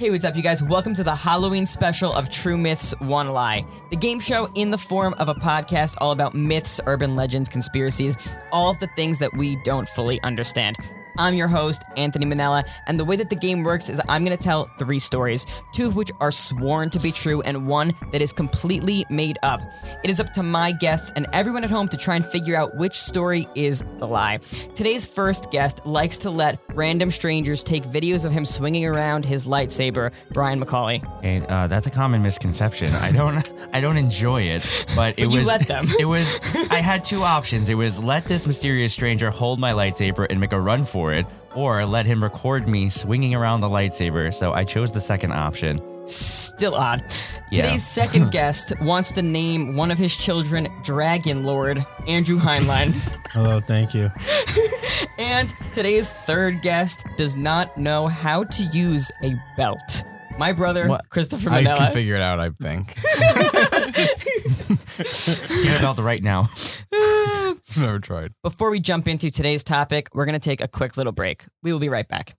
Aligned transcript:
Hey, 0.00 0.10
what's 0.10 0.24
up, 0.24 0.34
you 0.34 0.40
guys? 0.40 0.62
Welcome 0.62 0.94
to 0.94 1.04
the 1.04 1.14
Halloween 1.14 1.66
special 1.66 2.10
of 2.10 2.30
True 2.30 2.56
Myths 2.56 2.98
One 3.00 3.34
Lie, 3.34 3.66
the 3.90 3.96
game 3.96 4.18
show 4.18 4.48
in 4.54 4.70
the 4.70 4.78
form 4.78 5.14
of 5.18 5.28
a 5.28 5.34
podcast 5.34 5.98
all 6.00 6.12
about 6.12 6.34
myths, 6.34 6.80
urban 6.86 7.16
legends, 7.16 7.50
conspiracies, 7.50 8.16
all 8.50 8.70
of 8.70 8.78
the 8.78 8.86
things 8.96 9.18
that 9.18 9.30
we 9.34 9.56
don't 9.56 9.86
fully 9.86 10.18
understand. 10.22 10.78
I'm 11.20 11.34
your 11.34 11.48
host, 11.48 11.82
Anthony 11.98 12.24
Manella, 12.24 12.64
and 12.86 12.98
the 12.98 13.04
way 13.04 13.14
that 13.16 13.28
the 13.28 13.36
game 13.36 13.62
works 13.62 13.90
is 13.90 14.00
I'm 14.08 14.24
going 14.24 14.34
to 14.36 14.42
tell 14.42 14.64
three 14.78 14.98
stories, 14.98 15.44
two 15.74 15.86
of 15.86 15.94
which 15.94 16.10
are 16.18 16.32
sworn 16.32 16.88
to 16.90 16.98
be 16.98 17.12
true, 17.12 17.42
and 17.42 17.66
one 17.66 17.94
that 18.10 18.22
is 18.22 18.32
completely 18.32 19.04
made 19.10 19.36
up. 19.42 19.60
It 20.02 20.08
is 20.08 20.18
up 20.18 20.32
to 20.32 20.42
my 20.42 20.72
guests 20.72 21.12
and 21.16 21.26
everyone 21.34 21.62
at 21.62 21.68
home 21.70 21.88
to 21.88 21.98
try 21.98 22.16
and 22.16 22.24
figure 22.24 22.56
out 22.56 22.74
which 22.76 22.94
story 22.98 23.46
is 23.54 23.84
the 23.98 24.06
lie. 24.08 24.38
Today's 24.74 25.04
first 25.04 25.50
guest 25.50 25.84
likes 25.84 26.16
to 26.18 26.30
let 26.30 26.58
random 26.70 27.10
strangers 27.10 27.62
take 27.62 27.84
videos 27.84 28.24
of 28.24 28.32
him 28.32 28.46
swinging 28.46 28.86
around 28.86 29.26
his 29.26 29.44
lightsaber, 29.44 30.12
Brian 30.32 30.58
McCauley. 30.64 31.04
Okay, 31.18 31.44
uh, 31.48 31.66
that's 31.66 31.86
a 31.86 31.90
common 31.90 32.22
misconception. 32.22 32.90
I 32.94 33.12
don't, 33.12 33.52
I 33.74 33.82
don't 33.82 33.98
enjoy 33.98 34.40
it, 34.42 34.86
but 34.96 35.18
it 35.18 35.26
But 35.26 35.32
you 35.32 35.38
was. 35.40 35.46
let 35.46 35.66
them. 35.68 35.86
It 36.00 36.06
was. 36.06 36.40
I 36.70 36.78
had 36.78 37.04
two 37.04 37.22
options. 37.24 37.68
It 37.68 37.74
was 37.74 38.02
let 38.02 38.24
this 38.24 38.46
mysterious 38.46 38.94
stranger 38.94 39.28
hold 39.30 39.58
my 39.60 39.72
lightsaber 39.72 40.26
and 40.30 40.40
make 40.40 40.52
a 40.52 40.60
run 40.60 40.84
for 40.86 41.09
it, 41.09 41.09
or 41.54 41.84
let 41.84 42.06
him 42.06 42.22
record 42.22 42.68
me 42.68 42.88
swinging 42.88 43.34
around 43.34 43.60
the 43.60 43.68
lightsaber. 43.68 44.32
So 44.32 44.52
I 44.52 44.64
chose 44.64 44.90
the 44.92 45.00
second 45.00 45.32
option. 45.32 45.80
Still 46.06 46.74
odd. 46.74 47.04
Yeah. 47.52 47.62
Today's 47.64 47.86
second 47.86 48.30
guest 48.32 48.72
wants 48.80 49.12
to 49.12 49.22
name 49.22 49.76
one 49.76 49.90
of 49.90 49.98
his 49.98 50.16
children 50.16 50.68
Dragon 50.82 51.42
Lord, 51.42 51.84
Andrew 52.08 52.38
Heinlein. 52.38 52.92
Hello, 53.32 53.60
thank 53.60 53.94
you. 53.94 54.10
and 55.18 55.52
today's 55.74 56.10
third 56.12 56.62
guest 56.62 57.04
does 57.16 57.36
not 57.36 57.76
know 57.76 58.06
how 58.08 58.44
to 58.44 58.62
use 58.72 59.10
a 59.22 59.34
belt. 59.56 60.04
My 60.38 60.52
brother, 60.52 60.88
What? 60.88 61.08
Christopher 61.10 61.50
I 61.50 61.56
Manella. 61.62 61.78
can 61.78 61.92
figure 61.92 62.14
it 62.16 62.22
out, 62.22 62.40
I 62.40 62.50
think. 62.50 62.96
Get 64.96 65.80
it 65.80 65.84
out 65.84 65.98
right 65.98 66.22
now. 66.22 66.48
Never 67.76 67.98
tried. 67.98 68.32
Before 68.42 68.70
we 68.70 68.80
jump 68.80 69.06
into 69.06 69.30
today's 69.30 69.62
topic, 69.62 70.08
we're 70.12 70.24
going 70.24 70.38
to 70.38 70.38
take 70.38 70.60
a 70.60 70.68
quick 70.68 70.96
little 70.96 71.12
break. 71.12 71.44
We 71.62 71.72
will 71.72 71.78
be 71.78 71.88
right 71.88 72.08
back. 72.08 72.36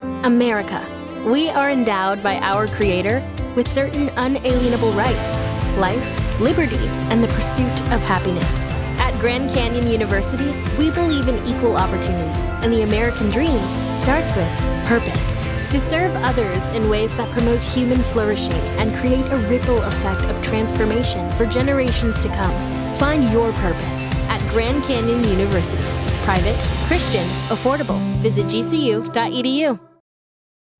America. 0.00 0.84
We 1.26 1.48
are 1.50 1.70
endowed 1.70 2.22
by 2.22 2.36
our 2.38 2.68
Creator 2.68 3.26
with 3.56 3.66
certain 3.66 4.10
unalienable 4.16 4.92
rights 4.92 5.42
life, 5.76 6.40
liberty, 6.40 6.76
and 7.10 7.22
the 7.22 7.28
pursuit 7.28 7.80
of 7.92 8.02
happiness. 8.02 8.64
At 8.98 9.18
Grand 9.20 9.50
Canyon 9.50 9.86
University, 9.86 10.54
we 10.78 10.90
believe 10.90 11.28
in 11.28 11.44
equal 11.46 11.76
opportunity, 11.76 12.38
and 12.62 12.72
the 12.72 12.82
American 12.82 13.30
dream 13.30 13.60
starts 13.92 14.34
with 14.36 14.48
purpose. 14.86 15.36
To 15.70 15.80
serve 15.80 16.14
others 16.16 16.68
in 16.70 16.88
ways 16.88 17.12
that 17.16 17.30
promote 17.32 17.60
human 17.60 18.02
flourishing 18.02 18.52
and 18.78 18.94
create 18.96 19.26
a 19.26 19.36
ripple 19.48 19.82
effect 19.82 20.22
of 20.22 20.40
transformation 20.40 21.28
for 21.30 21.44
generations 21.44 22.18
to 22.20 22.28
come. 22.28 22.54
Find 22.94 23.28
your 23.30 23.52
purpose 23.52 24.08
at 24.28 24.40
Grand 24.52 24.84
Canyon 24.84 25.24
University. 25.24 25.82
Private, 26.24 26.58
Christian, 26.86 27.26
affordable. 27.48 28.00
Visit 28.18 28.46
gcu.edu. 28.46 29.78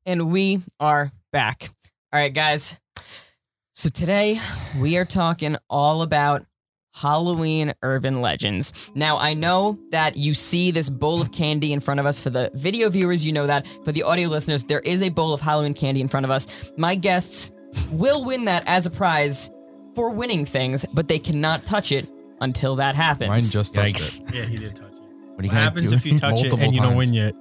And 0.06 0.30
we 0.30 0.60
are 0.78 1.12
back. 1.32 1.68
All 2.12 2.20
right, 2.20 2.32
guys. 2.32 2.80
So 3.74 3.90
today 3.90 4.40
we 4.78 4.96
are 4.96 5.04
talking 5.04 5.56
all 5.68 6.02
about 6.02 6.46
Halloween 7.00 7.74
urban 7.82 8.20
legends. 8.22 8.90
Now, 8.94 9.18
I 9.18 9.34
know 9.34 9.78
that 9.90 10.16
you 10.16 10.32
see 10.34 10.70
this 10.70 10.88
bowl 10.88 11.20
of 11.20 11.30
candy 11.30 11.72
in 11.72 11.80
front 11.80 12.00
of 12.00 12.06
us. 12.06 12.20
For 12.20 12.30
the 12.30 12.50
video 12.54 12.88
viewers, 12.88 13.24
you 13.24 13.32
know 13.32 13.46
that. 13.46 13.66
For 13.84 13.92
the 13.92 14.02
audio 14.02 14.28
listeners, 14.28 14.64
there 14.64 14.80
is 14.80 15.02
a 15.02 15.10
bowl 15.10 15.34
of 15.34 15.40
Halloween 15.40 15.74
candy 15.74 16.00
in 16.00 16.08
front 16.08 16.24
of 16.24 16.30
us. 16.30 16.46
My 16.78 16.94
guests 16.94 17.50
will 17.92 18.24
win 18.24 18.46
that 18.46 18.62
as 18.66 18.86
a 18.86 18.90
prize 18.90 19.50
for 19.94 20.10
winning 20.10 20.46
things, 20.46 20.84
but 20.94 21.08
they 21.08 21.18
cannot 21.18 21.66
touch 21.66 21.92
it 21.92 22.08
until 22.40 22.76
that 22.76 22.94
happens. 22.94 23.28
Mine 23.28 23.40
just 23.40 23.74
touched 23.74 23.96
Yikes. 23.96 24.28
it. 24.28 24.34
Yeah, 24.34 24.44
he 24.44 24.56
did 24.56 24.74
touch 24.76 24.86
it. 24.86 24.92
What 24.92 25.00
are 25.00 25.34
What 25.36 25.44
you 25.44 25.50
gonna 25.50 25.60
happens 25.62 25.90
do? 25.90 25.96
if 25.96 26.06
you 26.06 26.18
touch 26.18 26.30
it 26.40 26.44
Multiple 26.50 26.60
and 26.60 26.74
you 26.74 26.80
don't 26.80 26.96
win 26.96 27.12
yet? 27.12 27.34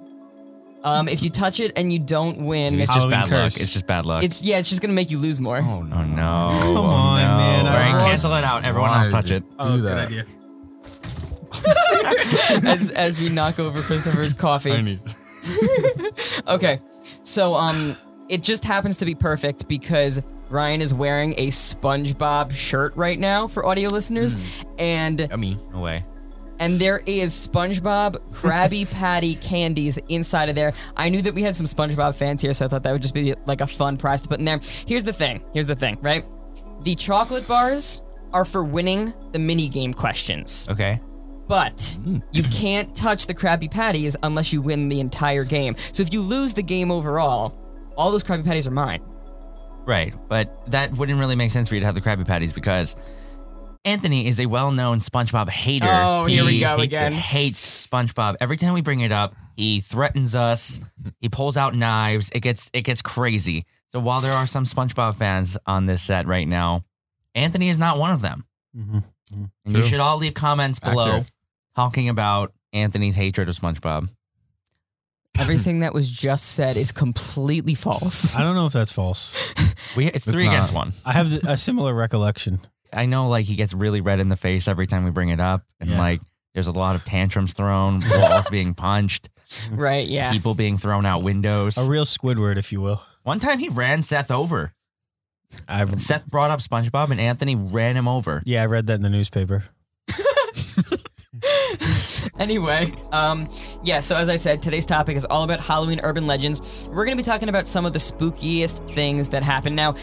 um, 0.84 1.08
if 1.08 1.24
you 1.24 1.30
touch 1.30 1.60
it 1.60 1.72
and 1.78 1.92
you 1.92 1.98
don't 2.00 2.40
win, 2.46 2.80
It's 2.80 2.94
just 2.94 3.10
bad 3.10 3.28
curse. 3.30 3.56
luck. 3.56 3.62
It's 3.64 3.74
just 3.74 3.88
bad 3.88 4.06
luck. 4.06 4.24
it's 4.24 4.42
yeah, 4.44 4.58
it's 4.60 4.70
just 4.70 4.82
gonna 4.82 4.94
make 4.94 5.10
you 5.10 5.18
lose 5.18 5.40
more. 5.40 5.58
Oh 5.58 5.82
no. 5.82 5.96
Oh 5.96 6.04
no! 6.04 6.60
Come 6.62 6.78
oh, 6.78 6.82
on, 6.82 7.22
no. 7.22 7.38
man, 7.38 7.55
I 7.66 7.70
All 7.70 7.94
right, 7.94 7.94
was- 7.94 8.04
cancel 8.04 8.34
it 8.34 8.44
out. 8.44 8.66
Everyone 8.66 8.92
else 8.92 9.10
touch 9.10 9.32
it. 9.32 9.44
you 9.44 9.56
Oh, 9.60 9.76
Do 9.78 9.82
good 9.84 9.98
that. 9.98 10.08
idea. 10.08 10.26
as 12.70 12.92
as 12.92 13.20
we 13.20 13.30
knock 13.30 13.60
over 13.60 13.82
Christopher's 13.82 14.34
I 14.34 14.38
coffee. 14.38 14.82
need. 14.82 15.00
Okay, 16.48 16.80
so 17.24 17.54
um, 17.56 17.96
it 18.30 18.42
just 18.42 18.64
happens 18.66 18.98
to 18.98 19.06
be 19.06 19.14
perfect 19.14 19.68
because 19.68 20.22
Ryan 20.50 20.82
is 20.82 20.92
wearing 20.94 21.34
a 21.38 21.48
SpongeBob 21.48 22.52
shirt 22.52 22.96
right 22.96 23.20
now 23.20 23.48
for 23.48 23.64
audio 23.66 23.90
listeners, 23.90 24.36
and 24.80 25.20
Yummy. 25.30 25.58
No 25.72 25.82
way. 25.82 26.04
and 26.60 26.80
there 26.80 27.02
is 27.06 27.32
SpongeBob 27.34 28.18
Krabby 28.32 28.90
Patty 28.92 29.36
candies 29.36 30.00
inside 30.10 30.50
of 30.50 30.56
there. 30.56 30.74
I 30.98 31.10
knew 31.10 31.22
that 31.22 31.36
we 31.36 31.44
had 31.44 31.56
some 31.56 31.68
SpongeBob 31.68 32.16
fans 32.16 32.42
here, 32.42 32.54
so 32.56 32.66
I 32.66 32.68
thought 32.68 32.82
that 32.84 32.92
would 32.92 33.02
just 33.04 33.14
be 33.14 33.36
like 33.46 33.62
a 33.62 33.68
fun 33.68 33.98
prize 33.98 34.22
to 34.22 34.28
put 34.30 34.40
in 34.40 34.46
there. 34.46 34.60
Here's 34.88 35.04
the 35.04 35.14
thing. 35.14 35.44
Here's 35.54 35.68
the 35.68 35.76
thing. 35.76 35.98
Right, 36.02 36.26
the 36.86 36.96
chocolate 36.96 37.48
bars 37.48 38.02
are 38.32 38.46
for 38.46 38.64
winning 38.64 39.14
the 39.32 39.40
mini 39.40 39.68
game 39.68 39.94
questions. 39.94 40.68
Okay. 40.70 41.02
But 41.48 41.78
mm. 41.78 42.24
you 42.32 42.44
can't 42.44 42.96
touch 42.96 43.28
the 43.28 43.34
Krabby 43.34 43.70
Patties 43.70 44.16
unless 44.24 44.54
you 44.54 44.62
win 44.62 44.88
the 44.90 45.00
entire 45.00 45.44
game. 45.44 45.76
So 45.92 46.04
if 46.04 46.14
you 46.14 46.22
lose 46.22 46.54
the 46.54 46.64
game 46.64 46.92
overall, 46.92 47.60
all 47.98 48.12
those 48.12 48.24
Krabby 48.24 48.46
Patties 48.46 48.68
are 48.68 48.72
mine. 48.72 49.02
Right, 49.86 50.16
but 50.28 50.72
that 50.72 50.94
wouldn't 50.94 51.20
really 51.20 51.36
make 51.36 51.52
sense 51.52 51.70
for 51.70 51.76
you 51.76 51.82
to 51.82 51.86
have 51.86 51.94
the 51.96 52.02
Krabby 52.02 52.26
Patties 52.26 52.54
because 52.54 52.96
Anthony 53.84 54.28
is 54.28 54.40
a 54.40 54.48
well-known 54.48 54.98
SpongeBob 54.98 55.48
hater. 55.50 55.86
Oh, 55.88 56.26
here 56.26 56.44
we 56.44 56.60
go 56.60 56.78
hates, 56.78 56.84
again. 56.84 57.14
Hates 57.14 57.88
SpongeBob. 57.88 58.36
Every 58.42 58.58
time 58.58 58.74
we 58.74 58.82
bring 58.82 59.02
it 59.02 59.12
up, 59.12 59.36
he 59.56 59.80
threatens 59.80 60.36
us. 60.36 60.82
He 61.22 61.30
pulls 61.30 61.56
out 61.56 61.76
knives. 61.76 62.30
It 62.34 62.40
gets 62.40 62.70
it 62.74 62.82
gets 62.82 63.04
crazy. 63.04 63.66
So 63.96 64.02
while 64.02 64.20
there 64.20 64.34
are 64.34 64.46
some 64.46 64.66
SpongeBob 64.66 65.16
fans 65.16 65.58
on 65.66 65.86
this 65.86 66.02
set 66.04 66.28
right 66.28 66.46
now, 66.46 66.84
Anthony 67.34 67.70
is 67.70 67.78
not 67.78 67.98
one 67.98 68.12
of 68.12 68.20
them. 68.22 68.44
Mhm. 68.78 69.04
And 69.64 69.74
you 69.74 69.84
should 69.84 70.02
all 70.02 70.18
leave 70.18 70.34
comments 70.34 70.80
below 70.80 71.06
Accurate. 71.08 71.32
talking 71.78 72.10
about 72.10 72.54
Anthony's 72.74 73.16
hatred 73.16 73.48
of 73.48 73.56
SpongeBob. 73.56 74.10
Everything 75.40 75.80
that 75.80 75.94
was 75.94 76.10
just 76.10 76.46
said 76.48 76.76
is 76.76 76.92
completely 76.92 77.74
false. 77.74 78.36
I 78.36 78.42
don't 78.42 78.56
know 78.56 78.66
if 78.66 78.74
that's 78.74 78.92
false. 78.92 79.34
We 79.96 80.08
it's 80.08 80.28
It's 80.28 80.36
three 80.36 80.46
against 80.48 80.74
not. 80.74 80.78
one. 80.88 80.94
I 81.06 81.14
have 81.14 81.30
th- 81.30 81.44
a 81.48 81.56
similar 81.56 81.94
recollection. 81.94 82.60
I 82.92 83.06
know 83.06 83.30
like 83.30 83.46
he 83.46 83.56
gets 83.56 83.74
really 83.74 84.02
red 84.02 84.20
in 84.20 84.28
the 84.28 84.36
face 84.36 84.68
every 84.68 84.88
time 84.88 85.06
we 85.06 85.12
bring 85.12 85.30
it 85.30 85.40
up, 85.40 85.64
and 85.80 85.90
Yeah. 85.92 85.98
like 85.98 86.22
there's 86.54 86.68
a 86.68 86.74
lot 86.74 86.96
of 86.98 87.06
tantrums 87.06 87.54
thrown, 87.54 88.02
walls 88.12 88.50
being 88.52 88.74
punched, 88.74 89.30
right, 89.72 90.06
yeah. 90.06 90.34
people 90.34 90.54
being 90.54 90.78
thrown 90.78 91.06
out 91.06 91.24
windows. 91.24 91.78
A 91.78 91.90
real 91.90 92.04
Squidward, 92.04 92.58
if 92.58 92.74
you 92.74 92.82
will. 92.82 93.02
One 93.26 93.40
time 93.40 93.58
he 93.58 93.70
ran 93.70 94.04
Seth 94.04 94.30
over. 94.30 94.72
I 95.68 95.84
Seth 95.96 96.28
brought 96.28 96.52
up 96.52 96.60
SpongeBob, 96.60 97.10
and 97.10 97.20
Anthony 97.20 97.56
ran 97.56 97.96
him 97.96 98.08
over. 98.08 98.44
yeah, 98.46 98.62
I 98.62 98.68
read 98.68 98.86
that 98.86 98.94
in 98.94 99.02
the 99.02 99.10
newspaper. 99.10 99.64
anyway, 102.40 102.94
um, 103.12 103.50
yeah, 103.84 104.02
so 104.02 104.16
as 104.16 104.30
I 104.30 104.36
said, 104.36 104.62
today's 104.62 104.86
topic 104.86 105.18
is 105.18 105.26
all 105.26 105.42
about 105.42 105.60
Halloween 105.60 106.02
urban 106.04 106.28
legends. 106.28 106.88
We're 106.88 107.04
going 107.04 107.18
to 107.18 107.24
be 107.24 107.26
talking 107.26 107.50
about 107.50 107.68
some 107.68 107.84
of 107.84 107.94
the 107.94 108.00
spookiest 108.00 108.92
things 108.92 109.30
that 109.30 109.42
happen. 109.42 109.74
Now, 109.74 109.96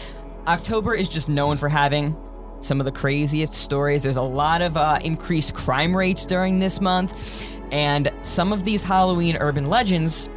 October 0.45 0.93
is 0.93 1.07
just 1.07 1.29
known 1.29 1.55
for 1.55 1.69
having 1.69 2.17
some 2.59 2.81
of 2.81 2.85
the 2.85 2.91
craziest 2.91 3.53
stories. 3.53 4.03
There's 4.03 4.17
a 4.17 4.21
lot 4.21 4.61
of 4.61 4.75
uh, 4.75 4.99
increased 5.01 5.53
crime 5.53 5.95
rates 5.95 6.25
during 6.25 6.59
this 6.59 6.81
month, 6.81 7.47
and 7.71 8.11
some 8.21 8.51
of 8.51 8.65
these 8.65 8.83
Halloween 8.83 9.37
urban 9.37 9.69
legends 9.69 10.29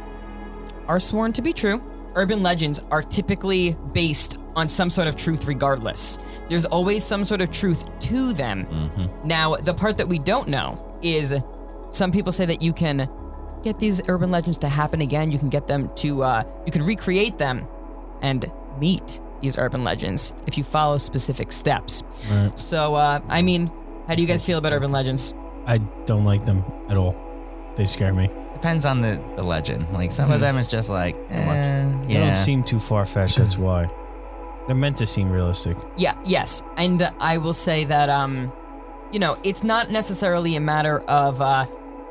are 0.87 1.01
sworn 1.01 1.33
to 1.33 1.41
be 1.41 1.51
true. 1.51 1.83
Urban 2.17 2.41
legends 2.41 2.79
are 2.89 3.03
typically 3.03 3.77
based 3.93 4.39
on 4.55 4.67
some 4.67 4.89
sort 4.89 5.07
of 5.07 5.15
truth, 5.15 5.45
regardless. 5.45 6.17
There's 6.49 6.65
always 6.65 7.05
some 7.05 7.23
sort 7.23 7.41
of 7.41 7.51
truth 7.51 7.87
to 7.99 8.33
them. 8.33 8.65
Now, 9.23 9.55
the 9.55 9.73
part 9.73 9.97
that 9.97 10.07
we 10.07 10.17
don't 10.17 10.47
know 10.47 10.83
is 11.03 11.35
some 11.91 12.11
people 12.11 12.31
say 12.31 12.45
that 12.47 12.59
you 12.59 12.73
can 12.73 13.07
get 13.63 13.79
these 13.79 14.01
urban 14.09 14.31
legends 14.31 14.57
to 14.59 14.67
happen 14.67 15.01
again. 15.01 15.31
You 15.31 15.37
can 15.37 15.49
get 15.49 15.67
them 15.67 15.91
to, 15.97 16.23
uh, 16.23 16.43
you 16.65 16.71
can 16.71 16.83
recreate 16.83 17.37
them 17.37 17.67
and 18.23 18.51
meet 18.79 19.21
these 19.41 19.55
urban 19.59 19.83
legends 19.83 20.33
if 20.47 20.57
you 20.57 20.63
follow 20.63 20.97
specific 20.97 21.51
steps. 21.51 22.01
Right. 22.31 22.51
So, 22.57 22.95
uh, 22.95 23.19
I 23.29 23.43
mean, 23.43 23.71
how 24.07 24.15
do 24.15 24.23
you 24.23 24.27
guys 24.27 24.43
feel 24.43 24.57
about 24.57 24.73
urban 24.73 24.91
legends? 24.91 25.35
I 25.67 25.77
don't 26.07 26.25
like 26.25 26.45
them 26.45 26.63
at 26.89 26.97
all. 26.97 27.15
They 27.75 27.85
scare 27.85 28.13
me. 28.13 28.31
Depends 28.57 28.87
on 28.87 29.01
the, 29.01 29.21
the 29.35 29.43
legend. 29.43 29.87
Like 29.93 30.11
some 30.11 30.31
of 30.31 30.41
them 30.41 30.57
is 30.57 30.67
just 30.67 30.89
like, 30.89 31.15
eh, 31.29 31.91
They 32.07 32.15
don't 32.15 32.35
seem 32.35 32.63
too 32.63 32.79
far 32.79 33.05
fetched. 33.05 33.37
That's 33.37 33.55
why. 33.55 33.87
They're 34.65 34.75
meant 34.75 34.97
to 34.97 35.05
seem 35.05 35.29
realistic. 35.29 35.77
Yeah, 35.95 36.17
yes. 36.25 36.63
And 36.75 37.03
uh, 37.03 37.11
I 37.19 37.37
will 37.37 37.53
say 37.53 37.83
that, 37.85 38.09
um, 38.09 38.51
you 39.11 39.19
know, 39.19 39.37
it's 39.43 39.63
not 39.63 39.91
necessarily 39.91 40.55
a 40.55 40.59
matter 40.59 41.01
of, 41.01 41.39
uh, 41.39 41.67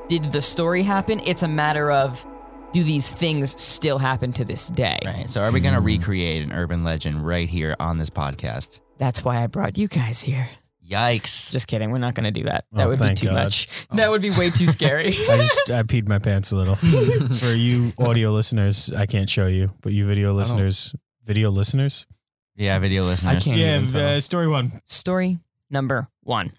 did 0.08 0.22
the 0.22 0.40
story 0.40 0.84
happen? 0.84 1.20
It's 1.26 1.42
a 1.42 1.48
matter 1.48 1.90
of, 1.90 2.24
do 2.72 2.84
these 2.84 3.12
things 3.12 3.60
still 3.60 3.98
happen 3.98 4.32
to 4.34 4.44
this 4.44 4.68
day? 4.68 4.98
Right. 5.04 5.28
So 5.28 5.42
are 5.42 5.50
we 5.50 5.58
gonna 5.58 5.80
recreate 5.80 6.44
an 6.44 6.52
urban 6.52 6.84
legend 6.84 7.26
right 7.26 7.48
here 7.48 7.74
on 7.80 7.98
this 7.98 8.10
podcast? 8.10 8.80
That's 8.98 9.24
why 9.24 9.42
I 9.42 9.48
brought 9.48 9.76
you 9.76 9.88
guys 9.88 10.20
here. 10.20 10.48
Yikes. 10.88 11.50
Just 11.52 11.66
kidding. 11.66 11.90
We're 11.90 11.98
not 11.98 12.14
going 12.14 12.24
to 12.24 12.30
do 12.30 12.44
that. 12.44 12.64
That 12.72 12.86
Oh, 12.86 12.90
would 12.90 12.98
be 12.98 13.04
thank 13.06 13.18
too 13.18 13.26
God. 13.26 13.34
much. 13.34 13.68
That 13.92 14.10
would 14.10 14.22
be 14.22 14.30
way 14.30 14.50
too 14.50 14.66
scary. 14.68 15.08
I 15.28 15.36
just 15.38 15.70
I 15.70 15.82
peed 15.82 16.06
my 16.08 16.18
pants 16.18 16.52
a 16.52 16.56
little. 16.56 16.76
For 17.36 17.52
you 17.54 17.92
audio 17.98 18.30
listeners, 18.30 18.92
I 18.92 19.06
can't 19.06 19.28
show 19.28 19.46
you, 19.46 19.72
but 19.82 19.92
you 19.92 20.04
video 20.06 20.32
listeners, 20.32 20.94
video 21.24 21.50
listeners. 21.50 22.06
yeah, 22.54 22.78
video 22.78 23.04
listeners. 23.04 23.36
I 23.36 23.40
can't 23.40 23.56
yeah, 23.58 23.78
even 23.78 23.88
tell. 23.90 24.16
uh, 24.16 24.20
story 24.20 24.46
one. 24.48 24.80
Story 24.84 25.38
number 25.70 26.08
one. 26.22 26.52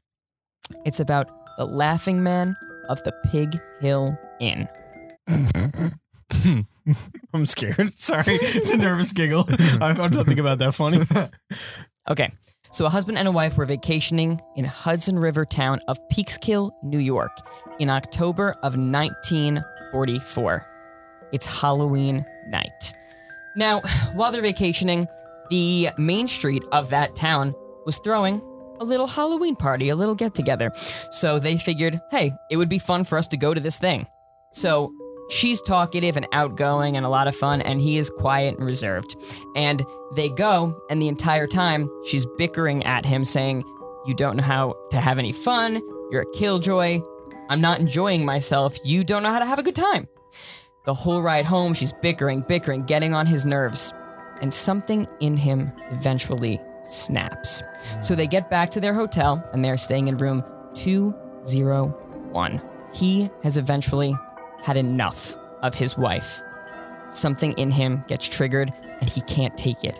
It's 0.85 0.99
about 0.99 1.29
the 1.57 1.65
laughing 1.65 2.21
man 2.23 2.55
of 2.89 3.01
the 3.03 3.13
Pig 3.31 3.57
Hill 3.79 4.17
Inn. 4.41 4.67
I'm 7.33 7.45
scared. 7.45 7.91
Sorry, 7.93 8.23
it's 8.41 8.71
a 8.71 8.77
nervous 8.77 9.11
giggle. 9.13 9.45
I'm, 9.81 9.99
I'm 9.99 10.11
nothing 10.13 10.39
about 10.39 10.59
that 10.59 10.73
funny. 10.73 11.01
Okay, 12.09 12.29
so 12.71 12.85
a 12.85 12.89
husband 12.89 13.17
and 13.17 13.27
a 13.27 13.31
wife 13.31 13.57
were 13.57 13.65
vacationing 13.65 14.41
in 14.55 14.65
Hudson 14.65 15.17
River 15.19 15.45
town 15.45 15.79
of 15.87 15.97
Peekskill, 16.09 16.71
New 16.83 16.99
York, 16.99 17.31
in 17.79 17.89
October 17.89 18.51
of 18.63 18.77
1944. 18.77 20.65
It's 21.31 21.45
Halloween 21.45 22.25
night. 22.47 22.93
Now, 23.55 23.81
while 24.13 24.31
they're 24.31 24.41
vacationing, 24.41 25.07
the 25.49 25.89
main 25.97 26.27
street 26.27 26.63
of 26.71 26.89
that 26.89 27.15
town 27.15 27.55
was 27.85 27.97
throwing 27.99 28.41
a 28.79 28.83
little 28.83 29.07
Halloween 29.07 29.55
party, 29.55 29.89
a 29.89 29.95
little 29.95 30.15
get 30.15 30.35
together. 30.35 30.71
So 31.11 31.39
they 31.39 31.57
figured, 31.57 31.99
hey, 32.11 32.31
it 32.51 32.57
would 32.57 32.69
be 32.69 32.79
fun 32.79 33.03
for 33.03 33.17
us 33.17 33.27
to 33.29 33.37
go 33.37 33.53
to 33.53 33.59
this 33.59 33.79
thing. 33.79 34.07
So 34.51 34.91
she's 35.29 35.61
talkative 35.61 36.17
and 36.17 36.27
outgoing 36.31 36.97
and 36.97 37.05
a 37.05 37.09
lot 37.09 37.27
of 37.27 37.35
fun, 37.35 37.61
and 37.61 37.81
he 37.81 37.97
is 37.97 38.09
quiet 38.09 38.57
and 38.57 38.65
reserved. 38.65 39.15
And 39.55 39.85
they 40.15 40.29
go, 40.29 40.81
and 40.89 41.01
the 41.01 41.07
entire 41.07 41.47
time 41.47 41.89
she's 42.03 42.25
bickering 42.37 42.83
at 42.85 43.05
him, 43.05 43.23
saying, 43.23 43.63
You 44.05 44.13
don't 44.13 44.37
know 44.37 44.43
how 44.43 44.75
to 44.91 44.99
have 45.01 45.19
any 45.19 45.31
fun. 45.31 45.81
You're 46.11 46.21
a 46.21 46.31
killjoy. 46.33 47.01
I'm 47.49 47.61
not 47.61 47.79
enjoying 47.79 48.25
myself. 48.25 48.77
You 48.83 49.03
don't 49.03 49.23
know 49.23 49.31
how 49.31 49.39
to 49.39 49.45
have 49.45 49.59
a 49.59 49.63
good 49.63 49.75
time. 49.75 50.07
The 50.85 50.93
whole 50.93 51.21
ride 51.21 51.45
home, 51.45 51.73
she's 51.73 51.91
bickering, 51.91 52.41
bickering, 52.47 52.83
getting 52.83 53.13
on 53.13 53.25
his 53.25 53.45
nerves. 53.45 53.93
And 54.41 54.53
something 54.53 55.07
in 55.19 55.35
him 55.35 55.71
eventually 55.91 56.61
snaps. 56.83 57.63
So 58.01 58.15
they 58.15 58.27
get 58.27 58.49
back 58.49 58.69
to 58.71 58.79
their 58.79 58.93
hotel 58.93 59.43
and 59.51 59.63
they're 59.65 59.77
staying 59.77 60.07
in 60.07 60.17
room 60.17 60.43
201. 60.75 62.61
He 62.93 63.29
has 63.43 63.57
eventually 63.57 64.15
had 64.63 64.77
enough 64.77 65.35
of 65.61 65.75
his 65.75 65.97
wife. 65.97 66.41
Something 67.09 67.53
in 67.53 67.71
him 67.71 68.03
gets 68.07 68.27
triggered 68.27 68.73
and 68.99 69.09
he 69.09 69.21
can't 69.21 69.57
take 69.57 69.83
it. 69.83 69.99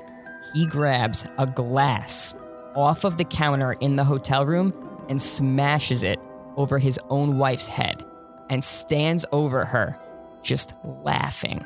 He 0.53 0.65
grabs 0.65 1.25
a 1.37 1.45
glass 1.45 2.35
off 2.75 3.03
of 3.03 3.17
the 3.17 3.25
counter 3.25 3.73
in 3.73 3.95
the 3.95 4.03
hotel 4.03 4.45
room 4.45 4.73
and 5.09 5.21
smashes 5.21 6.03
it 6.03 6.19
over 6.55 6.77
his 6.77 6.99
own 7.09 7.37
wife's 7.37 7.67
head 7.67 8.03
and 8.49 8.63
stands 8.63 9.25
over 9.31 9.65
her, 9.65 9.99
just 10.41 10.73
laughing, 10.83 11.63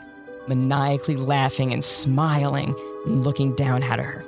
maniacally 0.48 1.16
laughing 1.16 1.74
and 1.74 1.84
smiling 1.84 2.76
and 3.06 3.24
looking 3.26 3.56
down 3.56 3.84
at 3.84 4.00
her. 4.00 4.24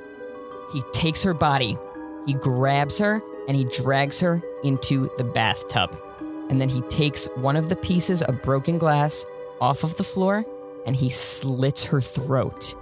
He 0.71 0.81
takes 0.94 1.24
her 1.24 1.33
body, 1.33 1.77
he 2.25 2.33
grabs 2.33 2.98
her, 3.00 3.21
and 3.48 3.57
he 3.57 3.65
drags 3.65 4.19
her 4.21 4.42
into 4.63 5.10
the 5.18 5.24
bathtub. 5.24 6.00
And 6.49 6.59
then 6.59 6.69
he 6.69 6.81
takes 6.83 7.25
one 7.35 7.55
of 7.55 7.69
the 7.69 7.75
pieces 7.75 8.21
of 8.21 8.41
broken 8.41 8.77
glass 8.77 9.25
off 9.61 9.83
of 9.83 9.95
the 9.97 10.03
floor 10.03 10.43
and 10.85 10.95
he 10.95 11.09
slits 11.09 11.85
her 11.85 12.01
throat 12.01 12.75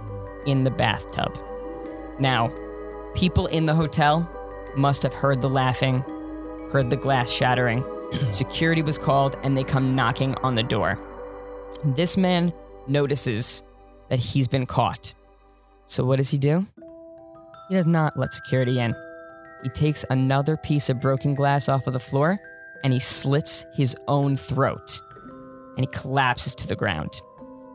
in 0.46 0.64
the 0.64 0.70
bathtub. 0.70 1.36
Now, 2.18 2.50
people 3.14 3.46
in 3.46 3.66
the 3.66 3.74
hotel 3.74 4.28
must 4.76 5.02
have 5.02 5.14
heard 5.14 5.40
the 5.40 5.48
laughing, 5.48 6.00
heard 6.70 6.90
the 6.90 6.96
glass 6.96 7.30
shattering. 7.30 7.84
Security 8.30 8.82
was 8.82 8.98
called 8.98 9.36
and 9.42 9.56
they 9.56 9.64
come 9.64 9.94
knocking 9.94 10.34
on 10.36 10.54
the 10.54 10.62
door. 10.62 10.98
This 11.84 12.16
man 12.16 12.52
notices 12.86 13.62
that 14.08 14.18
he's 14.18 14.48
been 14.48 14.66
caught. 14.66 15.14
So, 15.86 16.04
what 16.04 16.16
does 16.16 16.30
he 16.30 16.38
do? 16.38 16.66
He 17.68 17.74
does 17.74 17.86
not 17.86 18.18
let 18.18 18.32
security 18.32 18.78
in. 18.78 18.94
He 19.62 19.68
takes 19.68 20.04
another 20.10 20.56
piece 20.56 20.90
of 20.90 21.00
broken 21.00 21.34
glass 21.34 21.68
off 21.68 21.86
of 21.86 21.92
the 21.92 22.00
floor 22.00 22.40
and 22.84 22.92
he 22.92 22.98
slits 22.98 23.64
his 23.74 23.96
own 24.08 24.36
throat 24.36 25.00
and 25.76 25.80
he 25.80 25.86
collapses 25.86 26.54
to 26.56 26.66
the 26.68 26.76
ground. 26.76 27.20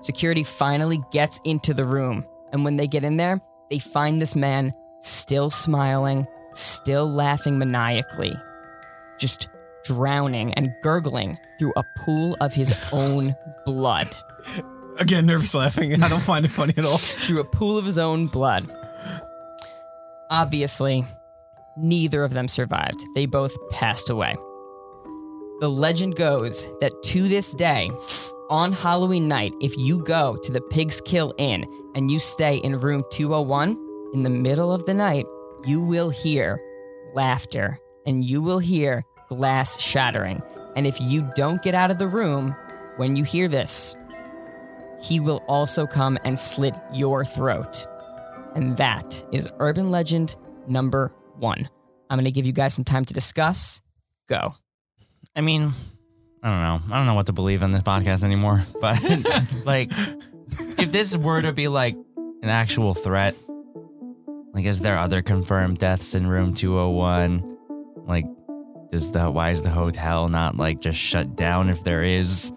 Security 0.01 0.43
finally 0.43 0.99
gets 1.11 1.39
into 1.43 1.73
the 1.73 1.85
room, 1.85 2.25
and 2.51 2.63
when 2.63 2.77
they 2.77 2.87
get 2.87 3.03
in 3.03 3.17
there, 3.17 3.41
they 3.69 3.79
find 3.79 4.21
this 4.21 4.35
man 4.35 4.71
still 5.01 5.49
smiling, 5.49 6.27
still 6.53 7.09
laughing 7.09 7.57
maniacally, 7.57 8.35
just 9.19 9.49
drowning 9.83 10.53
and 10.53 10.71
gurgling 10.83 11.37
through 11.57 11.73
a 11.75 11.83
pool 12.05 12.37
of 12.41 12.53
his 12.53 12.73
own 12.91 13.35
blood. 13.65 14.15
Again, 14.99 15.25
nervous 15.25 15.53
laughing. 15.53 16.01
I 16.01 16.09
don't 16.09 16.21
find 16.21 16.45
it 16.45 16.49
funny 16.49 16.73
at 16.77 16.85
all. 16.85 16.97
through 16.97 17.41
a 17.41 17.45
pool 17.45 17.77
of 17.77 17.85
his 17.85 17.97
own 17.97 18.27
blood. 18.27 18.69
Obviously, 20.29 21.05
neither 21.75 22.23
of 22.23 22.33
them 22.33 22.47
survived. 22.47 23.03
They 23.15 23.25
both 23.25 23.55
passed 23.71 24.09
away. 24.09 24.35
The 25.59 25.69
legend 25.69 26.15
goes 26.15 26.71
that 26.81 27.01
to 27.05 27.27
this 27.27 27.51
day, 27.55 27.89
on 28.51 28.71
Halloween 28.71 29.27
night, 29.27 29.53
if 29.59 29.75
you 29.75 30.03
go 30.03 30.37
to 30.37 30.51
the 30.51 30.61
Pig's 30.61 31.01
Kill 31.01 31.33
Inn 31.39 31.65
and 31.95 32.11
you 32.11 32.19
stay 32.19 32.57
in 32.57 32.77
room 32.77 33.03
201, 33.11 33.75
in 34.13 34.21
the 34.21 34.29
middle 34.29 34.71
of 34.71 34.85
the 34.85 34.93
night, 34.93 35.25
you 35.65 35.81
will 35.81 36.11
hear 36.11 36.61
laughter 37.15 37.79
and 38.05 38.23
you 38.23 38.39
will 38.39 38.59
hear 38.59 39.03
glass 39.29 39.81
shattering. 39.81 40.43
And 40.75 40.85
if 40.85 41.01
you 41.01 41.27
don't 41.35 41.63
get 41.63 41.73
out 41.73 41.89
of 41.89 41.97
the 41.97 42.07
room 42.07 42.55
when 42.97 43.15
you 43.15 43.23
hear 43.23 43.47
this, 43.47 43.95
he 45.01 45.19
will 45.19 45.43
also 45.47 45.87
come 45.87 46.19
and 46.23 46.37
slit 46.37 46.75
your 46.93 47.25
throat. 47.25 47.87
And 48.53 48.77
that 48.77 49.23
is 49.31 49.51
urban 49.57 49.89
legend 49.89 50.35
number 50.67 51.11
one. 51.39 51.67
I'm 52.11 52.17
going 52.17 52.25
to 52.25 52.31
give 52.31 52.45
you 52.45 52.53
guys 52.53 52.75
some 52.75 52.85
time 52.85 53.05
to 53.05 53.13
discuss. 53.13 53.81
Go. 54.27 54.53
I 55.37 55.41
mean, 55.41 55.71
I 56.41 56.49
don't 56.49 56.61
know. 56.61 56.93
I 56.93 56.97
don't 56.97 57.05
know 57.05 57.13
what 57.13 57.27
to 57.27 57.33
believe 57.33 57.61
on 57.61 57.71
this 57.71 57.83
podcast 57.83 58.23
anymore. 58.23 58.65
But 58.81 58.99
like, 59.65 59.91
if 60.79 60.91
this 60.91 61.15
were 61.15 61.43
to 61.43 61.53
be 61.53 61.67
like 61.67 61.95
an 62.41 62.49
actual 62.49 62.95
threat, 62.95 63.35
like, 64.53 64.65
is 64.65 64.81
there 64.81 64.97
other 64.97 65.21
confirmed 65.21 65.77
deaths 65.77 66.15
in 66.15 66.25
room 66.25 66.55
201? 66.55 67.57
Like, 68.07 68.25
does 68.91 69.11
the 69.11 69.29
why 69.29 69.51
is 69.51 69.61
the 69.61 69.69
hotel 69.69 70.27
not 70.27 70.57
like 70.57 70.81
just 70.81 70.97
shut 70.97 71.35
down 71.35 71.69
if 71.69 71.83
there 71.83 72.01
is? 72.01 72.51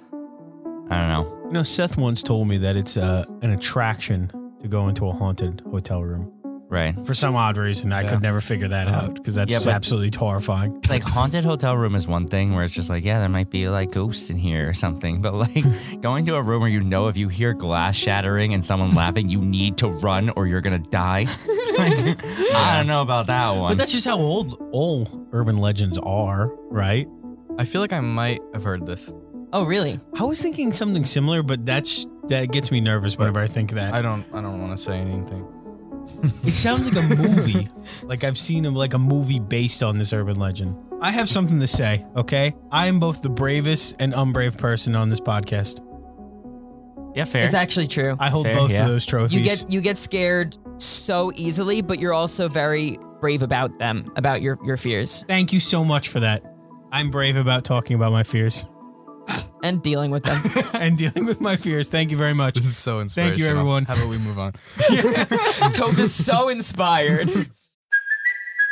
I 0.89 0.99
don't 1.01 1.09
know. 1.11 1.41
You 1.49 1.53
know, 1.53 1.63
Seth 1.63 1.99
once 1.99 2.23
told 2.23 2.49
me 2.49 2.57
that 2.59 2.77
it's 2.79 2.97
uh, 2.97 3.27
an 3.43 3.51
attraction 3.51 4.33
to 4.63 4.69
go 4.69 4.89
into 4.89 5.07
a 5.07 5.13
haunted 5.13 5.63
hotel 5.71 6.03
room. 6.03 6.33
Right. 6.71 6.95
For 7.05 7.15
some 7.15 7.35
odd 7.35 7.57
reason, 7.57 7.93
I 7.93 8.03
Yeah. 8.03 8.11
could 8.11 8.23
never 8.23 8.41
figure 8.41 8.69
that 8.69 8.87
uh-huh. 8.87 9.07
out 9.07 9.15
because 9.15 9.35
that's 9.35 9.53
Yeah, 9.53 9.59
but- 9.65 9.75
absolutely 9.75 10.17
horrifying. 10.17 10.81
Like 10.89 11.03
haunted 11.03 11.45
hotel 11.45 11.77
room 11.77 11.95
is 11.95 12.07
one 12.09 12.27
thing 12.29 12.55
where 12.55 12.65
it's 12.65 12.73
just 12.75 12.89
like, 12.91 13.05
yeah, 13.05 13.19
there 13.21 13.29
might 13.29 13.51
be 13.51 13.69
like 13.69 13.91
ghosts 13.93 14.31
in 14.31 14.37
here 14.39 14.69
or 14.69 14.75
something. 14.75 15.21
But 15.21 15.35
like 15.35 15.65
going 16.01 16.25
to 16.27 16.37
a 16.37 16.43
room 16.43 16.61
where 16.61 16.71
you 16.71 16.81
know 16.81 17.09
if 17.09 17.17
you 17.17 17.29
hear 17.29 17.53
glass 17.55 17.97
shattering 17.97 18.55
and 18.55 18.65
someone 18.65 18.95
laughing, 18.95 19.29
you 19.29 19.41
need 19.41 19.77
to 19.79 19.89
run 19.89 20.31
or 20.31 20.47
you're 20.47 20.61
gonna 20.61 20.79
die. 20.79 21.27
Like, 21.77 22.19
I 22.55 22.75
don't 22.77 22.87
know 22.87 23.03
about 23.03 23.27
that 23.27 23.51
one. 23.51 23.73
But 23.73 23.79
that's 23.79 23.93
just 23.93 24.07
how 24.07 24.19
old 24.19 24.57
all 24.73 25.09
urban 25.33 25.59
legends 25.59 25.99
are, 25.99 26.53
right? 26.71 27.09
I 27.59 27.65
feel 27.65 27.81
like 27.81 27.93
I 27.93 28.01
might 28.01 28.41
have 28.55 28.63
heard 28.65 28.87
this. 28.87 29.13
Oh, 29.53 29.65
really? 29.65 29.99
I 30.19 30.23
was 30.25 30.41
thinking 30.41 30.73
something 30.73 31.05
similar, 31.05 31.43
but 31.43 31.67
that's 31.67 32.07
that 32.29 32.53
gets 32.53 32.71
me 32.71 32.81
nervous 32.81 33.19
whenever 33.19 33.41
I 33.41 33.49
think 33.49 33.73
that. 33.73 33.93
I 33.93 34.03
don't. 34.03 34.25
I 34.33 34.41
don't 34.41 34.61
want 34.61 34.77
to 34.79 34.83
say 34.83 34.99
anything. 34.99 35.45
It 36.45 36.53
sounds 36.53 36.93
like 36.93 37.03
a 37.03 37.17
movie. 37.17 37.69
like 38.03 38.25
I've 38.25 38.39
seen 38.39 38.67
a, 38.67 38.71
like 38.71 38.95
a 38.95 38.99
movie 38.99 39.39
based 39.39 39.83
on 39.83 39.99
this 39.99 40.13
urban 40.13 40.37
legend. 40.39 40.77
I 41.01 41.11
have 41.11 41.29
something 41.29 41.61
to 41.61 41.67
say, 41.67 42.05
okay? 42.17 42.55
I 42.71 42.87
am 42.87 43.01
both 43.01 43.23
the 43.23 43.31
bravest 43.31 43.97
and 43.99 44.13
unbrave 44.13 44.59
person 44.59 44.95
on 44.95 45.09
this 45.09 45.21
podcast. 45.21 45.81
yeah, 47.17 47.25
fair. 47.25 47.45
It's 47.47 47.55
actually 47.55 47.87
true. 47.87 48.17
I 48.19 48.29
hold 48.29 48.47
Fair, 48.47 48.55
both 48.55 48.71
yeah. 48.71 48.83
of 48.83 48.89
those 48.89 49.07
trophies. 49.07 49.35
You 49.35 49.45
get 49.45 49.65
you 49.71 49.81
get 49.81 49.97
scared 49.99 50.57
so 50.77 51.33
easily, 51.35 51.81
but 51.83 51.99
you're 51.99 52.15
also 52.15 52.49
very 52.49 52.99
brave 53.21 53.43
about 53.43 53.79
them, 53.79 54.11
about 54.17 54.43
your 54.43 54.59
your 54.65 54.77
fears 54.77 55.25
Thank 55.27 55.53
you 55.53 55.61
so 55.61 55.85
much 55.85 56.09
for 56.09 56.21
that. 56.21 56.43
I'm 56.93 57.11
brave 57.11 57.37
about 57.37 57.65
talking 57.65 57.97
about 57.97 58.13
my 58.13 58.23
fears 58.23 58.67
and 59.63 59.83
dealing 59.83 60.11
with 60.11 60.25
them. 60.25 60.43
and 60.75 60.97
dealing 60.97 61.27
with 61.27 61.41
my 61.41 61.57
fears. 61.57 61.89
Thank 61.89 62.11
you 62.11 62.17
very 62.17 62.35
much. 62.35 62.55
This 62.55 62.67
is 62.67 62.77
so 62.77 63.01
inspiring. 63.01 63.31
Thank 63.31 63.41
you, 63.41 63.47
everyone. 63.47 63.85
How 63.85 63.95
about 63.95 64.09
we 64.09 64.19
move 64.19 64.39
on? 64.39 64.53
Toph 64.77 65.99
is 65.99 66.15
so 66.15 66.49
inspired. 66.49 67.29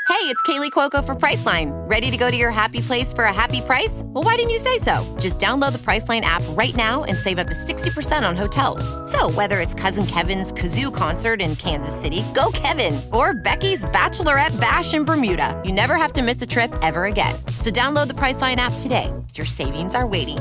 Hey, 0.08 0.24
it's 0.24 0.40
Kaley 0.44 0.70
Cuoco 0.70 1.04
for 1.04 1.14
Priceline. 1.14 1.70
Ready 1.88 2.10
to 2.10 2.16
go 2.16 2.30
to 2.30 2.36
your 2.36 2.50
happy 2.50 2.80
place 2.80 3.12
for 3.12 3.24
a 3.24 3.32
happy 3.32 3.60
price? 3.60 4.02
Well, 4.06 4.24
why 4.24 4.36
didn't 4.36 4.50
you 4.50 4.58
say 4.58 4.78
so? 4.78 5.04
Just 5.20 5.38
download 5.38 5.72
the 5.72 5.78
Priceline 5.78 6.22
app 6.22 6.42
right 6.56 6.74
now 6.74 7.04
and 7.04 7.14
save 7.14 7.38
up 7.38 7.46
to 7.48 7.52
60% 7.52 8.26
on 8.26 8.34
hotels. 8.34 8.82
So, 9.10 9.30
whether 9.30 9.60
it's 9.60 9.74
Cousin 9.74 10.06
Kevin's 10.06 10.50
Kazoo 10.50 10.92
concert 10.92 11.42
in 11.42 11.56
Kansas 11.56 11.94
City, 11.94 12.24
go 12.34 12.50
Kevin, 12.54 12.98
or 13.12 13.34
Becky's 13.34 13.84
Bachelorette 13.84 14.58
Bash 14.58 14.94
in 14.94 15.04
Bermuda, 15.04 15.60
you 15.62 15.72
never 15.72 15.96
have 15.96 16.14
to 16.14 16.22
miss 16.22 16.40
a 16.40 16.46
trip 16.46 16.74
ever 16.80 17.04
again. 17.04 17.34
So, 17.58 17.70
download 17.70 18.08
the 18.08 18.14
Priceline 18.14 18.56
app 18.56 18.72
today. 18.80 19.12
Your 19.34 19.46
savings 19.46 19.94
are 19.94 20.06
waiting. 20.06 20.38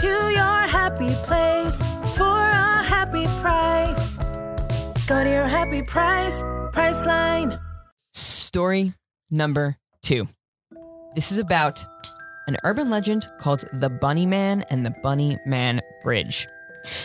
To 0.00 0.08
your 0.08 0.66
happy 0.68 1.08
place 1.24 1.80
for 2.18 2.24
a 2.24 2.82
happy 2.82 3.24
price. 3.40 4.18
Go 5.06 5.24
to 5.24 5.30
your 5.30 5.48
happy 5.48 5.82
price, 5.82 6.42
Priceline. 6.72 7.58
Story 8.12 8.92
number 9.30 9.78
two. 10.02 10.28
This 11.14 11.32
is 11.32 11.38
about 11.38 11.82
an 12.46 12.58
urban 12.62 12.90
legend 12.90 13.26
called 13.38 13.64
the 13.72 13.88
Bunny 13.88 14.26
Man 14.26 14.66
and 14.68 14.84
the 14.84 14.94
Bunny 15.02 15.38
Man 15.46 15.80
Bridge. 16.02 16.46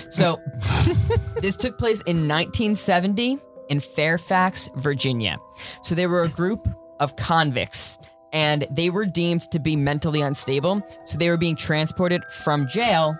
So, 0.09 0.41
this 1.39 1.55
took 1.55 1.79
place 1.79 2.01
in 2.01 2.27
1970 2.27 3.37
in 3.69 3.79
Fairfax, 3.79 4.69
Virginia. 4.75 5.37
So, 5.81 5.95
they 5.95 6.07
were 6.07 6.23
a 6.23 6.29
group 6.29 6.67
of 6.99 7.15
convicts 7.15 7.97
and 8.33 8.65
they 8.71 8.89
were 8.89 9.05
deemed 9.05 9.41
to 9.51 9.59
be 9.59 9.75
mentally 9.75 10.21
unstable. 10.21 10.81
So, 11.05 11.17
they 11.17 11.29
were 11.29 11.37
being 11.37 11.55
transported 11.55 12.23
from 12.29 12.67
jail 12.67 13.17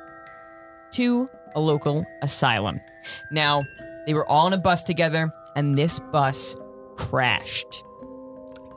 to 0.91 1.27
a 1.55 1.59
local 1.59 2.05
asylum. 2.21 2.79
Now, 3.31 3.63
they 4.05 4.13
were 4.13 4.27
all 4.27 4.45
on 4.45 4.53
a 4.53 4.57
bus 4.57 4.83
together, 4.83 5.31
and 5.55 5.77
this 5.77 5.99
bus 5.99 6.55
crashed. 6.95 7.83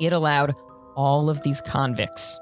It 0.01 0.13
allowed 0.13 0.55
all 0.97 1.31
of 1.31 1.43
these 1.43 1.61
convicts 1.61 2.39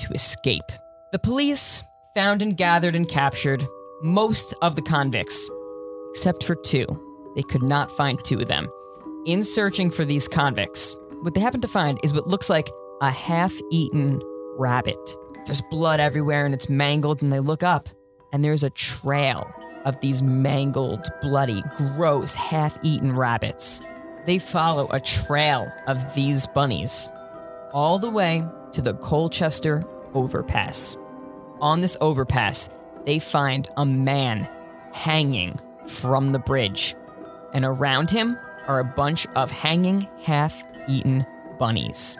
to 0.00 0.12
escape. 0.12 0.70
The 1.12 1.18
police 1.18 1.82
found 2.14 2.42
and 2.42 2.56
gathered 2.56 2.94
and 2.94 3.08
captured 3.08 3.66
most 4.02 4.54
of 4.62 4.76
the 4.76 4.82
convicts, 4.82 5.48
except 6.10 6.44
for 6.44 6.54
two. 6.54 6.86
They 7.34 7.42
could 7.42 7.62
not 7.62 7.90
find 7.90 8.22
two 8.24 8.40
of 8.40 8.48
them. 8.48 8.70
In 9.26 9.44
searching 9.44 9.90
for 9.90 10.04
these 10.04 10.28
convicts, 10.28 10.96
what 11.22 11.34
they 11.34 11.40
happened 11.40 11.62
to 11.62 11.68
find 11.68 11.98
is 12.02 12.14
what 12.14 12.28
looks 12.28 12.48
like 12.48 12.68
a 13.00 13.10
half 13.10 13.52
eaten 13.70 14.20
rabbit. 14.56 14.98
There's 15.46 15.62
blood 15.70 16.00
everywhere 16.00 16.44
and 16.44 16.54
it's 16.54 16.68
mangled, 16.68 17.22
and 17.22 17.32
they 17.32 17.40
look 17.40 17.62
up, 17.62 17.88
and 18.32 18.44
there's 18.44 18.62
a 18.62 18.70
trail 18.70 19.50
of 19.84 20.00
these 20.00 20.22
mangled, 20.22 21.06
bloody, 21.22 21.62
gross, 21.76 22.34
half 22.34 22.76
eaten 22.82 23.14
rabbits. 23.14 23.80
They 24.26 24.38
follow 24.38 24.88
a 24.90 25.00
trail 25.00 25.72
of 25.86 26.14
these 26.14 26.46
bunnies 26.48 27.10
all 27.72 27.98
the 27.98 28.10
way 28.10 28.44
to 28.72 28.82
the 28.82 28.94
Colchester 28.94 29.82
overpass. 30.14 30.96
On 31.60 31.80
this 31.80 31.96
overpass, 32.00 32.68
they 33.06 33.18
find 33.18 33.68
a 33.76 33.86
man 33.86 34.48
hanging 34.92 35.58
from 35.86 36.32
the 36.32 36.38
bridge, 36.38 36.94
and 37.54 37.64
around 37.64 38.10
him 38.10 38.36
are 38.66 38.80
a 38.80 38.84
bunch 38.84 39.26
of 39.28 39.50
hanging, 39.50 40.06
half 40.22 40.62
eaten 40.88 41.24
bunnies. 41.58 42.18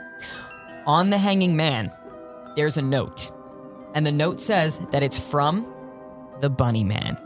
On 0.89 1.11
the 1.11 1.19
hanging 1.19 1.55
man, 1.55 1.93
there's 2.57 2.79
a 2.79 2.83
note, 2.83 3.31
and 3.95 4.07
the 4.07 4.11
note 4.11 4.41
says 4.41 4.79
that 4.91 5.03
it's 5.03 5.19
from 5.19 5.71
the 6.41 6.49
Bunny 6.49 6.83
Man. 6.83 7.19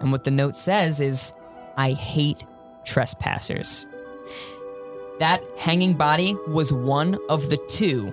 And 0.00 0.12
what 0.12 0.22
the 0.22 0.30
note 0.30 0.54
says 0.54 1.00
is, 1.00 1.32
I 1.78 1.92
hate 1.92 2.44
trespassers. 2.84 3.86
That 5.18 5.42
hanging 5.56 5.94
body 5.94 6.36
was 6.46 6.74
one 6.74 7.18
of 7.30 7.48
the 7.48 7.56
two 7.68 8.12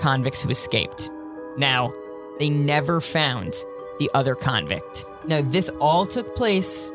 convicts 0.00 0.42
who 0.42 0.50
escaped. 0.50 1.08
Now, 1.56 1.92
they 2.40 2.48
never 2.48 3.00
found 3.00 3.54
the 4.00 4.10
other 4.12 4.34
convict. 4.34 5.04
Now, 5.28 5.40
this 5.40 5.68
all 5.80 6.04
took 6.04 6.34
place 6.34 6.90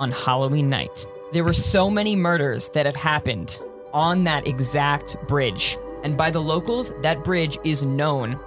on 0.00 0.12
Halloween 0.12 0.70
night. 0.70 1.04
There 1.34 1.44
were 1.44 1.52
so 1.52 1.90
many 1.90 2.16
murders 2.16 2.70
that 2.70 2.86
have 2.86 2.96
happened 2.96 3.60
on 3.92 4.24
that 4.24 4.46
exact 4.46 5.18
bridge. 5.28 5.76
And 6.04 6.16
by 6.16 6.30
the 6.30 6.40
locals, 6.40 6.92
that 7.02 7.24
bridge 7.24 7.58
is 7.64 7.82
known 7.82 8.38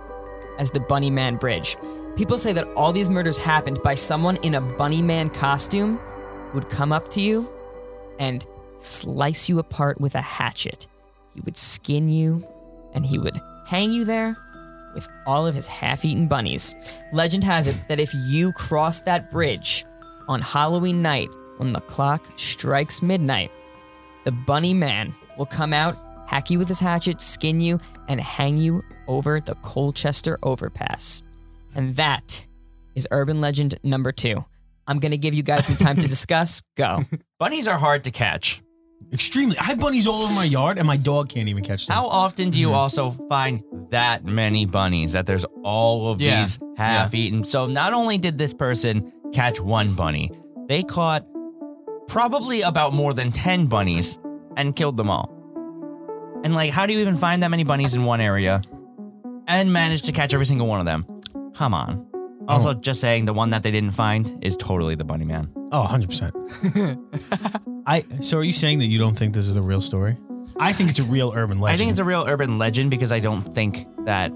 as 0.60 0.72
the 0.72 0.80
Bunny 0.80 1.10
Man 1.10 1.36
Bridge. 1.36 1.76
People 2.16 2.38
say 2.38 2.54
that 2.54 2.68
all 2.70 2.94
these 2.94 3.10
murders 3.10 3.38
happened 3.38 3.82
by 3.84 3.96
someone 3.96 4.38
in 4.38 4.56
a 4.56 4.62
Bunny 4.62 5.02
Man 5.02 5.30
costume 5.30 6.00
would 6.54 6.70
come 6.70 6.92
up 6.92 7.10
to 7.12 7.22
you 7.22 7.50
and 8.20 8.46
slice 8.76 9.50
you 9.50 9.60
apart 9.60 10.00
with 10.00 10.16
a 10.16 10.22
hatchet. 10.22 10.88
He 11.34 11.42
would 11.42 11.58
skin 11.58 12.10
you 12.10 12.48
and 12.94 13.06
he 13.06 13.20
would 13.20 13.40
hang 13.66 13.92
you 13.92 14.06
there 14.06 14.38
with 14.96 15.08
all 15.26 15.46
of 15.46 15.54
his 15.54 15.68
half 15.68 16.06
eaten 16.06 16.28
bunnies. 16.28 16.74
Legend 17.14 17.44
has 17.44 17.68
it 17.68 17.78
that 17.90 18.00
if 18.00 18.12
you 18.14 18.52
cross 18.54 19.02
that 19.02 19.30
bridge 19.30 19.86
on 20.28 20.42
Halloween 20.42 21.02
night 21.02 21.30
when 21.58 21.74
the 21.74 21.82
clock 21.82 22.26
strikes 22.36 23.02
midnight, 23.02 23.52
the 24.26 24.32
bunny 24.32 24.74
man 24.74 25.14
will 25.38 25.46
come 25.46 25.74
out, 25.74 25.96
hack 26.28 26.52
you 26.52 26.60
with 26.60 26.68
his 26.68 26.80
hatchet, 26.80 27.22
skin 27.22 27.60
you, 27.60 27.80
and 28.08 28.22
hang 28.22 28.58
you 28.58 28.84
over 29.08 29.40
the 29.40 29.56
Colchester 29.56 30.38
overpass. 30.44 31.24
And 31.76 31.96
that 31.96 32.46
is 32.96 33.08
urban 33.12 33.42
legend 33.42 33.80
number 33.84 34.12
two. 34.12 34.46
I'm 34.88 35.00
gonna 35.00 35.18
give 35.18 35.34
you 35.34 35.44
guys 35.44 35.66
some 35.66 35.76
time 35.76 35.96
to 35.96 36.08
discuss. 36.08 36.62
Go. 36.76 37.00
Bunnies 37.40 37.68
are 37.68 37.78
hard 37.78 38.04
to 38.06 38.12
catch. 38.12 38.62
Extremely. 39.14 39.58
I 39.58 39.64
have 39.64 39.80
bunnies 39.80 40.08
all 40.08 40.24
over 40.24 40.34
my 40.34 40.44
yard, 40.44 40.78
and 40.78 40.88
my 40.88 40.98
dog 40.98 41.30
can't 41.30 41.48
even 41.48 41.64
catch 41.64 41.88
them. 41.88 41.96
How 41.96 42.08
often 42.08 42.50
do 42.50 42.60
you 42.60 42.68
mm-hmm. 42.68 42.78
also 42.78 43.12
find 43.30 43.64
that 43.90 44.26
many 44.26 44.66
bunnies 44.66 45.14
that 45.14 45.26
there's 45.26 45.46
all 45.64 46.12
of 46.12 46.22
Yeah. 46.22 46.42
these 46.42 46.60
half 46.76 47.14
eaten? 47.14 47.46
So 47.46 47.68
not 47.68 47.94
only 47.94 48.18
did 48.18 48.38
this 48.38 48.54
person 48.54 49.14
catch 49.34 49.62
one 49.62 49.94
bunny, 49.94 50.32
they 50.68 50.84
caught 50.84 51.26
probably 52.08 52.62
about 52.64 52.94
more 52.94 53.14
than 53.14 53.32
10 53.32 53.68
bunnies 53.68 54.20
and 54.58 54.76
killed 54.76 54.98
them 54.98 55.10
all. 55.10 55.37
And 56.48 56.56
like, 56.56 56.72
how 56.72 56.86
do 56.86 56.94
you 56.94 57.00
even 57.00 57.18
find 57.18 57.44
that 57.44 57.52
many 57.52 57.66
bunnies 57.66 57.94
in 57.94 58.06
one 58.06 58.22
area 58.22 58.62
and 59.48 59.74
manage 59.74 60.04
to 60.04 60.14
catch 60.14 60.34
every 60.34 60.46
single 60.46 60.66
one 60.66 60.80
of 60.80 60.86
them? 60.86 61.06
Come 61.56 61.74
on. 61.74 62.08
Also, 62.48 62.74
just 62.74 63.02
saying 63.02 63.26
the 63.26 63.34
one 63.34 63.50
that 63.50 63.64
they 63.64 63.72
didn't 63.72 63.92
find 63.92 64.42
is 64.42 64.56
totally 64.56 64.96
the 64.96 65.04
bunny 65.04 65.26
man. 65.26 65.52
Oh, 65.74 65.86
100%. 65.92 67.84
I 67.86 68.02
so 68.22 68.38
are 68.38 68.44
you 68.44 68.54
saying 68.54 68.80
that 68.80 68.86
you 68.86 68.98
don't 68.98 69.18
think 69.18 69.34
this 69.34 69.50
is 69.50 69.58
a 69.58 69.62
real 69.62 69.82
story? 69.82 70.16
I 70.58 70.72
think 70.72 70.90
it's 70.90 71.00
a 71.00 71.04
real 71.04 71.34
urban 71.36 71.60
legend. 71.60 71.76
I 71.76 71.78
think 71.78 71.92
it's 71.92 72.00
a 72.00 72.06
real 72.06 72.24
urban 72.26 72.58
legend 72.58 72.92
because 72.92 73.12
I 73.12 73.20
don't 73.20 73.42
think 73.54 73.86
that 74.06 74.32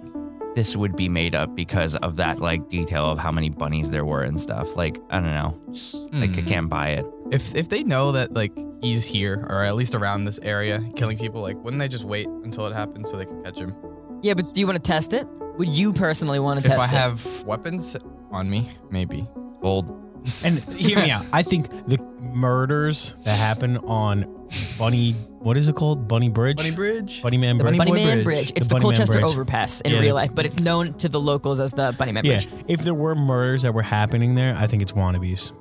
this 0.53 0.75
would 0.75 0.97
be 0.97 1.07
made 1.07 1.33
up 1.33 1.55
because 1.55 1.95
of 1.95 2.17
that 2.17 2.39
like 2.41 2.67
detail 2.67 3.05
of 3.09 3.19
how 3.19 3.31
many 3.31 3.47
bunnies 3.49 3.89
there 3.89 4.03
were 4.03 4.23
and 4.23 4.37
stuff. 4.41 4.75
Like 4.75 4.99
I 5.09 5.21
don't 5.21 5.29
know, 5.29 5.57
just, 5.71 5.93
like 6.11 6.31
I 6.31 6.41
Hmm. 6.41 6.45
can't 6.47 6.69
buy 6.69 6.89
it. 6.89 7.05
If 7.31 7.55
if 7.55 7.69
they 7.69 7.85
know 7.85 8.11
that 8.11 8.33
like 8.33 8.51
he's 8.81 9.05
here 9.05 9.45
or 9.49 9.63
at 9.63 9.75
least 9.75 9.95
around 9.95 10.25
this 10.25 10.39
area 10.43 10.81
killing 10.95 11.17
people, 11.17 11.41
like 11.41 11.57
wouldn't 11.57 11.79
they 11.79 11.87
just 11.87 12.03
wait 12.05 12.27
until 12.27 12.65
it 12.67 12.73
happens 12.73 13.09
so 13.09 13.17
they 13.17 13.25
can 13.25 13.43
catch 13.43 13.57
him? 13.59 13.75
Yeah, 14.21 14.33
but 14.33 14.53
do 14.53 14.59
you 14.61 14.67
want 14.67 14.77
to 14.77 14.81
test 14.83 15.13
it? 15.13 15.27
Would 15.57 15.69
you 15.69 15.93
personally 15.93 16.39
want 16.39 16.61
to 16.61 16.67
test 16.67 16.81
it? 16.81 16.83
If 16.85 16.89
test 16.91 16.93
I 16.93 16.97
it? 16.97 17.01
have 17.01 17.43
weapons 17.45 17.95
on 18.31 18.49
me, 18.49 18.69
maybe. 18.89 19.27
It's 19.49 19.57
bold. 19.57 19.97
And 20.45 20.59
hear 20.75 20.99
me 20.99 21.09
out. 21.09 21.25
I 21.33 21.41
think 21.41 21.67
the 21.87 21.97
murders 22.19 23.15
that 23.23 23.39
happen 23.39 23.77
on 23.77 24.47
Bunny, 24.77 25.13
what 25.39 25.57
is 25.57 25.67
it 25.67 25.75
called? 25.75 26.07
Bunny 26.07 26.29
Bridge? 26.29 26.57
Bunny 26.57 26.69
Bridge. 26.71 27.23
Bunny 27.23 27.37
Man 27.37 27.57
The 27.57 27.63
Bridge. 27.63 27.77
Bunny 27.79 27.91
Boy 27.91 27.95
Man 27.97 28.13
Bridge. 28.17 28.23
Bridge. 28.25 28.51
It's 28.55 28.67
The 28.67 28.75
the, 28.75 28.75
Bunny 28.75 28.83
Man 28.83 28.91
Colchester 28.97 29.13
Bridge. 29.19 29.31
overpass 29.31 29.81
in 29.81 29.91
Yeah. 29.93 29.99
real 29.99 30.13
life, 30.15 30.35
but 30.35 30.45
it's 30.45 30.59
known 30.59 30.93
to 30.95 31.09
the 31.09 31.19
locals 31.19 31.59
as 31.59 31.73
the 31.73 31.95
Bunny 31.97 32.11
Man 32.11 32.23
Yeah. 32.23 32.33
Bridge. 32.39 32.47
If 32.67 32.81
there 32.83 32.93
were 32.93 33.15
murders 33.15 33.63
that 33.63 33.73
were 33.73 33.81
happening 33.81 34.35
there, 34.35 34.55
I 34.55 34.67
think 34.67 34.83
it's 34.83 34.91
wannabes. 34.91 35.51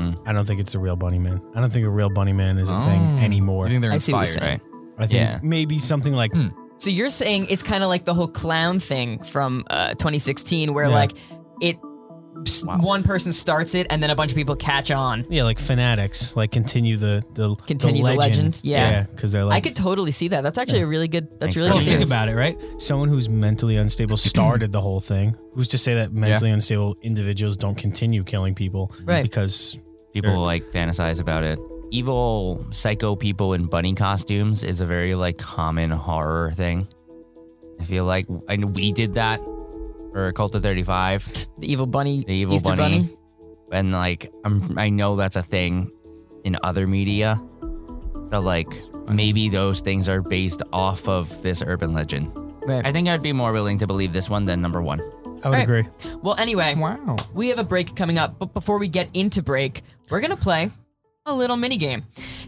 Mm. 0.00 0.22
I 0.26 0.32
don't 0.32 0.46
think 0.46 0.60
it's 0.60 0.74
a 0.74 0.78
real 0.78 0.96
Bunny 0.96 1.18
Man. 1.18 1.40
I 1.54 1.60
don't 1.60 1.70
think 1.72 1.86
a 1.86 1.90
real 1.90 2.10
Bunny 2.10 2.32
Man 2.32 2.58
is 2.58 2.70
a 2.70 2.74
Oh. 2.74 2.80
thing 2.84 3.18
anymore. 3.20 3.66
I 3.66 3.68
think 3.70 3.82
they're 3.82 3.92
I 3.92 3.98
see 3.98 4.12
what 4.12 4.18
you're 4.18 4.22
inspired? 4.24 4.60
saying. 4.60 4.60
I 4.98 5.06
think 5.06 5.12
Yeah. 5.20 5.38
maybe 5.42 5.78
something 5.78 6.12
like 6.14 6.32
Hmm. 6.32 6.48
So 6.78 6.88
you're 6.90 7.10
saying 7.10 7.46
it's 7.50 7.62
kind 7.62 7.82
of 7.82 7.88
like 7.90 8.04
the 8.06 8.14
whole 8.14 8.28
clown 8.28 8.80
thing 8.80 9.18
from 9.22 9.64
uh, 9.70 9.90
2016, 9.90 10.72
where 10.72 10.86
Yeah. 10.88 10.94
like 10.94 11.12
it, 11.60 11.76
s- 12.46 12.64
one 12.64 13.02
person 13.02 13.32
starts 13.32 13.74
it 13.74 13.86
and 13.90 14.02
then 14.02 14.08
a 14.08 14.14
bunch 14.14 14.30
of 14.30 14.36
people 14.36 14.56
catch 14.56 14.90
on. 14.90 15.26
yeah, 15.28 15.42
like 15.42 15.58
fanatics, 15.58 16.34
like 16.36 16.50
continue 16.52 16.96
the 16.96 17.22
the 17.34 17.54
Continue 17.66 18.02
the 18.02 18.14
legend, 18.14 18.60
yeah. 18.64 19.02
because 19.14 19.30
they're 19.30 19.44
like 19.44 19.56
I 19.56 19.60
could 19.60 19.76
totally 19.76 20.10
see 20.10 20.28
that. 20.28 20.42
That's 20.42 20.56
actually 20.56 20.80
a 20.80 20.86
really 20.86 21.06
good. 21.08 21.24
That's 21.38 21.40
Thanks, 21.52 21.56
really 21.56 21.68
Well, 21.70 21.78
good. 21.80 21.86
think 21.88 22.00
news. 22.00 22.08
about 22.08 22.28
it, 22.30 22.34
right? 22.34 22.56
Someone 22.78 23.10
who's 23.10 23.28
mentally 23.28 23.76
unstable 23.76 24.16
started 24.32 24.72
the 24.72 24.80
whole 24.80 25.00
thing. 25.00 25.36
Who's 25.54 25.68
to 25.68 25.78
say 25.78 25.94
that 25.96 26.14
mentally 26.14 26.50
unstable 26.50 26.96
individuals 27.02 27.58
don't 27.58 27.76
continue 27.76 28.24
killing 28.24 28.54
people? 28.54 28.90
Right. 29.04 29.22
Because 29.22 29.76
People 30.12 30.30
Sure. 30.32 30.38
like 30.38 30.64
fantasize 30.64 31.20
about 31.20 31.44
it. 31.44 31.58
Evil 31.92 32.64
psycho 32.70 33.16
people 33.16 33.52
in 33.54 33.66
bunny 33.66 33.94
costumes 33.94 34.62
is 34.62 34.80
a 34.80 34.86
very 34.86 35.14
like 35.14 35.38
common 35.38 35.90
horror 35.90 36.52
thing. 36.52 36.86
I 37.80 37.84
feel 37.84 38.04
like 38.04 38.26
I 38.48 38.56
know 38.56 38.66
we 38.68 38.92
did 38.92 39.14
that 39.14 39.40
for 40.12 40.32
Cult 40.32 40.54
of 40.54 40.62
35. 40.62 41.46
The 41.60 41.70
evil 41.70 41.86
bunny, 41.86 42.24
The 42.26 42.32
evil 42.34 42.58
bunny. 42.60 42.76
bunny. 43.04 43.08
and 43.72 43.92
like 43.92 44.32
I'm 44.44 44.78
I 44.78 44.88
know 44.88 45.14
that's 45.16 45.36
a 45.36 45.42
thing 45.42 45.90
in 46.44 46.56
other 46.62 46.86
media. 46.86 47.40
So 48.30 48.40
like 48.40 48.72
maybe 49.08 49.48
those 49.48 49.80
things 49.80 50.08
are 50.08 50.22
based 50.22 50.62
off 50.72 51.08
of 51.08 51.42
this 51.42 51.62
urban 51.66 51.92
legend. 51.92 52.32
Right. 52.66 52.86
I 52.86 52.92
think 52.92 53.08
I'd 53.08 53.22
be 53.22 53.32
more 53.32 53.52
willing 53.52 53.78
to 53.78 53.86
believe 53.86 54.12
this 54.12 54.30
one 54.30 54.44
than 54.46 54.60
number 54.60 54.80
one. 54.80 55.00
I 55.42 55.48
would 55.48 55.54
Right. 55.56 55.62
agree. 55.62 55.84
Well, 56.22 56.36
anyway, 56.38 56.74
Wow. 56.76 57.16
we 57.34 57.48
have 57.48 57.58
a 57.58 57.64
break 57.64 57.94
coming 57.96 58.18
up, 58.18 58.38
but 58.38 58.52
before 58.54 58.78
we 58.78 58.88
get 58.88 59.08
into 59.14 59.42
break, 59.42 59.82
we're 60.10 60.20
gonna 60.20 60.36
play 60.36 60.70
a 61.26 61.34
little 61.34 61.56
mini 61.56 61.76
game. 61.76 62.04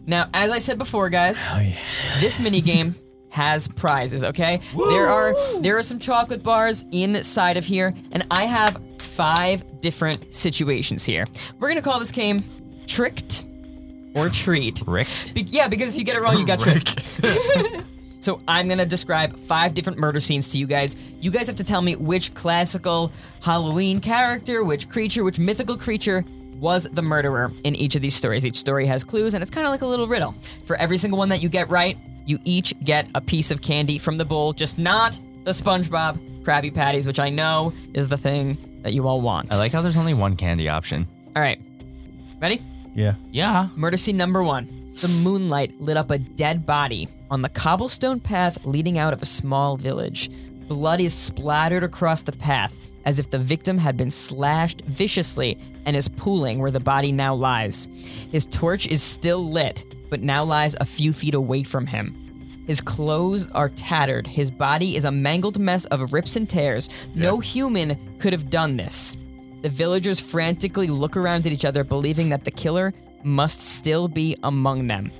Now, 0.06 0.28
as 0.34 0.50
I 0.50 0.58
said 0.58 0.78
before, 0.78 1.08
guys, 1.10 1.48
Oh 1.52 1.60
yeah. 1.60 1.76
this 2.20 2.40
mini 2.40 2.60
game 2.60 2.94
has 3.30 3.68
prizes. 3.68 4.24
Okay, 4.24 4.60
there 4.90 5.06
are 5.08 5.34
there 5.60 5.78
are 5.78 5.82
some 5.82 5.98
chocolate 5.98 6.42
bars 6.42 6.84
inside 6.92 7.56
of 7.56 7.64
here, 7.64 7.94
and 8.12 8.26
I 8.30 8.44
have 8.44 8.78
five 8.98 9.64
different 9.80 10.34
situations 10.34 11.04
here. 11.04 11.26
We're 11.58 11.68
gonna 11.68 11.82
call 11.82 11.98
this 11.98 12.12
game 12.12 12.40
tricked 12.86 13.44
or 14.14 14.28
treat. 14.28 14.82
Ricked? 14.86 15.32
Be- 15.34 15.42
yeah, 15.42 15.68
because 15.68 15.92
if 15.94 15.98
you 15.98 16.04
get 16.04 16.16
it 16.16 16.20
wrong, 16.22 16.36
you 16.38 16.44
got 16.46 16.60
tricked. 16.66 17.00
so 18.22 18.40
I'm 18.46 18.68
gonna 18.68 18.86
describe 18.86 19.38
five 19.38 19.74
different 19.74 19.98
murder 19.98 20.20
scenes 20.20 20.52
to 20.52 20.58
you 20.58 20.66
guys. 20.66 20.96
You 21.20 21.30
guys 21.30 21.46
have 21.48 21.56
to 21.56 21.64
tell 21.64 21.82
me 21.82 21.96
which 21.96 22.34
classical 22.34 23.12
Halloween 23.42 24.00
character, 24.00 24.62
which 24.62 24.88
creature, 24.88 25.24
which 25.24 25.38
mythical 25.38 25.76
creature 25.76 26.24
was 26.58 26.84
the 26.84 27.02
murderer 27.02 27.52
in 27.64 27.74
each 27.74 27.96
of 27.96 28.02
these 28.02 28.14
stories. 28.14 28.46
Each 28.46 28.56
story 28.56 28.86
has 28.86 29.02
clues, 29.02 29.34
and 29.34 29.42
it's 29.42 29.50
kind 29.50 29.66
of 29.66 29.72
like 29.72 29.82
a 29.82 29.86
little 29.86 30.06
riddle. 30.06 30.34
For 30.64 30.76
every 30.76 30.96
single 30.96 31.18
one 31.18 31.28
that 31.30 31.42
you 31.42 31.48
get 31.48 31.68
right, 31.68 31.98
you 32.24 32.38
each 32.44 32.72
get 32.84 33.08
a 33.16 33.20
piece 33.20 33.50
of 33.50 33.60
candy 33.60 33.98
from 33.98 34.16
the 34.16 34.24
bowl, 34.24 34.52
just 34.52 34.78
not 34.78 35.18
the 35.42 35.50
SpongeBob 35.50 36.42
Krabby 36.44 36.72
Patties, 36.72 37.06
which 37.06 37.18
I 37.18 37.28
know 37.28 37.72
is 37.94 38.06
the 38.06 38.16
thing 38.16 38.80
that 38.82 38.94
you 38.94 39.08
all 39.08 39.20
want. 39.20 39.52
I 39.52 39.58
like 39.58 39.72
how 39.72 39.82
there's 39.82 39.96
only 39.96 40.14
one 40.14 40.36
candy 40.36 40.68
option. 40.68 41.08
All 41.34 41.42
right, 41.42 41.60
ready? 42.40 42.60
Yeah. 42.94 43.14
Yeah. 43.32 43.68
Murder 43.74 43.96
scene 43.96 44.16
number 44.16 44.42
one. 44.42 44.81
The 45.00 45.20
moonlight 45.22 45.80
lit 45.80 45.96
up 45.96 46.10
a 46.10 46.18
dead 46.18 46.66
body 46.66 47.08
on 47.30 47.42
the 47.42 47.48
cobblestone 47.48 48.20
path 48.20 48.64
leading 48.64 48.98
out 48.98 49.12
of 49.12 49.22
a 49.22 49.26
small 49.26 49.76
village. 49.76 50.30
Blood 50.68 51.00
is 51.00 51.14
splattered 51.14 51.82
across 51.82 52.22
the 52.22 52.32
path 52.32 52.76
as 53.04 53.18
if 53.18 53.30
the 53.30 53.38
victim 53.38 53.78
had 53.78 53.96
been 53.96 54.10
slashed 54.10 54.82
viciously 54.82 55.58
and 55.86 55.96
is 55.96 56.08
pooling 56.08 56.58
where 56.58 56.70
the 56.70 56.80
body 56.80 57.10
now 57.10 57.34
lies. 57.34 57.88
His 58.30 58.46
torch 58.46 58.86
is 58.86 59.02
still 59.02 59.50
lit, 59.50 59.84
but 60.08 60.22
now 60.22 60.44
lies 60.44 60.76
a 60.78 60.84
few 60.84 61.12
feet 61.12 61.34
away 61.34 61.62
from 61.62 61.86
him. 61.86 62.18
His 62.66 62.80
clothes 62.80 63.48
are 63.50 63.70
tattered. 63.70 64.26
His 64.26 64.50
body 64.50 64.94
is 64.94 65.04
a 65.04 65.10
mangled 65.10 65.58
mess 65.58 65.84
of 65.86 66.12
rips 66.12 66.36
and 66.36 66.48
tears. 66.48 66.88
No 67.14 67.40
human 67.40 67.98
could 68.18 68.32
have 68.32 68.50
done 68.50 68.76
this. 68.76 69.16
The 69.62 69.68
villagers 69.68 70.20
frantically 70.20 70.86
look 70.86 71.16
around 71.16 71.46
at 71.46 71.52
each 71.52 71.64
other, 71.64 71.82
believing 71.82 72.28
that 72.28 72.44
the 72.44 72.50
killer 72.50 72.92
must 73.24 73.60
still 73.60 74.08
be 74.08 74.36
among 74.42 74.86
them. 74.86 75.10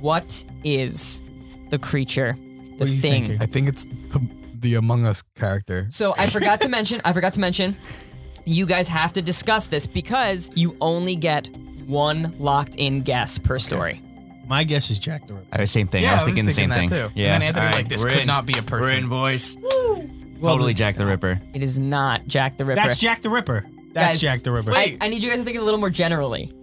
What 0.00 0.44
is 0.64 1.22
the 1.70 1.78
creature? 1.78 2.34
The 2.34 2.40
Mm-hmm. 2.40 2.78
What 2.78 2.88
are 2.88 2.92
you 2.92 3.00
thing. 3.00 3.24
thinking? 3.26 3.42
I 3.42 3.46
think 3.46 3.68
it's 3.68 3.84
the, 3.84 4.28
the 4.54 4.74
Among 4.76 5.04
Us 5.06 5.22
character. 5.34 5.86
So 5.90 6.14
I 6.16 6.26
forgot 6.26 6.60
to 6.62 6.68
mention, 6.68 7.00
I 7.04 7.12
forgot 7.12 7.34
to 7.34 7.40
mention, 7.40 7.76
you 8.44 8.66
guys 8.66 8.86
have 8.88 9.12
to 9.14 9.22
discuss 9.22 9.66
this 9.66 9.86
because 9.86 10.50
you 10.54 10.76
only 10.80 11.16
get 11.16 11.48
one 11.86 12.34
locked 12.38 12.76
in 12.76 13.02
guess 13.02 13.36
per 13.38 13.58
story. 13.58 14.00
My 14.46 14.64
guess 14.64 14.90
is 14.90 14.98
Jack 14.98 15.26
the 15.26 15.34
Ripper. 15.34 15.46
I 15.52 15.60
was 15.60 15.70
same 15.70 15.88
thing. 15.88 16.02
Yeah, 16.04 16.12
I 16.12 16.14
was 16.14 16.22
I 16.22 16.26
was 16.26 16.34
thinking 16.34 16.46
the 16.46 16.52
same 16.52 16.70
thinking 16.70 16.88
thing. 16.88 16.98
that 16.98 17.08
too. 17.10 17.20
Yeah. 17.20 17.34
And 17.34 17.42
then 17.42 17.48
Anthony 17.48 17.66
was 17.66 17.74
like, 17.76 17.88
this 17.88 18.02
we're 18.04 18.10
could 18.10 18.20
in. 18.20 18.26
not 18.26 18.46
be 18.46 18.56
a 18.58 18.62
person. 18.62 18.80
We're 18.90 18.96
in, 18.96 19.08
boys. 19.08 19.56
Well, 19.60 20.54
totally 20.54 20.72
Jack 20.74 20.94
the 20.96 21.04
Ripper. 21.04 21.40
It 21.52 21.62
is 21.62 21.78
not 21.78 22.26
Jack 22.28 22.56
the 22.56 22.64
Ripper. 22.64 22.80
That's 22.80 22.96
Jack 22.96 23.22
the 23.22 23.30
Ripper. 23.30 23.66
That's 23.92 24.12
Guys, 24.14 24.20
Jack 24.20 24.42
the 24.44 24.52
Ripper. 24.52 24.72
I, 24.72 24.96
I 25.00 25.08
need 25.08 25.22
you 25.22 25.28
guys 25.30 25.40
to 25.40 25.44
think 25.44 25.58
a 25.58 25.62
little 25.62 25.80
more 25.80 25.90
generally. 25.90 26.54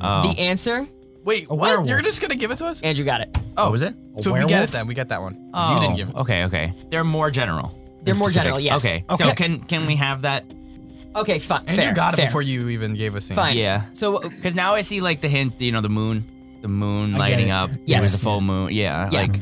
Oh. 0.00 0.32
The 0.32 0.40
answer, 0.40 0.86
Wait, 1.24 1.46
A 1.48 1.54
what? 1.54 1.86
You're 1.86 2.00
just 2.02 2.20
gonna 2.20 2.34
give 2.34 2.50
it 2.50 2.58
to 2.58 2.66
us? 2.66 2.82
Andrew 2.82 3.04
got 3.04 3.20
it. 3.20 3.36
oh, 3.56 3.70
was 3.70 3.82
it? 3.82 3.94
A 4.16 4.22
so 4.22 4.32
we 4.32 4.40
get 4.40 4.48
werewolf? 4.48 4.68
it 4.70 4.72
then. 4.72 4.86
We 4.86 4.94
get 4.94 5.08
that 5.10 5.22
one. 5.22 5.50
Oh, 5.54 5.74
You 5.74 5.80
didn't 5.80 5.96
give 5.96 6.08
it. 6.10 6.16
Okay, 6.16 6.44
okay. 6.44 6.74
They're 6.90 7.04
more 7.04 7.30
general. 7.30 7.78
They're 8.02 8.14
than 8.14 8.18
more 8.18 8.30
general, 8.30 8.58
yes. 8.58 8.84
Okay. 8.84 9.04
Okay. 9.08 9.24
So 9.24 9.32
can 9.34 9.60
can 9.60 9.86
we 9.86 9.96
have 9.96 10.22
that? 10.22 10.44
Okay, 11.14 11.38
fine. 11.38 11.60
Andrew 11.66 11.84
fair, 11.84 11.94
got 11.94 12.14
it 12.14 12.16
fair. 12.16 12.26
before 12.26 12.42
you 12.42 12.68
even 12.70 12.94
gave 12.94 13.14
us. 13.14 13.30
Anything. 13.30 13.44
Fine. 13.44 13.56
Yeah. 13.56 13.84
So 13.92 14.16
uh, 14.16 14.28
Because 14.28 14.54
now 14.54 14.74
I 14.74 14.80
see 14.80 15.00
like 15.00 15.20
the 15.20 15.28
hint. 15.28 15.60
You 15.60 15.70
know, 15.70 15.80
the 15.82 15.88
moon, 15.90 16.24
the 16.62 16.68
moon 16.68 17.14
I 17.14 17.18
lighting 17.18 17.48
it. 17.48 17.52
up. 17.52 17.70
Yes. 17.84 18.02
With 18.04 18.12
the 18.20 18.24
full 18.24 18.40
moon. 18.40 18.72
Yeah. 18.72 19.08
Yeah. 19.12 19.20
Like 19.20 19.40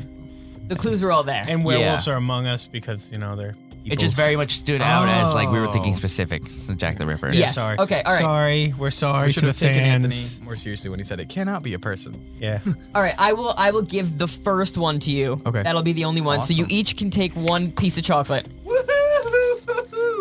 the 0.69 0.77
clues 0.77 1.01
were 1.01 1.13
all 1.13 1.23
there. 1.23 1.43
and 1.49 1.65
werewolves 1.65 2.07
are 2.09 2.17
among 2.17 2.47
us 2.47 2.67
because 2.67 3.11
you 3.11 3.19
know 3.19 3.37
they're. 3.37 3.55
It 3.85 3.99
just 3.99 4.17
very 4.17 4.37
much 4.37 4.53
stood 4.53 4.83
out 4.83 5.09
as 5.09 5.35
like 5.35 5.51
we 5.51 5.59
were 5.61 5.67
thinking 5.69 5.93
Oh. 5.93 5.97
specific. 5.97 6.49
So 6.51 6.75
Jack 6.75 6.99
the 6.99 7.07
Ripper. 7.07 7.33
Yes. 7.33 7.55
Sorry. 7.55 7.79
Okay, 7.79 8.03
all 8.05 8.13
right. 8.13 8.21
Sorry. 8.21 8.75
We're 8.79 8.91
sorry 8.91 9.29
We 9.29 9.33
to 9.33 9.41
should 9.41 9.43
the 9.45 9.47
have 9.49 9.59
taken 9.59 9.79
fans. 9.83 10.05
Anthony 10.05 10.45
more 10.45 10.57
seriously 10.57 10.91
when 10.91 10.99
he 11.01 11.05
said 11.05 11.21
it 11.21 11.29
cannot 11.29 11.63
be 11.63 11.75
a 11.75 11.79
person. 11.79 12.21
Yeah. 12.39 12.61
All 12.95 13.03
right, 13.03 13.15
I 13.19 13.33
will. 13.33 13.55
I 13.57 13.71
will 13.71 13.83
give 13.83 14.19
the 14.19 14.27
first 14.29 14.77
one 14.79 14.99
to 15.01 15.11
you. 15.13 15.41
Okay. 15.47 15.63
That'll 15.63 15.83
be 15.83 15.93
the 15.93 16.05
only 16.05 16.21
one. 16.21 16.43
So 16.43 16.53
you 16.55 16.67
each 16.69 16.97
can 16.97 17.11
take 17.11 17.33
one 17.35 17.73
piece 17.73 17.97
of 17.99 18.05
chocolate. 18.05 18.47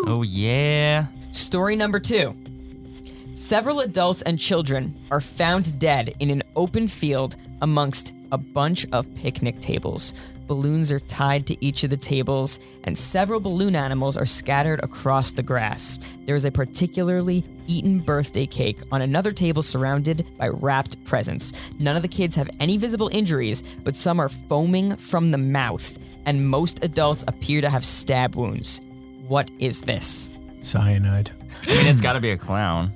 Oh 0.06 0.22
yeah. 0.26 1.06
Story 1.32 1.76
number 1.76 2.00
two. 2.00 2.34
Several 3.32 3.80
adults 3.80 4.22
and 4.22 4.38
children 4.38 4.98
are 5.10 5.20
found 5.20 5.78
dead 5.78 6.14
in 6.20 6.30
an 6.30 6.42
open 6.56 6.88
field 6.88 7.36
amongst 7.62 8.12
a 8.32 8.38
bunch 8.38 8.86
of 8.92 9.12
picnic 9.14 9.60
tables. 9.60 10.12
Balloons 10.54 10.90
are 10.90 10.98
tied 10.98 11.46
to 11.46 11.64
each 11.64 11.84
of 11.84 11.90
the 11.90 11.96
tables, 11.96 12.58
and 12.82 12.98
several 12.98 13.38
balloon 13.38 13.76
animals 13.76 14.16
are 14.16 14.26
scattered 14.26 14.82
across 14.82 15.30
the 15.30 15.44
grass. 15.44 15.96
There 16.26 16.34
is 16.34 16.44
a 16.44 16.50
particularly 16.50 17.44
eaten 17.68 18.00
birthday 18.00 18.46
cake 18.46 18.78
on 18.90 19.00
another 19.00 19.30
table 19.30 19.62
surrounded 19.62 20.26
by 20.38 20.48
wrapped 20.48 21.04
presents. 21.04 21.52
None 21.78 21.94
of 21.94 22.02
the 22.02 22.08
kids 22.08 22.34
have 22.34 22.50
any 22.58 22.78
visible 22.78 23.08
injuries, 23.12 23.62
but 23.84 23.94
some 23.94 24.18
are 24.18 24.28
foaming 24.28 24.96
from 24.96 25.30
the 25.30 25.38
mouth, 25.38 25.96
and 26.26 26.48
most 26.48 26.82
adults 26.82 27.24
appear 27.28 27.60
to 27.60 27.70
have 27.70 27.84
stab 27.84 28.34
wounds. 28.34 28.80
What 29.28 29.52
is 29.60 29.80
this? 29.82 30.32
Cyanide. 30.62 31.30
I 31.68 31.76
mean, 31.76 31.86
it's 31.86 32.00
got 32.00 32.14
to 32.14 32.20
be 32.20 32.30
a 32.32 32.36
clown. 32.36 32.92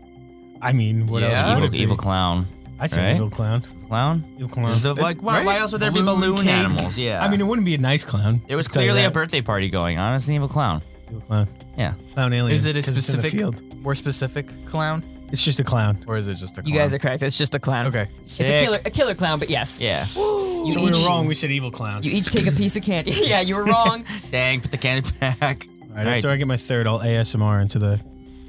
I 0.61 0.73
mean, 0.73 1.07
what 1.07 1.23
Yeah. 1.23 1.29
else? 1.29 1.55
would 1.55 1.57
Evil, 1.59 1.64
it 1.69 1.71
be? 1.71 1.79
evil 1.79 1.97
clown. 1.97 2.47
I 2.81 2.88
say 2.88 3.07
right? 3.07 3.14
evil 3.14 3.31
clown. 3.31 3.62
Clown. 3.94 4.24
Evil 4.37 4.48
clown. 4.48 4.76
So, 4.78 4.92
like, 4.92 5.22
why, 5.22 5.37
right? 5.38 5.46
why 5.46 5.59
else 5.59 5.70
would 5.70 5.80
there 5.80 5.92
be 5.92 6.00
Balloon 6.02 6.20
balloon 6.33 6.37
cake. 6.38 6.48
animals? 6.48 6.98
Yeah. 6.98 7.22
I 7.24 7.28
mean, 7.28 7.40
it 7.40 7.44
wouldn't 7.44 7.64
be 7.64 7.74
a 7.76 7.78
nice 7.78 8.02
clown. 8.04 8.42
it 8.48 8.57
was 8.57 8.66
I'll 8.66 8.72
tell 8.74 8.83
you 8.83 8.90
clearly 8.90 9.07
a 9.07 9.11
birthday 9.11 9.40
party 9.40 9.68
going 9.70 9.98
on. 9.98 10.14
It's 10.14 10.26
an 10.26 10.35
evil 10.35 10.48
clown. 10.48 10.83
Evil 11.09 11.20
clown. 11.20 11.48
Yeah. 11.78 11.94
Clown 12.14 12.33
alien. 12.33 12.52
Is 12.52 12.66
it 12.66 12.70
a 12.76 12.80
'cause 12.80 12.88
it's 12.88 12.88
in 12.88 12.94
the 12.94 13.02
specific, 13.28 13.38
field. 13.38 13.76
more 13.83 13.94
specific 13.94 14.66
clown, 14.66 15.04
It's 15.30 15.44
just 15.44 15.61
a 15.61 15.64
clown. 15.64 15.98
or 16.09 16.16
is 16.16 16.26
it 16.26 16.35
just 16.35 16.59
a? 16.59 16.62
Clown? 16.62 16.72
You 16.72 16.78
guys 16.80 16.92
are 16.92 16.98
correct. 16.98 17.22
It's 17.22 17.38
just 17.38 17.54
a 17.54 17.61
clown. 17.61 17.87
okay. 17.87 18.09
It's 18.22 18.40
a 18.40 18.44
killer, 18.64 18.80
a 18.85 18.90
killer 18.90 19.14
clown, 19.14 19.38
but 19.38 19.48
yes. 19.50 19.80
Yeah. 19.80 20.04
You 20.64 20.72
so 20.72 20.80
each, 20.80 20.94
we 20.96 21.02
were 21.02 21.09
wrong. 21.11 21.26
We 21.26 21.35
said 21.35 21.50
evil 21.50 21.70
clown. 21.70 22.02
You 22.02 22.11
each 22.11 22.30
take 22.30 22.46
a 22.46 22.52
piece 22.52 22.74
of 22.74 22.83
candy. 22.83 23.11
yeah, 23.20 23.42
you 23.42 23.54
were 23.54 23.64
wrong. 23.66 24.02
Dang, 24.30 24.62
put 24.62 24.70
the 24.70 24.78
candy 24.78 25.07
back. 25.20 25.66
All 25.90 25.96
right, 25.98 26.07
After 26.09 26.30
I 26.30 26.37
get 26.37 26.46
my 26.48 26.57
third, 26.57 26.87
I'll 26.87 27.00
ASMR 27.00 27.61
into 27.61 27.78
the 27.78 28.00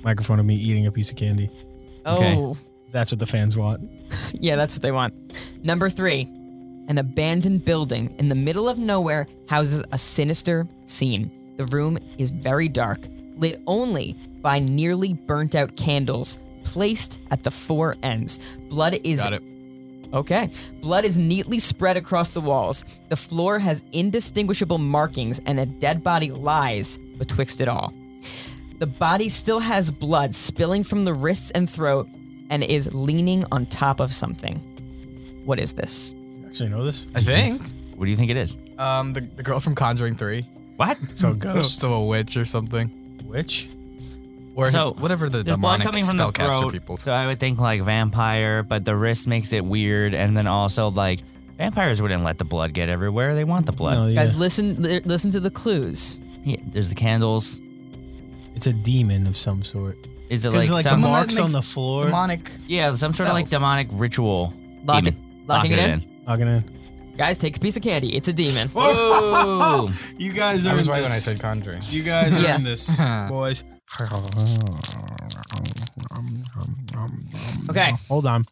microphone 0.02 0.40
of 0.40 0.46
me 0.46 0.56
eating 0.56 0.88
a 0.88 0.94
piece 0.94 1.10
of 1.10 1.18
candy. 1.18 1.50
Oh. 2.06 2.16
Okay. 2.52 2.60
That's 2.92 3.12
what 3.12 3.20
the 3.20 3.26
fans 3.26 3.58
want. 3.58 3.90
yeah, 4.34 4.56
that's 4.56 4.74
what 4.74 4.82
they 4.82 4.92
want. 4.92 5.14
Number 5.64 5.90
three, 5.90 6.22
an 6.88 6.98
abandoned 6.98 7.66
building 7.66 8.16
in 8.20 8.30
the 8.30 8.36
middle 8.36 8.70
of 8.70 8.78
nowhere 8.78 9.28
houses 9.50 9.84
a 9.92 9.98
sinister 9.98 10.68
scene. 10.86 11.32
The 11.58 11.66
room 11.66 11.98
is 12.18 12.32
very 12.32 12.68
dark, 12.68 13.08
lit 13.38 13.62
only 13.68 14.14
by 14.42 14.60
nearly 14.60 15.14
burnt 15.14 15.56
out 15.56 15.76
candles 15.76 16.38
placed 16.64 17.20
at 17.32 17.44
the 17.44 17.52
four 17.52 17.96
ends. 18.04 18.40
Blood 18.70 19.00
is 19.04 19.22
Got 19.22 19.34
it. 19.34 19.44
Okay. 20.14 20.50
Blood 20.82 21.06
is 21.06 21.18
neatly 21.18 21.60
spread 21.60 21.98
across 21.98 22.30
the 22.30 22.42
walls. 22.42 22.86
The 23.10 23.16
floor 23.16 23.60
has 23.60 23.84
indistinguishable 23.92 24.78
markings, 24.78 25.40
and 25.46 25.60
a 25.60 25.66
dead 25.66 26.04
body 26.04 26.32
lies 26.32 26.98
betwixt 27.18 27.62
it 27.62 27.68
all. 27.68 27.94
The 28.80 28.88
body 28.88 29.30
still 29.30 29.60
has 29.60 29.90
blood 29.90 30.36
spilling 30.36 30.84
from 30.84 31.06
the 31.06 31.14
wrists 31.14 31.52
and 31.52 31.70
throat 31.70 32.10
and 32.50 32.64
is 32.64 32.94
leaning 32.94 33.46
on 33.52 33.66
top 33.68 34.00
of 34.00 34.14
something. 34.14 34.56
What 35.46 35.60
is 35.60 35.74
this? 35.74 36.14
Actually, 36.46 36.70
know 36.70 36.84
this. 36.84 37.08
I 37.16 37.22
think. 37.22 37.62
What 37.96 38.06
do 38.06 38.12
you 38.12 38.18
think 38.18 38.32
it 38.32 38.38
is? 38.38 38.58
Um, 38.78 39.14
the, 39.14 39.22
the 39.22 39.44
girl 39.44 39.60
from 39.60 39.76
Conjuring 39.76 40.16
Three. 40.16 40.42
What? 40.76 40.98
So 41.14 41.34
So, 41.34 41.34
ghost. 41.34 41.80
so 41.82 41.94
a 41.94 42.06
witch 42.06 42.36
or 42.38 42.46
something, 42.46 42.92
Witch. 43.26 43.70
or 44.56 44.70
So, 44.72 44.94
whatever 45.00 45.30
the 45.30 45.44
There's 45.44 45.58
blood 45.58 45.78
demonic 45.80 45.86
coming 45.86 46.04
from 46.04 46.18
the 46.18 46.26
spellcaster 46.32 46.60
throat, 46.60 46.72
people. 46.74 46.98
so 46.98 47.12
I 47.14 47.28
would 47.28 47.40
think 47.40 47.60
like 47.60 47.82
vampire, 47.82 48.64
but 48.64 48.84
the 48.86 48.96
wrist 48.96 49.28
makes 49.28 49.54
it 49.54 49.64
weird, 49.66 50.14
and 50.14 50.36
then 50.36 50.48
also 50.48 50.90
like 50.92 51.22
vampires 51.58 52.02
wouldn't 52.02 52.24
let 52.24 52.38
the 52.38 52.44
blood 52.46 52.74
get 52.74 52.90
everywhere. 52.90 53.34
They 53.36 53.46
want 53.46 53.66
the 53.66 53.72
blood. 53.72 53.94
No, 53.94 54.08
yeah. 54.08 54.16
Guys, 54.16 54.38
listen 54.38 54.82
li- 54.82 55.00
listen 55.06 55.32
to 55.32 55.40
the 55.40 55.52
clues. 55.52 56.20
Yeah, 56.44 56.58
there's 56.68 56.90
the 56.90 56.96
candles. 56.96 57.62
It's 58.56 58.68
a 58.68 58.74
demon 58.74 59.26
of 59.28 59.36
some 59.38 59.64
sort. 59.64 59.98
Is 60.30 60.44
it 60.46 60.52
like, 60.52 60.70
like, 60.70 60.84
some? 60.84 60.84
some 60.84 60.84
Someone 60.84 61.02
that 61.12 61.18
marks 61.18 61.36
on 61.38 61.44
makes 61.44 61.54
the 61.54 61.62
floor. 61.62 62.06
demonic. 62.06 62.52
yeah, 62.68 62.96
some 62.96 63.12
sort 63.14 63.30
of 63.30 63.34
like 63.36 63.48
spells. 63.48 63.60
demonic 63.62 63.88
ritual. 63.92 64.54
Lock 64.84 65.04
demon. 65.04 65.14
it- 65.20 65.48
locking 65.48 65.72
it 65.74 65.80
in? 65.80 66.24
Logging 66.28 66.48
in. 66.48 66.72
Guys, 67.18 67.38
take 67.38 67.56
a 67.56 67.60
piece 67.60 67.78
of 67.78 67.84
candy. 67.84 68.16
It's 68.16 68.28
a 68.28 68.34
demon. 68.34 68.68
Whoa! 68.70 69.90
You 70.18 70.34
guys 70.34 70.66
are. 70.66 70.72
I 70.72 70.76
was 70.76 70.88
right 70.90 71.02
when 71.04 71.12
I 71.12 71.16
said 71.18 71.40
Conjuring. 71.40 71.82
You 71.90 72.04
guys 72.04 72.36
are 72.36 72.42
Yeah. 72.42 72.56
in 72.58 72.64
this, 72.64 72.90
boys. 73.30 73.64
Okay. 77.70 77.94
Hold 78.10 78.26
on. 78.26 78.46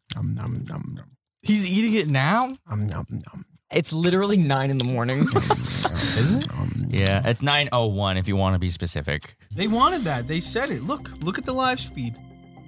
He's 1.41 1.69
eating 1.71 1.93
it 1.95 2.07
now. 2.07 2.49
Um, 2.69 2.87
nom, 2.87 3.05
nom. 3.09 3.45
It's 3.75 3.91
literally 3.93 4.37
nine 4.37 4.69
in 4.69 4.77
the 4.77 4.85
morning. 4.85 5.19
Is 6.17 6.33
it? 6.33 6.45
Yeah, 6.89 7.21
it's 7.25 7.41
901 7.41 8.17
if 8.17 8.27
you 8.27 8.35
want 8.35 8.53
to 8.53 8.59
be 8.59 8.69
specific. 8.69 9.35
They 9.55 9.67
wanted 9.67 10.01
that. 10.03 10.27
They 10.27 10.39
said 10.39 10.69
it. 10.69 10.83
Look, 10.83 11.11
look 11.21 11.37
at 11.37 11.45
the 11.45 11.53
live 11.53 11.79
feed. 11.79 12.17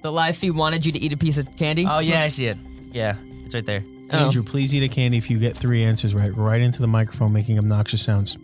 the 0.01 0.11
live 0.11 0.35
feed 0.35 0.51
wanted 0.51 0.85
you 0.85 0.91
to 0.91 0.99
eat 0.99 1.13
a 1.13 1.17
piece 1.17 1.37
of 1.37 1.55
candy. 1.55 1.85
Oh 1.87 1.99
yeah, 1.99 2.21
I 2.21 2.29
see 2.29 2.47
it. 2.47 2.57
Yeah, 2.91 3.15
it's 3.43 3.53
right 3.53 3.65
there. 3.65 3.83
Oh. 4.11 4.25
Andrew, 4.25 4.43
please 4.43 4.73
eat 4.73 4.83
a 4.83 4.87
candy 4.87 5.17
if 5.17 5.29
you 5.29 5.39
get 5.39 5.55
three 5.57 5.83
answers 5.83 6.13
right. 6.15 6.35
Right 6.35 6.61
into 6.61 6.79
the 6.81 6.87
microphone, 6.87 7.33
making 7.33 7.57
obnoxious 7.59 8.03
sounds. 8.03 8.37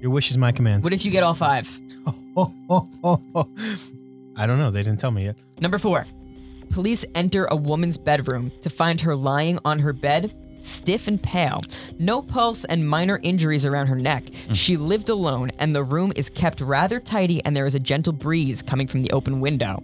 Your 0.00 0.10
wish 0.10 0.30
is 0.30 0.38
my 0.38 0.52
command. 0.52 0.84
What 0.84 0.92
if 0.92 1.04
you 1.04 1.10
get 1.10 1.22
all 1.24 1.34
five? 1.34 1.68
I 4.36 4.46
don't 4.46 4.58
know. 4.58 4.70
They 4.70 4.82
didn't 4.82 5.00
tell 5.00 5.10
me 5.10 5.24
yet. 5.24 5.36
Number 5.60 5.78
four. 5.78 6.06
Police 6.70 7.04
enter 7.14 7.46
a 7.46 7.56
woman's 7.56 7.96
bedroom 7.96 8.52
to 8.62 8.70
find 8.70 9.00
her 9.00 9.16
lying 9.16 9.58
on 9.64 9.78
her 9.78 9.92
bed, 9.92 10.34
stiff 10.58 11.08
and 11.08 11.22
pale, 11.22 11.62
no 11.98 12.22
pulse 12.22 12.64
and 12.64 12.88
minor 12.88 13.20
injuries 13.22 13.64
around 13.66 13.86
her 13.86 13.96
neck. 13.96 14.24
Mm. 14.24 14.54
She 14.54 14.76
lived 14.76 15.08
alone, 15.08 15.50
and 15.58 15.74
the 15.74 15.84
room 15.84 16.12
is 16.16 16.30
kept 16.30 16.60
rather 16.60 17.00
tidy, 17.00 17.44
and 17.44 17.56
there 17.56 17.66
is 17.66 17.74
a 17.74 17.80
gentle 17.80 18.12
breeze 18.12 18.62
coming 18.62 18.86
from 18.86 19.02
the 19.02 19.10
open 19.10 19.40
window. 19.40 19.82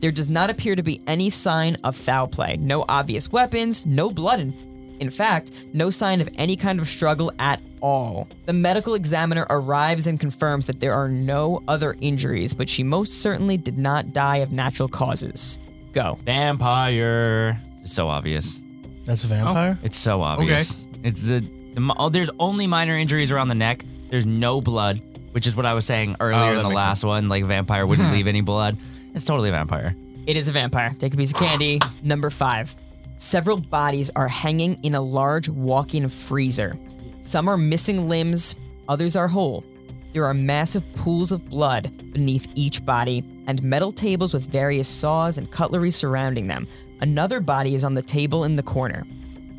There 0.00 0.12
does 0.12 0.30
not 0.30 0.48
appear 0.50 0.74
to 0.74 0.82
be 0.82 1.02
any 1.06 1.30
sign 1.30 1.76
of 1.84 1.96
foul 1.96 2.28
play, 2.28 2.56
no 2.58 2.84
obvious 2.88 3.30
weapons, 3.30 3.84
no 3.84 4.10
blood 4.10 4.40
in 4.40 4.52
in 5.00 5.10
fact, 5.10 5.52
no 5.72 5.90
sign 5.90 6.20
of 6.20 6.28
any 6.36 6.56
kind 6.56 6.80
of 6.80 6.88
struggle 6.88 7.32
at 7.38 7.60
all. 7.80 8.28
The 8.46 8.52
medical 8.52 8.94
examiner 8.94 9.46
arrives 9.50 10.06
and 10.06 10.18
confirms 10.18 10.66
that 10.66 10.80
there 10.80 10.94
are 10.94 11.08
no 11.08 11.62
other 11.68 11.96
injuries, 12.00 12.54
but 12.54 12.68
she 12.68 12.82
most 12.82 13.20
certainly 13.20 13.56
did 13.56 13.78
not 13.78 14.12
die 14.12 14.38
of 14.38 14.52
natural 14.52 14.88
causes. 14.88 15.58
Go. 15.92 16.18
Vampire. 16.24 17.60
It's 17.82 17.92
so 17.92 18.08
obvious. 18.08 18.62
That's 19.06 19.24
a 19.24 19.28
vampire? 19.28 19.78
Oh. 19.80 19.84
It's 19.84 19.96
so 19.96 20.20
obvious. 20.20 20.84
It's 21.02 21.22
the, 21.22 21.40
the 21.74 21.80
mo- 21.80 21.94
oh, 21.98 22.08
there's 22.08 22.30
only 22.38 22.66
minor 22.66 22.96
injuries 22.96 23.30
around 23.30 23.48
the 23.48 23.54
neck. 23.54 23.84
There's 24.10 24.26
no 24.26 24.60
blood, 24.60 25.00
which 25.30 25.46
is 25.46 25.56
what 25.56 25.64
I 25.64 25.74
was 25.74 25.86
saying 25.86 26.16
oh, 26.20 26.24
earlier 26.24 26.40
Oh, 26.40 26.50
in 26.50 26.56
the 26.56 26.62
makes 26.64 26.74
last 26.74 27.04
one. 27.04 27.28
Like 27.28 27.44
vampire 27.44 27.86
wouldn't 27.86 28.08
hmm. 28.08 28.14
leave 28.14 28.26
any 28.26 28.40
blood. 28.40 28.76
It's 29.14 29.24
totally 29.24 29.48
a 29.48 29.52
vampire. 29.52 29.94
It 30.26 30.36
is 30.36 30.48
a 30.48 30.52
vampire. 30.52 30.94
Take 30.98 31.14
a 31.14 31.16
piece 31.16 31.30
of 31.30 31.38
candy. 31.38 31.80
Number 32.02 32.30
five. 32.30 32.74
Several 33.16 33.56
bodies 33.58 34.10
are 34.14 34.28
hanging 34.28 34.82
in 34.82 34.94
a 34.94 35.00
large 35.00 35.48
walk 35.48 35.94
in 35.94 36.08
freezer. 36.08 36.76
Some 37.20 37.48
are 37.48 37.56
missing 37.56 38.08
limbs, 38.08 38.56
others 38.88 39.16
are 39.16 39.26
whole. 39.26 39.64
There 40.12 40.24
are 40.24 40.34
massive 40.34 40.84
pools 40.94 41.32
of 41.32 41.48
blood 41.48 42.12
beneath 42.12 42.50
each 42.54 42.84
body 42.84 43.22
and 43.46 43.62
metal 43.62 43.92
tables 43.92 44.32
with 44.32 44.46
various 44.46 44.88
saws 44.88 45.38
and 45.38 45.50
cutlery 45.50 45.90
surrounding 45.90 46.46
them. 46.46 46.66
Another 47.00 47.40
body 47.40 47.74
is 47.74 47.84
on 47.84 47.94
the 47.94 48.02
table 48.02 48.44
in 48.44 48.56
the 48.56 48.62
corner. 48.62 49.04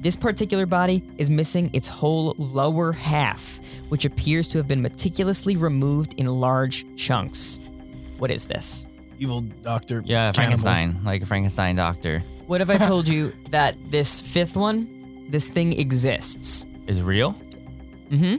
This 0.01 0.15
particular 0.15 0.65
body 0.65 1.03
is 1.17 1.29
missing 1.29 1.69
its 1.73 1.87
whole 1.87 2.35
lower 2.37 2.91
half, 2.91 3.59
which 3.89 4.05
appears 4.05 4.47
to 4.49 4.57
have 4.57 4.67
been 4.67 4.81
meticulously 4.81 5.55
removed 5.55 6.13
in 6.17 6.27
large 6.27 6.85
chunks. 6.95 7.59
What 8.17 8.31
is 8.31 8.45
this? 8.45 8.87
Evil 9.19 9.41
doctor. 9.41 10.03
Yeah, 10.05 10.31
cannibal. 10.31 10.59
Frankenstein, 10.59 11.03
like 11.03 11.23
a 11.23 11.25
Frankenstein 11.25 11.75
doctor. 11.75 12.23
What 12.45 12.61
if 12.61 12.69
I 12.69 12.77
told 12.87 13.07
you 13.07 13.33
that 13.49 13.75
this 13.89 14.21
fifth 14.21 14.55
one, 14.55 15.27
this 15.29 15.49
thing 15.49 15.79
exists? 15.79 16.65
Is 16.85 17.01
real? 17.01 17.33
Mm-hmm. 18.09 18.37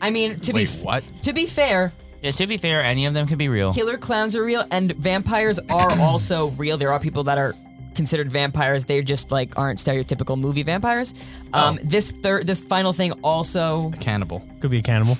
I 0.00 0.10
mean, 0.10 0.40
to 0.40 0.52
Wait, 0.52 0.68
be 0.72 0.84
what? 0.84 1.04
to 1.22 1.32
be 1.32 1.46
fair, 1.46 1.92
Yeah, 2.22 2.32
to 2.32 2.46
be 2.46 2.56
fair, 2.56 2.82
any 2.82 3.06
of 3.06 3.14
them 3.14 3.26
could 3.26 3.38
be 3.38 3.48
real. 3.48 3.72
killer 3.72 3.96
clowns 3.96 4.34
are 4.34 4.44
real, 4.44 4.64
and 4.72 4.92
vampires 4.96 5.58
are 5.70 5.90
also 6.00 6.48
real. 6.50 6.76
There 6.76 6.92
are 6.92 6.98
people 7.00 7.24
that 7.24 7.38
are 7.38 7.54
considered 7.94 8.30
vampires. 8.30 8.84
They 8.84 9.02
just 9.02 9.30
like 9.30 9.56
aren't 9.58 9.78
stereotypical 9.78 10.38
movie 10.38 10.62
vampires. 10.62 11.14
Um, 11.52 11.78
this 11.82 12.10
third, 12.10 12.46
this 12.46 12.60
final 12.64 12.92
thing 12.92 13.12
also, 13.22 13.90
Cannibal. 14.00 14.42
Could 14.60 14.70
be 14.70 14.78
a 14.78 14.82
cannibal. 14.82 15.16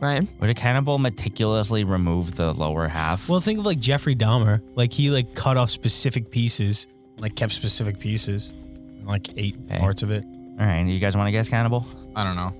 Ryan. 0.00 0.28
Would 0.40 0.50
a 0.50 0.54
cannibal 0.54 0.98
meticulously 0.98 1.84
remove 1.84 2.34
the 2.34 2.52
lower 2.54 2.88
half? 2.88 3.28
Well, 3.28 3.40
think 3.40 3.60
of 3.60 3.66
like 3.66 3.78
Jeffrey 3.78 4.16
Dahmer. 4.16 4.60
Like 4.74 4.92
he 4.92 5.10
like 5.10 5.34
cut 5.34 5.56
off 5.56 5.70
specific 5.70 6.30
pieces, 6.30 6.88
like 7.18 7.36
kept 7.36 7.52
specific 7.52 8.00
pieces, 8.00 8.50
and 8.50 9.06
like 9.06 9.28
ate 9.38 9.56
Okay. 9.70 9.78
parts 9.78 10.02
of 10.02 10.10
it. 10.10 10.24
all 10.24 10.66
right, 10.66 10.84
you 10.84 10.98
guys 10.98 11.16
want 11.16 11.28
to 11.28 11.30
guess 11.32 11.48
cannibal? 11.48 11.86
I 12.16 12.24
don't 12.24 12.34
know. 12.36 12.52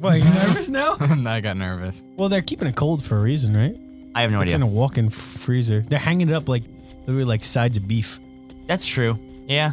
What, 0.00 0.18
you 0.18 0.24
nervous 0.30 0.68
now? 0.68 0.96
I 1.00 1.40
got 1.40 1.56
nervous. 1.56 2.02
well, 2.16 2.28
they're 2.28 2.42
keeping 2.42 2.68
it 2.68 2.76
cold 2.76 3.04
for 3.04 3.16
a 3.18 3.20
reason, 3.20 3.56
right? 3.56 3.76
I 4.14 4.22
have 4.22 4.30
no 4.30 4.38
idea. 4.38 4.46
It's 4.46 4.54
idea. 4.54 4.66
in 4.66 4.72
a 4.72 4.74
walk-in 4.74 5.10
freezer. 5.10 5.82
They're 5.82 5.98
hanging 5.98 6.28
it 6.30 6.34
up 6.34 6.48
like 6.48 6.64
literally 7.06 7.24
like 7.24 7.44
sides 7.44 7.76
of 7.76 7.86
beef. 7.86 8.18
That's 8.66 8.86
true. 8.86 9.18
Yeah. 9.46 9.72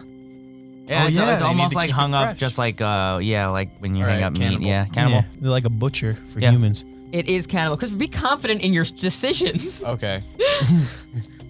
Yeah, 0.88 1.04
Oh, 1.04 1.08
it's, 1.08 1.16
yeah, 1.18 1.34
it's 1.34 1.42
they 1.42 1.48
need 1.48 1.50
almost 1.50 1.72
to 1.72 1.76
like 1.78 1.88
keep 1.88 1.96
it 1.96 2.00
hung 2.00 2.14
up, 2.14 2.28
fresh. 2.30 2.40
just 2.40 2.58
like 2.58 2.80
uh, 2.80 3.20
yeah, 3.22 3.48
like 3.48 3.72
when 3.80 3.96
you 3.96 4.04
All 4.06 4.10
hang 4.10 4.22
right, 4.22 4.26
up 4.28 4.36
cannibal. 4.36 4.60
meat. 4.62 4.68
Yeah, 4.68 4.86
cannibal. 4.86 5.18
Yeah, 5.20 5.26
they're 5.42 5.50
like 5.52 5.66
a 5.66 5.70
butcher 5.70 6.18
for 6.30 6.40
Yeah. 6.40 6.52
humans. 6.52 6.86
It 7.12 7.28
is 7.28 7.46
cannibal. 7.48 7.76
Because 7.78 7.96
be 7.96 8.08
confident 8.08 8.62
in 8.62 8.74
your 8.74 8.84
decisions. 8.86 9.82
Okay. 9.86 10.24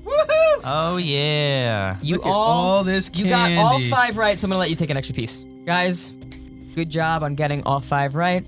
Woohoo! 0.06 0.62
Oh 0.64 0.98
yeah. 0.98 1.98
You 2.02 2.16
Look 2.16 2.26
at 2.26 2.30
all, 2.32 2.36
all 2.78 2.84
this 2.84 3.12
You 3.14 3.28
got 3.30 3.52
all 3.58 3.72
candy. 3.74 3.90
five 3.90 4.18
right, 4.18 4.40
so 4.40 4.46
I'm 4.46 4.50
gonna 4.50 4.60
let 4.60 4.70
you 4.70 4.76
take 4.76 4.90
an 4.90 4.98
extra 4.98 5.14
piece, 5.16 5.44
guys. 5.66 6.14
Good 6.76 6.90
job 6.90 7.24
on 7.24 7.36
getting 7.36 7.64
all 7.64 7.80
five 7.80 8.16
right. 8.16 8.46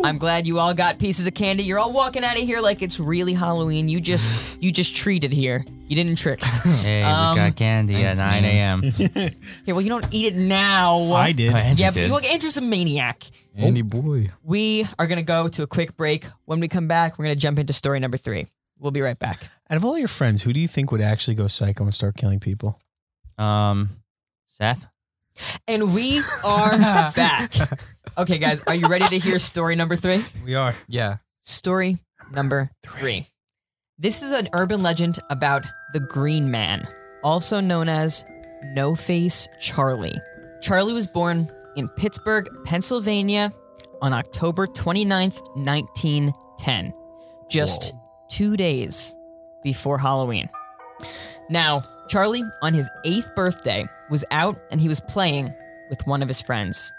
Woo! 0.00 0.08
I'm 0.08 0.18
glad 0.18 0.46
you 0.46 0.58
all 0.58 0.74
got 0.74 0.98
pieces 0.98 1.26
of 1.26 1.34
candy. 1.34 1.62
You're 1.64 1.78
all 1.78 1.92
walking 1.92 2.24
out 2.24 2.36
of 2.38 2.42
here 2.42 2.60
like 2.60 2.82
it's 2.82 2.98
really 3.00 3.34
Halloween. 3.34 3.88
You 3.88 4.00
just 4.00 4.60
you 4.62 4.72
just 4.72 4.96
treated 4.96 5.32
here. 5.32 5.64
You 5.88 5.96
didn't 5.96 6.16
trick. 6.16 6.40
Hey, 6.80 7.02
Um, 7.02 7.34
we 7.34 7.36
got 7.40 7.56
candy 7.56 7.96
at 8.04 8.16
9 8.18 8.44
a.m. 8.44 8.82
Yeah, 8.96 9.30
well 9.66 9.80
you 9.80 9.88
don't 9.88 10.06
eat 10.12 10.26
it 10.34 10.36
now. 10.36 11.12
I 11.12 11.32
did. 11.32 11.52
Oh, 11.52 11.56
Andrew 11.56 11.82
Yeah, 11.82 11.90
but 11.90 11.94
did. 11.94 12.06
you 12.06 12.12
look 12.12 12.24
Andrew's 12.24 12.56
a 12.56 12.60
maniac. 12.60 13.24
Andy 13.56 13.82
boy. 13.82 14.30
We 14.42 14.86
are 14.98 15.06
gonna 15.06 15.22
go 15.22 15.48
to 15.48 15.62
a 15.62 15.66
quick 15.66 15.96
break. 15.96 16.26
When 16.44 16.60
we 16.60 16.68
come 16.68 16.88
back, 16.88 17.18
we're 17.18 17.24
gonna 17.26 17.36
jump 17.36 17.58
into 17.58 17.72
story 17.72 17.98
number 18.00 18.16
three. 18.16 18.46
We'll 18.78 18.92
be 18.92 19.00
right 19.02 19.18
back. 19.18 19.48
Out 19.68 19.76
of 19.76 19.84
all 19.84 19.98
your 19.98 20.08
friends, 20.08 20.42
who 20.42 20.52
do 20.52 20.60
you 20.60 20.68
think 20.68 20.90
would 20.92 21.00
actually 21.02 21.34
go 21.34 21.46
psycho 21.48 21.84
and 21.84 21.94
start 21.94 22.16
killing 22.16 22.40
people? 22.40 22.80
Um, 23.36 23.90
Seth. 24.48 24.86
And 25.68 25.94
we 25.94 26.22
are 26.44 26.78
back. 27.12 27.52
Okay, 28.20 28.36
guys, 28.36 28.62
are 28.66 28.74
you 28.74 28.86
ready 28.86 29.06
to 29.06 29.18
hear 29.18 29.38
story 29.38 29.74
number 29.74 29.96
three? 29.96 30.22
We 30.44 30.54
are. 30.54 30.74
Yeah. 30.88 31.16
Story 31.40 31.96
number 32.30 32.70
three. 32.82 33.26
This 33.98 34.22
is 34.22 34.30
an 34.30 34.50
urban 34.52 34.82
legend 34.82 35.18
about 35.30 35.64
the 35.94 36.00
Green 36.00 36.50
Man, 36.50 36.86
also 37.24 37.60
known 37.60 37.88
as 37.88 38.22
No 38.74 38.94
Face 38.94 39.48
Charlie. 39.58 40.20
Charlie 40.60 40.92
was 40.92 41.06
born 41.06 41.50
in 41.76 41.88
Pittsburgh, 41.88 42.46
Pennsylvania 42.66 43.54
on 44.02 44.12
October 44.12 44.66
29th, 44.66 45.40
1910, 45.56 46.92
just 47.48 47.94
two 48.28 48.54
days 48.54 49.14
before 49.64 49.96
Halloween. 49.96 50.50
Now, 51.48 51.84
Charlie, 52.10 52.44
on 52.60 52.74
his 52.74 52.90
eighth 53.06 53.30
birthday, 53.34 53.86
was 54.10 54.26
out 54.30 54.60
and 54.70 54.78
he 54.78 54.88
was 54.88 55.00
playing 55.00 55.54
with 55.88 56.06
one 56.06 56.20
of 56.20 56.28
his 56.28 56.42
friends. 56.42 56.92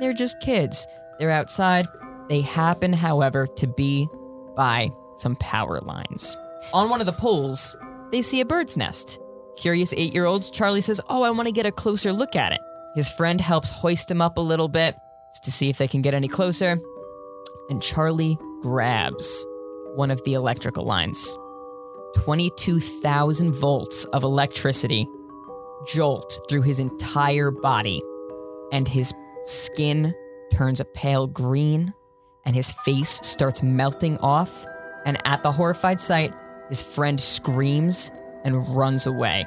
They're 0.00 0.12
just 0.12 0.40
kids. 0.40 0.86
They're 1.18 1.30
outside. 1.30 1.86
They 2.28 2.40
happen, 2.40 2.92
however, 2.92 3.46
to 3.56 3.66
be 3.66 4.08
by 4.56 4.90
some 5.16 5.36
power 5.36 5.80
lines. 5.80 6.36
On 6.72 6.88
one 6.88 7.00
of 7.00 7.06
the 7.06 7.12
poles, 7.12 7.76
they 8.10 8.22
see 8.22 8.40
a 8.40 8.44
bird's 8.44 8.76
nest. 8.76 9.18
Curious 9.56 9.92
eight 9.96 10.14
year 10.14 10.24
olds, 10.24 10.50
Charlie 10.50 10.80
says, 10.80 11.00
Oh, 11.08 11.22
I 11.22 11.30
want 11.30 11.46
to 11.46 11.52
get 11.52 11.66
a 11.66 11.72
closer 11.72 12.12
look 12.12 12.34
at 12.34 12.52
it. 12.52 12.60
His 12.94 13.08
friend 13.10 13.40
helps 13.40 13.70
hoist 13.70 14.10
him 14.10 14.20
up 14.20 14.38
a 14.38 14.40
little 14.40 14.68
bit 14.68 14.96
to 15.42 15.50
see 15.50 15.68
if 15.68 15.78
they 15.78 15.88
can 15.88 16.02
get 16.02 16.14
any 16.14 16.28
closer. 16.28 16.80
And 17.68 17.82
Charlie 17.82 18.38
grabs 18.60 19.46
one 19.94 20.10
of 20.10 20.22
the 20.24 20.34
electrical 20.34 20.84
lines. 20.84 21.36
22,000 22.16 23.52
volts 23.52 24.04
of 24.06 24.22
electricity 24.22 25.08
jolt 25.86 26.38
through 26.48 26.62
his 26.62 26.80
entire 26.80 27.50
body, 27.50 28.02
and 28.72 28.88
his 28.88 29.12
skin 29.44 30.14
turns 30.52 30.80
a 30.80 30.84
pale 30.84 31.26
green, 31.26 31.92
and 32.44 32.54
his 32.54 32.72
face 32.72 33.20
starts 33.22 33.62
melting 33.62 34.18
off. 34.18 34.66
And 35.06 35.18
at 35.26 35.42
the 35.42 35.52
horrified 35.52 36.00
sight, 36.00 36.32
his 36.68 36.82
friend 36.82 37.20
screams 37.20 38.10
and 38.44 38.68
runs 38.76 39.06
away. 39.06 39.46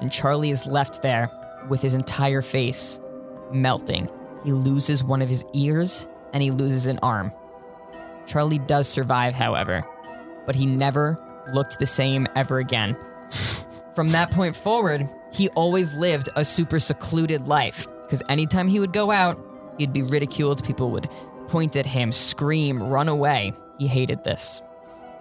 And 0.00 0.10
Charlie 0.10 0.50
is 0.50 0.66
left 0.66 1.02
there 1.02 1.30
with 1.68 1.80
his 1.80 1.94
entire 1.94 2.42
face 2.42 3.00
melting. 3.52 4.08
He 4.44 4.52
loses 4.52 5.02
one 5.02 5.22
of 5.22 5.28
his 5.28 5.44
ears 5.52 6.06
and 6.32 6.42
he 6.42 6.50
loses 6.50 6.86
an 6.86 6.98
arm. 7.02 7.32
Charlie 8.26 8.58
does 8.58 8.88
survive, 8.88 9.34
however, 9.34 9.86
but 10.46 10.54
he 10.54 10.66
never 10.66 11.16
looked 11.52 11.78
the 11.78 11.86
same 11.86 12.26
ever 12.34 12.58
again. 12.58 12.96
From 13.94 14.10
that 14.10 14.30
point 14.30 14.56
forward, 14.56 15.08
he 15.32 15.48
always 15.50 15.94
lived 15.94 16.28
a 16.36 16.44
super 16.44 16.80
secluded 16.80 17.46
life 17.46 17.86
because 18.04 18.22
anytime 18.28 18.68
he 18.68 18.80
would 18.80 18.92
go 18.92 19.10
out, 19.10 19.38
he'd 19.78 19.92
be 19.92 20.02
ridiculed. 20.02 20.64
People 20.64 20.90
would 20.90 21.08
point 21.48 21.76
at 21.76 21.86
him, 21.86 22.12
scream, 22.12 22.82
run 22.82 23.08
away. 23.08 23.52
He 23.78 23.86
hated 23.86 24.24
this. 24.24 24.62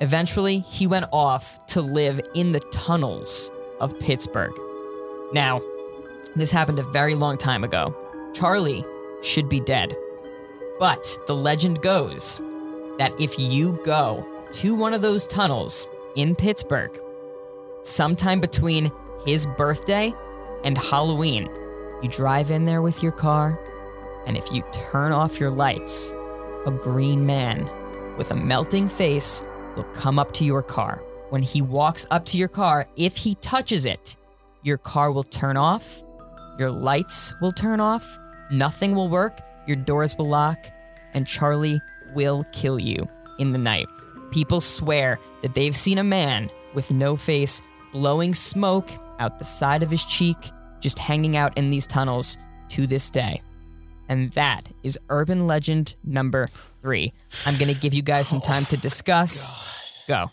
Eventually, 0.01 0.59
he 0.59 0.87
went 0.87 1.05
off 1.11 1.65
to 1.67 1.81
live 1.81 2.19
in 2.35 2.51
the 2.51 2.59
tunnels 2.71 3.51
of 3.79 3.99
Pittsburgh. 3.99 4.53
Now, 5.33 5.61
this 6.35 6.51
happened 6.51 6.79
a 6.79 6.83
very 6.83 7.15
long 7.15 7.37
time 7.37 7.63
ago. 7.63 7.95
Charlie 8.33 8.83
should 9.21 9.49
be 9.49 9.59
dead. 9.59 9.95
But 10.79 11.17
the 11.27 11.35
legend 11.35 11.81
goes 11.81 12.39
that 12.97 13.13
if 13.19 13.37
you 13.39 13.79
go 13.85 14.25
to 14.53 14.75
one 14.75 14.93
of 14.93 15.01
those 15.01 15.27
tunnels 15.27 15.87
in 16.15 16.35
Pittsburgh, 16.35 16.99
sometime 17.83 18.39
between 18.39 18.91
his 19.25 19.45
birthday 19.45 20.13
and 20.63 20.77
Halloween, 20.77 21.49
you 22.03 22.09
drive 22.09 22.51
in 22.51 22.65
there 22.65 22.81
with 22.81 23.01
your 23.01 23.13
car, 23.13 23.57
and 24.27 24.37
if 24.37 24.51
you 24.51 24.61
turn 24.71 25.11
off 25.13 25.39
your 25.39 25.49
lights, 25.49 26.11
a 26.65 26.71
green 26.71 27.25
man 27.25 27.67
with 28.17 28.31
a 28.31 28.35
melting 28.35 28.89
face 28.89 29.41
will 29.75 29.85
come 29.85 30.19
up 30.19 30.33
to 30.33 30.45
your 30.45 30.61
car. 30.61 31.01
When 31.29 31.41
he 31.41 31.61
walks 31.61 32.05
up 32.11 32.25
to 32.27 32.37
your 32.37 32.49
car, 32.49 32.87
if 32.95 33.15
he 33.15 33.35
touches 33.35 33.85
it, 33.85 34.17
your 34.61 34.77
car 34.77 35.11
will 35.11 35.23
turn 35.23 35.57
off, 35.57 36.03
your 36.59 36.69
lights 36.69 37.33
will 37.41 37.51
turn 37.51 37.79
off, 37.79 38.19
nothing 38.51 38.95
will 38.95 39.09
work, 39.09 39.39
your 39.65 39.77
doors 39.77 40.15
will 40.17 40.27
lock, 40.27 40.57
and 41.13 41.25
Charlie 41.25 41.81
will 42.13 42.43
kill 42.51 42.79
you 42.79 43.07
in 43.39 43.51
the 43.51 43.57
night. 43.57 43.87
People 44.31 44.61
swear 44.61 45.19
that 45.41 45.55
they've 45.55 45.75
seen 45.75 45.97
a 45.97 46.03
man 46.03 46.49
with 46.73 46.93
no 46.93 47.15
face 47.15 47.61
blowing 47.91 48.33
smoke 48.33 48.89
out 49.19 49.39
the 49.39 49.45
side 49.45 49.83
of 49.83 49.91
his 49.91 50.03
cheek, 50.05 50.37
just 50.83 50.99
hanging 50.99 51.35
out 51.37 51.57
in 51.57 51.71
these 51.71 51.87
tunnels 51.87 52.37
to 52.69 52.85
this 52.85 53.09
day. 53.09 53.41
And 54.09 54.31
that 54.33 54.69
is 54.83 54.99
urban 55.09 55.47
legend 55.47 55.95
number 56.03 56.47
three. 56.81 57.13
I'm 57.45 57.57
gonna 57.57 57.73
give 57.73 57.93
you 57.93 58.03
guys 58.03 58.27
some 58.27 58.41
time 58.41 58.65
to 58.65 58.77
discuss. 58.77 59.53
Go. 60.07 60.29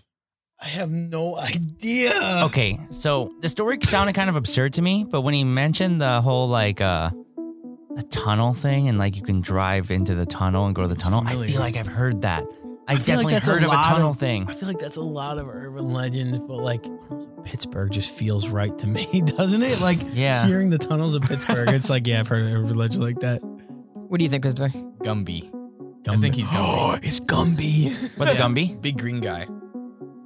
I 0.61 0.67
have 0.67 0.91
no 0.91 1.37
idea. 1.39 2.43
Okay, 2.45 2.79
so 2.91 3.33
the 3.41 3.49
story 3.49 3.79
sounded 3.83 4.15
kind 4.15 4.29
of 4.29 4.37
absurd 4.37 4.75
to 4.75 4.83
me, 4.83 5.07
but 5.09 5.23
when 5.23 5.33
he 5.33 5.45
mentioned 5.45 6.01
the 6.01 6.21
whole 6.21 6.49
like 6.49 6.81
uh 6.81 7.11
the 7.95 8.03
tunnel 8.05 8.53
thing 8.53 8.89
and 8.89 8.99
like 8.99 9.17
you 9.17 9.23
can 9.23 9.41
drive 9.41 9.91
into 9.91 10.15
the 10.15 10.27
tunnel 10.27 10.67
and 10.67 10.75
go 10.75 10.83
to 10.83 10.89
the 10.89 10.95
tunnel, 10.97 11.23
I 11.25 11.35
feel 11.47 11.61
like 11.61 11.77
I've 11.77 11.87
heard 11.87 12.23
that. 12.23 12.45
I, 12.91 12.95
I 12.95 12.97
feel 12.97 13.17
like 13.17 13.27
definitely 13.29 13.33
that's 13.35 13.49
a 13.49 13.53
heard 13.53 13.63
of 13.63 13.69
a 13.71 13.75
lot 13.75 13.85
tunnel 13.85 14.11
of- 14.11 14.19
thing. 14.19 14.47
I 14.49 14.55
feel 14.55 14.69
like 14.69 14.79
that's 14.79 14.97
a 14.97 15.03
lot 15.03 15.39
of 15.39 15.49
urban 15.49 15.91
legends, 15.91 16.39
but 16.41 16.57
like 16.59 16.85
Pittsburgh 17.45 17.91
just 17.93 18.13
feels 18.13 18.49
right 18.49 18.77
to 18.79 18.87
me, 18.87 19.23
doesn't 19.25 19.63
it? 19.63 19.81
Like 19.81 19.99
Yeah. 20.13 20.47
hearing 20.47 20.71
the 20.71 20.79
tunnels 20.79 21.15
of 21.15 21.23
Pittsburgh, 21.23 21.69
it's 21.71 21.89
like 21.89 22.07
yeah, 22.07 22.21
I've 22.21 22.29
heard 22.29 22.47
of 22.47 22.53
urban 22.65 22.77
legend 22.77 23.03
like 23.05 23.21
that. 23.21 23.41
What 23.43 24.19
do 24.19 24.25
you 24.25 24.31
think, 24.31 24.43
Christopher? 24.43 24.69
Gumby. 25.05 25.55
I 26.09 26.17
think 26.17 26.35
he's 26.35 26.51
Gumby. 26.51 26.57
Oh, 26.59 26.99
it's 27.03 27.21
Gumby. 27.21 27.93
What's 28.19 28.35
Gumby? 28.35 28.81
Big 28.83 28.99
green 28.99 29.21
guy 29.21 29.47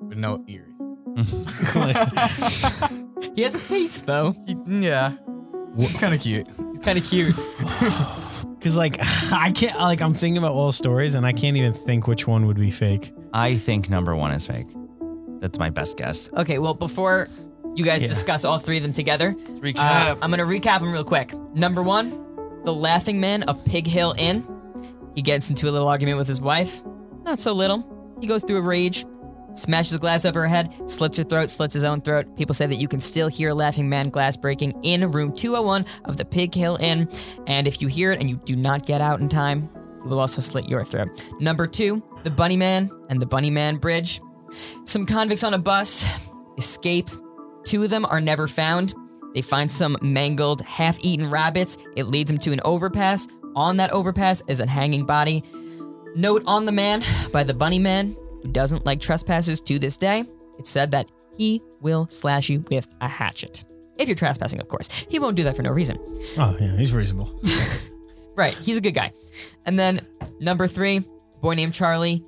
with 0.08 0.18
no 0.18 0.42
ears. 0.48 0.70
He 3.34 3.42
has 3.42 3.54
a 3.54 3.58
face 3.58 4.00
though. 4.00 4.34
He- 4.46 4.56
yeah. 4.66 5.12
It's 5.76 5.98
kind 5.98 6.14
of 6.14 6.20
cute. 6.20 6.46
He's 6.70 6.78
kind 6.78 6.96
of 6.98 7.04
cute. 7.04 7.34
Because 8.64 8.78
like 8.78 8.96
I 9.30 9.52
can't 9.52 9.78
like 9.78 10.00
I'm 10.00 10.14
thinking 10.14 10.38
about 10.38 10.52
all 10.52 10.72
stories 10.72 11.14
and 11.14 11.26
I 11.26 11.32
can't 11.32 11.58
even 11.58 11.74
think 11.74 12.06
which 12.08 12.26
one 12.26 12.46
would 12.46 12.56
be 12.56 12.70
fake. 12.70 13.12
I 13.34 13.56
think 13.56 13.90
number 13.90 14.16
one 14.16 14.32
is 14.32 14.46
fake. 14.46 14.68
That's 15.38 15.58
my 15.58 15.68
best 15.68 15.98
guess. 15.98 16.30
Okay, 16.34 16.58
well, 16.58 16.72
before 16.72 17.28
you 17.74 17.84
guys 17.84 18.00
Yeah. 18.00 18.08
discuss 18.08 18.42
all 18.46 18.58
three 18.58 18.78
of 18.78 18.82
them 18.82 18.94
together, 18.94 19.34
Recap. 19.60 19.76
uh, 19.76 20.16
I'm 20.22 20.30
gonna 20.30 20.44
recap 20.46 20.80
them 20.80 20.92
real 20.92 21.04
quick. 21.04 21.34
Number 21.54 21.82
one, 21.82 22.10
the 22.64 22.72
Laughing 22.72 23.20
Man 23.20 23.42
of 23.42 23.62
Pig 23.66 23.86
Hill 23.86 24.14
Inn. 24.16 24.42
He 25.14 25.20
gets 25.20 25.50
into 25.50 25.68
a 25.68 25.70
little 25.72 25.88
argument 25.88 26.16
with 26.16 26.26
his 26.26 26.40
wife. 26.40 26.80
Not 27.22 27.40
so 27.40 27.52
little. 27.52 28.16
He 28.22 28.26
goes 28.26 28.42
through 28.44 28.56
a 28.56 28.62
rage, 28.62 29.04
smashes 29.54 29.96
glass 29.98 30.24
over 30.24 30.42
her 30.42 30.48
head, 30.48 30.74
slits 30.90 31.16
her 31.16 31.24
throat, 31.24 31.50
slits 31.50 31.74
his 31.74 31.84
own 31.84 32.00
throat. 32.00 32.36
People 32.36 32.54
say 32.54 32.66
that 32.66 32.76
you 32.76 32.88
can 32.88 33.00
still 33.00 33.28
hear 33.28 33.52
Laughing 33.52 33.88
Man 33.88 34.10
glass 34.10 34.36
breaking 34.36 34.78
in 34.82 35.10
room 35.10 35.32
201 35.32 35.86
of 36.04 36.16
the 36.16 36.24
Pig 36.24 36.54
Hill 36.54 36.76
Inn. 36.80 37.08
And 37.46 37.66
if 37.66 37.80
you 37.80 37.88
hear 37.88 38.12
it 38.12 38.20
and 38.20 38.28
you 38.28 38.36
do 38.36 38.56
not 38.56 38.86
get 38.86 39.00
out 39.00 39.20
in 39.20 39.28
time, 39.28 39.68
he 40.02 40.08
will 40.08 40.20
also 40.20 40.40
slit 40.40 40.68
your 40.68 40.84
throat. 40.84 41.08
Number 41.40 41.66
two, 41.66 42.02
the 42.24 42.30
Bunny 42.30 42.56
Man 42.56 42.90
and 43.08 43.20
the 43.20 43.26
Bunny 43.26 43.50
Man 43.50 43.76
Bridge. 43.76 44.20
Some 44.84 45.06
convicts 45.06 45.42
on 45.42 45.54
a 45.54 45.58
bus 45.58 46.04
escape. 46.58 47.08
Two 47.64 47.82
of 47.82 47.90
them 47.90 48.04
are 48.06 48.20
never 48.20 48.46
found. 48.46 48.94
They 49.34 49.42
find 49.42 49.70
some 49.70 49.96
mangled, 50.00 50.60
half 50.60 50.98
eaten 51.00 51.28
rabbits. 51.28 51.76
It 51.96 52.04
leads 52.04 52.30
them 52.30 52.38
to 52.40 52.52
an 52.52 52.60
overpass. 52.64 53.26
On 53.56 53.76
that 53.78 53.90
overpass 53.90 54.42
is 54.46 54.60
a 54.60 54.66
hanging 54.66 55.06
body. 55.06 55.42
Note 56.14 56.44
on 56.46 56.64
the 56.64 56.72
man 56.72 57.02
by 57.32 57.42
the 57.42 57.54
bunny 57.54 57.78
man 57.78 58.16
who 58.44 58.52
doesn't 58.52 58.86
like 58.86 59.00
trespassers 59.00 59.60
to 59.62 59.78
this 59.78 59.96
day. 59.96 60.24
it's 60.58 60.70
said 60.70 60.92
that 60.92 61.10
he 61.36 61.60
will 61.80 62.06
slash 62.08 62.48
you 62.48 62.64
with 62.70 62.94
a 63.00 63.08
hatchet. 63.08 63.64
If 63.98 64.06
you're 64.08 64.14
trespassing, 64.14 64.60
of 64.60 64.68
course. 64.68 64.88
He 65.08 65.18
won't 65.18 65.36
do 65.36 65.44
that 65.44 65.56
for 65.56 65.62
no 65.62 65.70
reason. 65.70 65.98
Oh 66.38 66.56
yeah, 66.60 66.76
he's 66.76 66.92
reasonable. 66.92 67.40
Right, 68.36 68.52
he's 68.52 68.76
a 68.76 68.80
good 68.80 68.94
guy. 68.94 69.12
And 69.64 69.78
then 69.78 70.00
number 70.40 70.66
three, 70.66 71.04
boy 71.40 71.54
named 71.54 71.74
Charlie. 71.74 72.24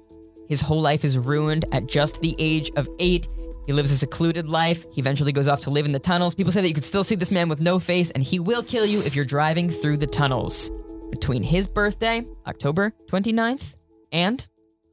His 0.48 0.60
whole 0.60 0.80
life 0.80 1.04
is 1.04 1.18
ruined 1.18 1.64
at 1.72 1.88
just 1.88 2.20
the 2.20 2.36
age 2.38 2.70
of 2.76 2.88
eight. 3.00 3.26
He 3.66 3.72
lives 3.72 3.90
a 3.90 3.96
secluded 3.96 4.48
life. 4.48 4.84
He 4.92 5.00
eventually 5.00 5.32
goes 5.32 5.48
off 5.48 5.62
to 5.62 5.70
live 5.70 5.86
in 5.86 5.90
the 5.90 5.98
tunnels. 5.98 6.36
People 6.36 6.52
say 6.52 6.60
that 6.60 6.68
you 6.68 6.74
could 6.74 6.84
still 6.84 7.02
see 7.02 7.16
this 7.16 7.32
man 7.32 7.48
with 7.48 7.60
no 7.60 7.80
face, 7.80 8.12
and 8.12 8.22
he 8.22 8.38
will 8.38 8.62
kill 8.62 8.86
you 8.86 9.00
if 9.02 9.16
you're 9.16 9.24
driving 9.24 9.68
through 9.68 9.96
the 9.96 10.06
tunnels 10.06 10.70
between 11.10 11.42
his 11.42 11.66
birthday, 11.66 12.24
October 12.46 12.92
29th, 13.06 13.74
and 14.12 14.46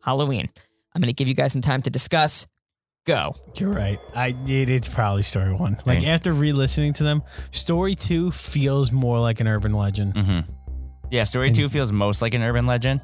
Halloween. 0.04 0.50
I'm 0.96 1.02
going 1.02 1.08
to 1.10 1.14
give 1.14 1.28
you 1.28 1.34
guys 1.34 1.52
some 1.52 1.62
time 1.62 1.82
to 1.84 1.90
discuss. 1.90 2.46
Go. 3.06 3.36
You're 3.56 3.70
right. 3.74 4.00
I 4.16 4.28
it, 4.48 4.70
it's 4.70 4.88
probably 4.88 5.24
story 5.24 5.54
one. 5.54 5.76
Like 5.86 6.00
Hey. 6.00 6.10
after 6.10 6.32
re-listening 6.32 6.94
to 6.94 7.04
them, 7.04 7.22
story 7.52 7.96
two 7.96 8.32
feels 8.32 8.92
more 8.94 9.20
like 9.20 9.42
an 9.42 9.48
urban 9.48 9.74
legend. 9.74 10.14
Mm-hmm. 10.14 10.40
Yeah, 11.12 11.26
story 11.26 11.52
two 11.52 11.68
feels 11.68 11.92
most 11.92 12.22
like 12.22 12.34
an 12.34 12.42
urban 12.42 12.66
legend. 12.66 13.02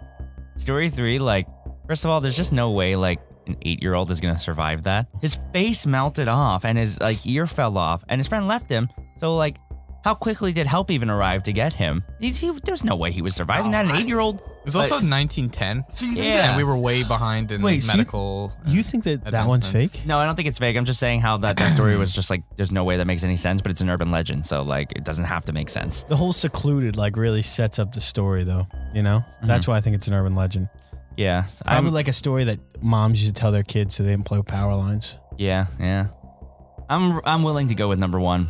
Story 0.57 0.89
three, 0.89 1.19
like, 1.19 1.47
first 1.87 2.05
of 2.05 2.11
all, 2.11 2.21
there's 2.21 2.37
just 2.37 2.53
no 2.53 2.71
way 2.71 2.95
like 2.95 3.19
an 3.47 3.57
eight 3.63 3.81
year 3.81 3.93
old 3.93 4.09
is 4.09 4.21
gonna 4.21 4.39
survive 4.39 4.83
that. 4.83 5.07
His 5.21 5.37
face 5.51 5.85
melted 5.85 6.29
off 6.29 6.63
and 6.63 6.77
his 6.77 6.99
like 7.01 7.25
ear 7.27 7.45
fell 7.45 7.77
off, 7.77 8.03
and 8.07 8.19
his 8.19 8.27
friend 8.27 8.47
left 8.47 8.69
him. 8.69 8.87
So 9.17 9.35
like, 9.35 9.57
how 10.05 10.13
quickly 10.13 10.53
did 10.53 10.65
help 10.65 10.91
even 10.91 11.09
arrive 11.09 11.43
to 11.43 11.51
get 11.51 11.73
him? 11.73 12.05
He's, 12.21 12.37
he, 12.37 12.51
there's 12.63 12.85
no 12.85 12.95
way 12.95 13.11
he 13.11 13.21
was 13.21 13.35
surviving 13.35 13.71
that. 13.71 13.83
An 13.85 13.91
eight 13.91 14.07
year 14.07 14.19
old. 14.19 14.41
It 14.75 14.77
was 14.77 14.91
also 14.91 15.05
1910. 15.05 15.85
Yeah. 16.15 16.49
And 16.49 16.57
we 16.57 16.63
were 16.63 16.79
way 16.79 17.03
behind 17.03 17.51
in 17.51 17.61
Wait, 17.61 17.83
so 17.83 17.91
you- 17.91 17.97
medical. 17.97 18.53
You 18.65 18.83
think 18.83 19.03
that 19.05 19.25
that 19.25 19.47
one's 19.47 19.67
advancements. 19.67 19.99
fake? 19.99 20.07
No, 20.07 20.19
I 20.19 20.25
don't 20.25 20.35
think 20.35 20.47
it's 20.47 20.59
fake. 20.59 20.77
I'm 20.77 20.85
just 20.85 20.99
saying 20.99 21.21
how 21.21 21.37
that, 21.37 21.57
that 21.57 21.71
story 21.71 21.97
was 21.97 22.13
just 22.13 22.29
like 22.29 22.43
there's 22.57 22.71
no 22.71 22.83
way 22.83 22.97
that 22.97 23.05
makes 23.05 23.23
any 23.23 23.37
sense, 23.37 23.61
but 23.61 23.71
it's 23.71 23.81
an 23.81 23.89
urban 23.89 24.11
legend, 24.11 24.45
so 24.45 24.63
like 24.63 24.91
it 24.93 25.03
doesn't 25.03 25.25
have 25.25 25.45
to 25.45 25.53
make 25.53 25.69
sense. 25.69 26.03
The 26.03 26.15
whole 26.15 26.33
secluded 26.33 26.95
like 26.95 27.17
really 27.17 27.41
sets 27.41 27.79
up 27.79 27.93
the 27.93 28.01
story 28.01 28.43
though. 28.43 28.67
You 28.93 29.03
know, 29.03 29.19
mm-hmm. 29.19 29.47
that's 29.47 29.67
why 29.67 29.77
I 29.77 29.81
think 29.81 29.95
it's 29.95 30.07
an 30.07 30.13
urban 30.13 30.33
legend. 30.33 30.69
Yeah, 31.17 31.43
Probably 31.65 31.87
I'm 31.89 31.93
like 31.93 32.07
a 32.07 32.13
story 32.13 32.45
that 32.45 32.59
moms 32.81 33.21
used 33.21 33.35
to 33.35 33.39
tell 33.39 33.51
their 33.51 33.63
kids 33.63 33.95
so 33.95 34.03
they 34.03 34.11
didn't 34.11 34.25
play 34.25 34.37
with 34.37 34.47
power 34.47 34.73
lines. 34.75 35.17
yeah, 35.37 35.67
yeah. 35.79 36.07
I'm 36.89 37.21
I'm 37.23 37.43
willing 37.43 37.67
to 37.67 37.75
go 37.75 37.87
with 37.87 37.99
number 37.99 38.19
one. 38.19 38.49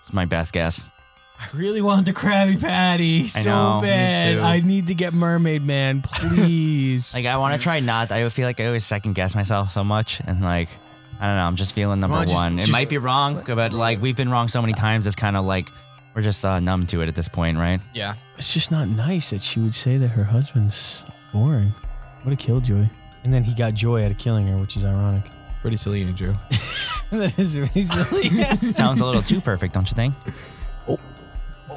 It's 0.00 0.12
my 0.12 0.24
best 0.24 0.52
guess. 0.52 0.90
I 1.40 1.48
really 1.56 1.80
want 1.80 2.04
the 2.06 2.12
Krabby 2.12 2.60
Patty 2.60 3.26
so 3.28 3.42
know, 3.44 3.80
me 3.80 3.88
bad. 3.88 4.34
too. 4.36 4.40
I 4.42 4.60
need 4.60 4.88
to 4.88 4.94
get 4.94 5.14
Mermaid 5.14 5.62
Man, 5.64 6.02
please. 6.04 7.14
Like 7.14 7.26
I 7.26 7.36
want 7.38 7.54
to 7.56 7.60
try 7.62 7.80
not. 7.80 8.12
I 8.12 8.28
feel 8.28 8.46
like 8.46 8.60
I 8.60 8.66
always 8.66 8.84
second 8.84 9.14
guess 9.14 9.34
myself 9.34 9.70
so 9.70 9.82
much, 9.82 10.20
and 10.26 10.42
like 10.42 10.68
I 11.18 11.26
don't 11.26 11.36
know. 11.36 11.44
I'm 11.46 11.56
just 11.56 11.74
feeling 11.74 12.00
number 12.00 12.16
Well, 12.16 12.24
just- 12.26 12.34
one. 12.34 12.58
it 12.58 12.62
just- 12.62 12.72
might 12.72 12.88
be 12.88 12.98
wrong, 12.98 13.42
but 13.46 13.72
like 13.72 14.00
we've 14.02 14.16
been 14.16 14.30
wrong 14.30 14.48
so 14.48 14.60
many 14.60 14.74
times. 14.74 15.06
It's 15.06 15.16
kind 15.16 15.36
of 15.36 15.44
like 15.44 15.68
we're 16.14 16.22
just 16.22 16.44
uh, 16.44 16.60
numb 16.60 16.86
to 16.88 17.00
it 17.02 17.08
at 17.08 17.14
this 17.14 17.28
point, 17.28 17.56
right? 17.58 17.80
Yeah. 17.94 18.14
it's 18.36 18.52
just 18.52 18.70
not 18.70 18.88
nice 18.88 19.30
that 19.30 19.40
she 19.40 19.60
would 19.60 19.74
say 19.74 19.96
that 19.96 20.08
her 20.08 20.24
husband's 20.24 21.04
boring. 21.32 21.72
What 22.22 22.32
a 22.32 22.36
killjoy. 22.36 22.88
And 23.22 23.32
then 23.32 23.44
he 23.44 23.54
got 23.54 23.74
joy 23.74 24.04
out 24.04 24.10
of 24.10 24.18
killing 24.18 24.46
her, 24.48 24.56
which 24.56 24.76
is 24.76 24.84
ironic. 24.84 25.24
Pretty 25.60 25.76
silly, 25.76 26.02
Andrew. 26.02 26.34
that 27.10 27.38
is 27.38 27.56
really 27.58 27.82
silly. 27.82 28.28
Sounds 28.72 29.00
a 29.00 29.06
little 29.06 29.22
too 29.22 29.40
perfect, 29.40 29.74
don't 29.74 29.88
you 29.90 29.94
think? 29.94 30.14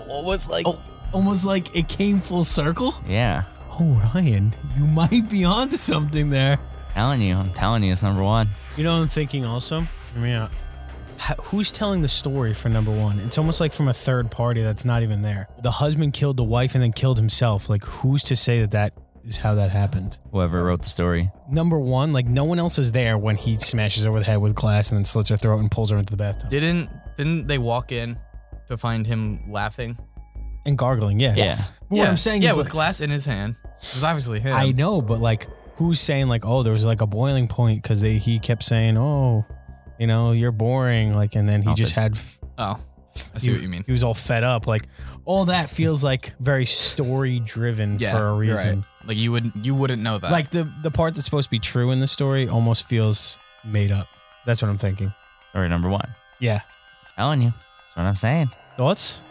Almost 0.09 0.49
like 0.49 0.67
oh, 0.67 0.79
almost 1.11 1.45
like 1.45 1.75
it 1.75 1.87
came 1.87 2.19
full 2.19 2.43
circle. 2.43 2.93
Yeah, 3.07 3.43
Oh, 3.79 3.99
Ryan, 4.13 4.53
you 4.77 4.83
might 4.85 5.29
be 5.29 5.45
onto 5.45 5.77
something 5.77 6.29
there. 6.29 6.59
telling 6.93 7.21
you. 7.21 7.35
I'm 7.35 7.51
telling 7.53 7.83
you, 7.83 7.91
it's 7.91 8.03
number 8.03 8.21
one. 8.23 8.49
You 8.77 8.83
know, 8.83 8.93
what 8.95 9.01
I'm 9.03 9.07
thinking 9.07 9.45
also. 9.45 9.81
Hear 10.13 10.21
me 10.21 10.31
out. 10.33 10.51
Uh, 10.51 10.53
H- 11.31 11.37
Who's 11.45 11.71
telling 11.71 12.01
the 12.01 12.07
story 12.07 12.53
for 12.53 12.69
number 12.69 12.91
one? 12.91 13.19
It's 13.19 13.37
almost 13.37 13.59
like 13.61 13.71
from 13.73 13.87
a 13.87 13.93
third 13.93 14.29
party 14.29 14.61
that's 14.61 14.83
not 14.85 15.01
even 15.03 15.21
there. 15.21 15.47
The 15.61 15.71
husband 15.71 16.13
killed 16.13 16.37
the 16.37 16.43
wife 16.43 16.75
and 16.75 16.83
then 16.83 16.91
killed 16.91 17.17
himself. 17.17 17.69
Like, 17.69 17.83
who's 17.83 18.21
to 18.23 18.35
say 18.35 18.61
that 18.61 18.71
that 18.71 18.93
is 19.25 19.37
how 19.37 19.55
that 19.55 19.69
happened? 19.71 20.19
Whoever 20.31 20.63
wrote 20.63 20.81
the 20.83 20.89
story. 20.89 21.31
Number 21.49 21.79
one, 21.79 22.13
like 22.13 22.25
no 22.27 22.43
one 22.43 22.59
else 22.59 22.77
is 22.77 22.91
there 22.91 23.17
when 23.17 23.37
he 23.37 23.57
smashes 23.57 24.03
her 24.03 24.09
over 24.09 24.19
the 24.19 24.25
head 24.25 24.37
with 24.37 24.53
glass 24.53 24.91
and 24.91 24.97
then 24.97 25.05
slits 25.05 25.29
her 25.29 25.37
throat 25.37 25.59
and 25.59 25.71
pulls 25.71 25.89
her 25.91 25.97
into 25.97 26.11
the 26.11 26.17
bathtub. 26.17 26.49
Didn't 26.49 26.89
didn't 27.17 27.47
they 27.47 27.57
walk 27.57 27.91
in 27.91 28.17
to 28.67 28.77
find 28.77 29.05
him 29.05 29.51
laughing? 29.51 29.97
And 30.65 30.77
gargling, 30.77 31.19
yeah. 31.19 31.33
Yes. 31.35 31.71
But 31.89 31.97
What 31.97 32.07
I'm 32.07 32.17
saying 32.17 32.41
yeah, 32.41 32.51
is, 32.51 32.57
with 32.57 32.67
like, 32.67 32.71
glass 32.73 33.01
in 33.01 33.09
his 33.09 33.25
hand. 33.25 33.55
It 33.65 33.73
was 33.95 34.03
obviously 34.03 34.39
him. 34.39 34.55
I 34.55 34.71
know, 34.71 35.01
but 35.01 35.19
like, 35.19 35.47
who's 35.75 35.99
saying 35.99 36.27
like, 36.29 36.45
oh, 36.45 36.63
there 36.63 36.71
was 36.73 36.85
like 36.85 37.01
a 37.01 37.07
boiling 37.07 37.47
point 37.47 37.83
because 37.83 37.99
they 38.01 38.17
he 38.17 38.39
kept 38.39 38.63
saying, 38.63 38.97
oh, 38.97 39.45
you 39.99 40.07
know, 40.07 40.31
you're 40.31 40.51
boring, 40.53 41.13
like, 41.13 41.35
and 41.35 41.47
then 41.49 41.61
he 41.61 41.69
Oh, 41.69 41.73
just 41.73 41.95
the- 41.95 42.01
had 42.01 42.13
f- 42.15 42.39
Oh, 42.57 42.79
I 43.35 43.39
see 43.39 43.51
what 43.51 43.61
you 43.61 43.67
mean. 43.69 43.83
He 43.85 43.91
was 43.91 44.03
all 44.03 44.13
fed 44.13 44.43
up. 44.43 44.65
Like 44.67 44.83
all 45.25 45.45
that 45.45 45.69
feels 45.69 46.03
like 46.03 46.33
very 46.39 46.65
story 46.65 47.39
driven 47.39 47.97
Yeah, 47.99 48.15
for 48.15 48.27
a 48.27 48.33
reason. 48.33 48.79
right. 48.79 49.07
Like 49.09 49.17
you 49.17 49.31
would 49.33 49.51
you 49.61 49.75
wouldn't 49.75 50.01
know 50.01 50.17
that. 50.17 50.31
Like 50.31 50.49
the 50.49 50.71
the 50.81 50.89
part 50.91 51.13
that's 51.15 51.25
supposed 51.25 51.47
to 51.47 51.51
be 51.51 51.59
true 51.59 51.91
in 51.91 51.99
the 51.99 52.07
story 52.07 52.47
almost 52.47 52.87
feels 52.87 53.37
made 53.65 53.91
up. 53.91 54.07
That's 54.45 54.61
what 54.61 54.69
I'm 54.69 54.77
thinking. 54.77 55.13
Story 55.51 55.67
number 55.69 55.89
one. 55.89 56.15
Yeah. 56.39 56.61
Telling 57.17 57.41
you. 57.41 57.53
That's 57.95 57.97
what 57.97 58.05
I'm 58.09 58.15
saying. 58.15 58.49
Thoughts? 58.75 59.21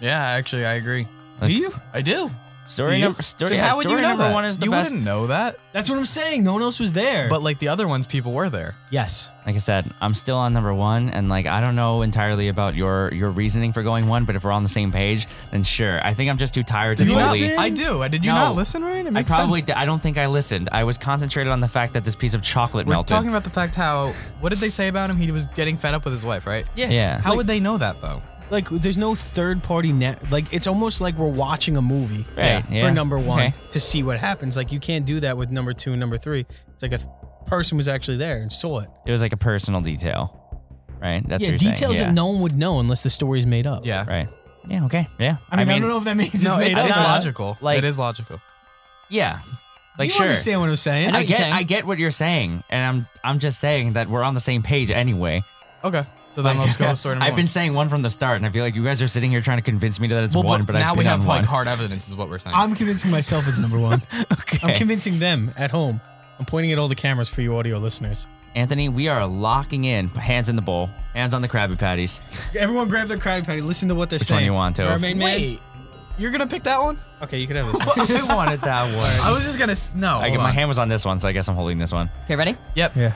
yeah, 0.00 0.20
actually, 0.20 0.64
I 0.64 0.74
agree. 0.74 1.08
Like, 1.40 1.48
Do 1.48 1.54
you? 1.56 1.72
I 1.92 2.02
do. 2.02 2.30
Story 2.66 2.96
you? 2.98 3.04
number 3.04 3.22
story, 3.22 3.50
'Cause 3.50 3.58
yeah, 3.58 3.66
how 3.68 3.76
would 3.76 3.82
story 3.82 3.96
you 3.96 4.02
know 4.02 4.08
number 4.10 4.24
that? 4.28 4.34
one 4.34 4.44
is 4.44 4.56
the 4.56 4.64
you 4.66 4.70
best. 4.70 4.90
wouldn't 4.90 5.04
know 5.04 5.26
that. 5.26 5.58
That's 5.72 5.90
what 5.90 5.98
I'm 5.98 6.04
saying. 6.06 6.44
No 6.44 6.52
one 6.52 6.62
else 6.62 6.78
was 6.78 6.92
there. 6.92 7.28
But 7.28 7.42
like 7.42 7.58
the 7.58 7.68
other 7.68 7.88
ones, 7.88 8.06
people 8.06 8.32
were 8.32 8.48
there. 8.50 8.76
yes. 8.90 9.30
Like 9.44 9.56
I 9.56 9.58
said, 9.58 9.92
I'm 10.00 10.14
still 10.14 10.36
on 10.36 10.52
number 10.52 10.72
one, 10.72 11.08
and 11.10 11.28
like 11.28 11.46
I 11.48 11.60
don't 11.60 11.74
know 11.74 12.02
entirely 12.02 12.46
about 12.46 12.76
your 12.76 13.12
your 13.12 13.30
reasoning 13.30 13.72
for 13.72 13.82
going 13.82 14.06
one, 14.06 14.24
but 14.24 14.36
if 14.36 14.44
we're 14.44 14.52
on 14.52 14.62
the 14.62 14.68
same 14.68 14.92
page, 14.92 15.26
then 15.50 15.64
sure. 15.64 16.00
I 16.06 16.14
think 16.14 16.30
I'm 16.30 16.38
just 16.38 16.54
too 16.54 16.62
tired 16.62 16.98
Did 16.98 17.04
to 17.06 17.10
you 17.10 17.16
not 17.16 17.30
fully. 17.30 17.56
I 17.56 17.68
do. 17.68 18.08
Did 18.08 18.24
you 18.24 18.30
No. 18.30 18.38
not 18.38 18.54
listen 18.54 18.84
right? 18.84 19.04
It 19.04 19.08
I 19.08 19.10
makes 19.10 19.32
probably 19.34 19.58
sense. 19.60 19.66
di- 19.68 19.72
I 19.80 19.84
don't 19.84 20.00
think 20.00 20.16
I 20.16 20.28
listened. 20.28 20.68
I 20.70 20.84
was 20.84 20.96
concentrated 20.96 21.50
on 21.52 21.60
the 21.60 21.66
fact 21.66 21.94
that 21.94 22.04
this 22.04 22.14
piece 22.14 22.34
of 22.34 22.42
chocolate 22.42 22.86
We're 22.86 22.92
melted. 22.94 23.16
talking 23.16 23.30
about 23.30 23.42
the 23.42 23.50
fact 23.50 23.74
how 23.74 24.12
what 24.40 24.50
did 24.50 24.60
they 24.60 24.68
say 24.70 24.86
about 24.86 25.10
him? 25.10 25.16
He 25.16 25.32
was 25.32 25.48
getting 25.48 25.76
fed 25.76 25.92
up 25.94 26.04
with 26.04 26.12
his 26.14 26.24
wife, 26.24 26.46
right? 26.46 26.64
Yeah. 26.76 26.90
Yeah. 26.90 27.20
How 27.20 27.30
Like- 27.30 27.38
would 27.38 27.46
they 27.48 27.58
know 27.58 27.78
that 27.78 28.00
though? 28.00 28.22
Like 28.52 28.68
there's 28.68 28.98
no 28.98 29.14
third 29.14 29.62
party 29.62 29.92
net. 29.94 30.30
Like 30.30 30.52
it's 30.52 30.66
almost 30.66 31.00
like 31.00 31.16
we're 31.16 31.26
watching 31.26 31.78
a 31.78 31.82
movie. 31.82 32.26
Right, 32.36 32.62
For 32.66 32.90
number 32.90 33.18
one 33.18 33.38
okay. 33.40 33.54
to 33.70 33.80
see 33.80 34.02
what 34.02 34.18
happens. 34.18 34.58
Like 34.58 34.70
you 34.70 34.78
can't 34.78 35.06
do 35.06 35.20
that 35.20 35.38
with 35.38 35.50
number 35.50 35.72
two 35.72 35.92
and 35.92 36.00
number 36.00 36.18
three. 36.18 36.44
It's 36.74 36.82
like 36.82 36.92
a 36.92 36.98
th- 36.98 37.08
person 37.46 37.78
was 37.78 37.88
actually 37.88 38.18
there 38.18 38.36
and 38.36 38.52
saw 38.52 38.80
it. 38.80 38.90
It 39.06 39.12
was 39.12 39.22
like 39.22 39.32
a 39.32 39.38
personal 39.38 39.80
detail, 39.80 40.60
right? 41.00 41.26
That's 41.26 41.42
yeah, 41.42 41.52
what 41.52 41.62
you're 41.62 41.72
details 41.72 41.96
saying. 41.96 42.08
that 42.08 42.12
no 42.12 42.26
one 42.26 42.42
would 42.42 42.56
know 42.56 42.78
unless 42.78 43.02
the 43.02 43.08
story 43.08 43.38
is 43.38 43.46
made 43.46 43.66
up. 43.66 43.86
Yeah. 43.86 44.04
Right. 44.06 44.28
Yeah. 44.68 44.84
Okay. 44.84 45.08
Yeah. 45.18 45.38
I 45.50 45.56
mean, 45.64 45.70
I, 45.70 45.78
don't 45.78 45.88
know 45.88 45.96
if 45.96 46.04
that 46.04 46.16
means 46.18 46.44
No, 46.44 46.58
it's 46.58 46.68
made 46.68 46.72
it's, 46.72 46.80
up. 46.80 46.88
it's 46.90 46.98
logical. 46.98 47.56
like- 47.62 47.78
it 47.78 47.84
is 47.84 47.98
logical. 47.98 48.38
Yeah. 49.08 49.40
Like 49.98 50.08
you 50.08 50.12
sure. 50.12 50.26
understand 50.26 50.60
what 50.60 50.68
I'm 50.68 50.76
saying? 50.76 51.14
I 51.14 51.20
I 51.20 51.24
get 51.24 51.36
saying. 51.38 51.52
I 51.54 51.62
get 51.62 51.86
what 51.86 51.98
you're 51.98 52.10
saying, 52.10 52.64
and 52.70 52.84
I'm 52.84 53.06
I'm 53.24 53.38
just 53.38 53.60
saying 53.60 53.94
that 53.94 54.08
we're 54.08 54.22
on 54.22 54.34
the 54.34 54.40
same 54.40 54.62
page 54.62 54.90
anyway. 54.90 55.42
Okay. 55.84 56.04
So 56.32 56.42
then 56.42 56.56
Like, 56.56 56.66
let's 56.66 56.76
go 56.76 56.88
with 56.88 56.98
story 56.98 57.14
number 57.14 57.26
I've 57.26 57.36
been 57.36 57.48
saying 57.48 57.74
one 57.74 57.88
from 57.88 58.02
the 58.02 58.10
start, 58.10 58.36
and 58.36 58.46
I 58.46 58.50
feel 58.50 58.64
like 58.64 58.74
you 58.74 58.84
guys 58.84 59.02
are 59.02 59.08
sitting 59.08 59.30
here 59.30 59.40
trying 59.42 59.58
to 59.58 59.62
convince 59.62 60.00
me 60.00 60.08
that 60.08 60.24
it's 60.24 60.34
well, 60.34 60.44
one, 60.44 60.64
but, 60.64 60.74
now 60.74 60.90
I've 60.92 60.96
we 60.96 61.04
been 61.04 61.10
have 61.10 61.20
on 61.20 61.26
like 61.26 61.38
one. 61.40 61.44
hard 61.44 61.68
evidence, 61.68 62.08
is 62.08 62.16
what 62.16 62.28
we're 62.30 62.38
saying. 62.38 62.54
I'm 62.56 62.74
convincing 62.74 63.10
myself 63.10 63.46
it's 63.46 63.58
number 63.58 63.78
one. 63.78 64.00
okay. 64.32 64.58
I'm 64.62 64.74
convincing 64.74 65.18
them 65.18 65.52
at 65.56 65.70
home. 65.70 66.00
I'm 66.38 66.46
pointing 66.46 66.72
at 66.72 66.78
all 66.78 66.88
the 66.88 66.94
cameras 66.94 67.28
for 67.28 67.42
you 67.42 67.56
audio 67.56 67.78
listeners. 67.78 68.26
Anthony, 68.54 68.88
we 68.88 69.08
are 69.08 69.26
locking 69.26 69.84
in. 69.84 70.08
Hands 70.08 70.48
in 70.48 70.56
the 70.56 70.62
bowl. 70.62 70.90
Hands 71.14 71.32
on 71.32 71.40
the 71.42 71.48
Krabby 71.48 71.78
Patties. 71.78 72.20
Everyone 72.56 72.88
grab 72.88 73.08
their 73.08 73.16
Krabby 73.18 73.44
Patty. 73.44 73.60
Listen 73.60 73.88
to 73.88 73.94
what 73.94 74.10
they're 74.10 74.18
Which 74.18 74.28
saying. 74.28 74.38
one 74.40 74.44
you 74.44 74.52
want, 74.52 74.76
Toph? 74.76 74.88
Mermaid 74.88 75.16
Man? 75.16 75.26
Wait, 75.40 75.60
you're 76.18 76.30
gonna 76.30 76.46
pick 76.46 76.62
that 76.64 76.80
one? 76.82 76.98
Okay, 77.22 77.38
you 77.38 77.46
can 77.46 77.56
have 77.56 77.66
this 77.72 78.20
one. 78.20 78.30
I 78.30 78.34
wanted 78.34 78.60
that 78.62 78.84
one. 78.96 79.26
I 79.26 79.32
was 79.32 79.44
just 79.44 79.58
gonna 79.58 79.72
s- 79.72 79.94
no. 79.94 80.18
I, 80.18 80.28
hold 80.28 80.40
my 80.40 80.48
on. 80.48 80.54
hand 80.54 80.68
was 80.68 80.78
on 80.78 80.88
this 80.88 81.04
one, 81.04 81.18
so 81.20 81.28
I 81.28 81.32
guess 81.32 81.48
I'm 81.48 81.54
holding 81.54 81.78
this 81.78 81.92
one. 81.92 82.10
Okay, 82.24 82.36
ready? 82.36 82.56
Yep. 82.74 82.96
Yeah. 82.96 83.12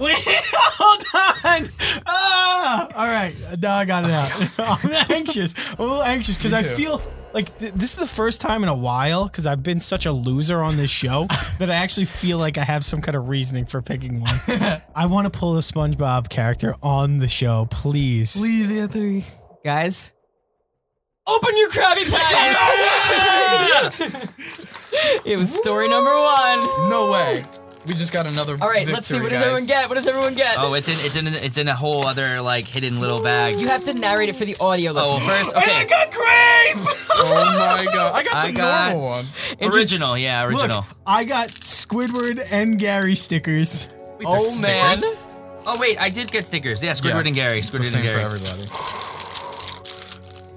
Wait, 0.00 0.16
hold 0.18 1.04
on. 1.14 1.68
Ah, 2.06 2.88
all 2.96 3.06
right. 3.06 3.34
Now 3.60 3.76
I 3.76 3.84
got 3.84 4.04
it 4.04 4.10
out. 4.10 4.30
I'm 4.84 5.10
anxious. 5.10 5.54
I'm 5.72 5.78
a 5.78 5.82
little 5.82 6.02
anxious 6.02 6.36
because 6.38 6.52
Me 6.52 6.58
I 6.58 6.62
too. 6.62 6.68
feel 6.70 7.02
like 7.34 7.56
th- 7.58 7.72
this 7.72 7.90
is 7.92 7.96
the 7.96 8.06
first 8.06 8.40
time 8.40 8.62
in 8.62 8.68
a 8.68 8.74
while 8.74 9.26
because 9.26 9.46
I've 9.46 9.62
been 9.62 9.78
such 9.78 10.06
a 10.06 10.12
loser 10.12 10.62
on 10.62 10.76
this 10.76 10.90
show 10.90 11.26
that 11.58 11.70
I 11.70 11.74
actually 11.74 12.06
feel 12.06 12.38
like 12.38 12.56
I 12.58 12.64
have 12.64 12.84
some 12.84 13.00
kind 13.02 13.14
of 13.16 13.28
reasoning 13.28 13.66
for 13.66 13.82
picking 13.82 14.20
one. 14.20 14.40
I 14.96 15.06
want 15.06 15.30
to 15.32 15.38
pull 15.38 15.56
a 15.56 15.60
SpongeBob 15.60 16.28
character 16.30 16.74
on 16.82 17.18
the 17.18 17.28
show, 17.28 17.66
please. 17.70 18.36
Please, 18.36 18.72
Anthony. 18.72 19.26
Guys, 19.64 20.12
open 21.28 21.56
your 21.58 21.68
Krabby 21.70 22.10
Patties! 22.10 22.56
it 25.26 25.36
was 25.36 25.54
story 25.54 25.86
number 25.88 26.10
one. 26.14 26.88
No 26.88 27.10
way. 27.12 27.44
We 27.86 27.94
just 27.94 28.12
got 28.12 28.26
another. 28.26 28.56
All 28.60 28.68
right, 28.68 28.86
let's 28.86 29.06
see. 29.06 29.14
victory, 29.18 29.22
What 29.24 29.30
does 29.30 29.38
guys. 29.40 29.46
everyone 29.46 29.66
get? 29.66 29.88
What 29.88 29.94
does 29.94 30.06
everyone 30.06 30.34
get? 30.34 30.56
Oh, 30.58 30.74
it's 30.74 30.88
in 30.88 30.94
it's 30.98 31.16
in 31.16 31.26
it's 31.44 31.56
in 31.58 31.66
a 31.68 31.74
whole 31.74 32.06
other 32.06 32.40
like 32.42 32.66
hidden 32.66 33.00
little 33.00 33.22
bag. 33.22 33.58
You 33.58 33.68
have 33.68 33.84
to 33.84 33.94
narrate 33.94 34.28
it 34.28 34.36
for 34.36 34.44
the 34.44 34.54
audio 34.60 34.92
Oh, 34.94 35.14
listeners. 35.16 35.36
first, 35.52 35.56
okay. 35.56 35.76
I 35.76 35.84
got 35.86 36.10
grape. 36.12 36.96
Oh 37.22 37.34
my 37.58 37.84
god! 37.84 38.14
I 38.14 38.22
got 38.22 38.34
I 38.34 38.46
the 38.46 38.52
got- 38.54 38.92
normal 38.92 39.08
one. 39.10 39.24
Original, 39.60 40.16
yeah, 40.16 40.44
original. 40.44 40.76
Look, 40.78 40.84
I 41.06 41.24
got 41.24 41.48
Squidward 41.48 42.46
and 42.50 42.78
Gary 42.78 43.14
stickers. 43.14 43.88
Wait, 44.18 44.26
Oh 44.26 44.32
there's 44.38 44.62
man. 44.62 44.98
stickers? 44.98 45.18
Oh 45.66 45.78
wait, 45.80 46.00
I 46.00 46.08
did 46.08 46.30
get 46.30 46.46
stickers. 46.46 46.82
Yeah, 46.82 46.92
Squidward 46.92 47.22
Yeah. 47.22 47.26
and 47.26 47.34
Gary. 47.34 47.58
It's 47.58 47.68
the 47.70 47.78
Squidward 47.78 47.84
same 47.84 48.00
and 48.00 48.08
Gary. 48.08 48.20
for 48.20 48.26
everybody. 48.26 48.66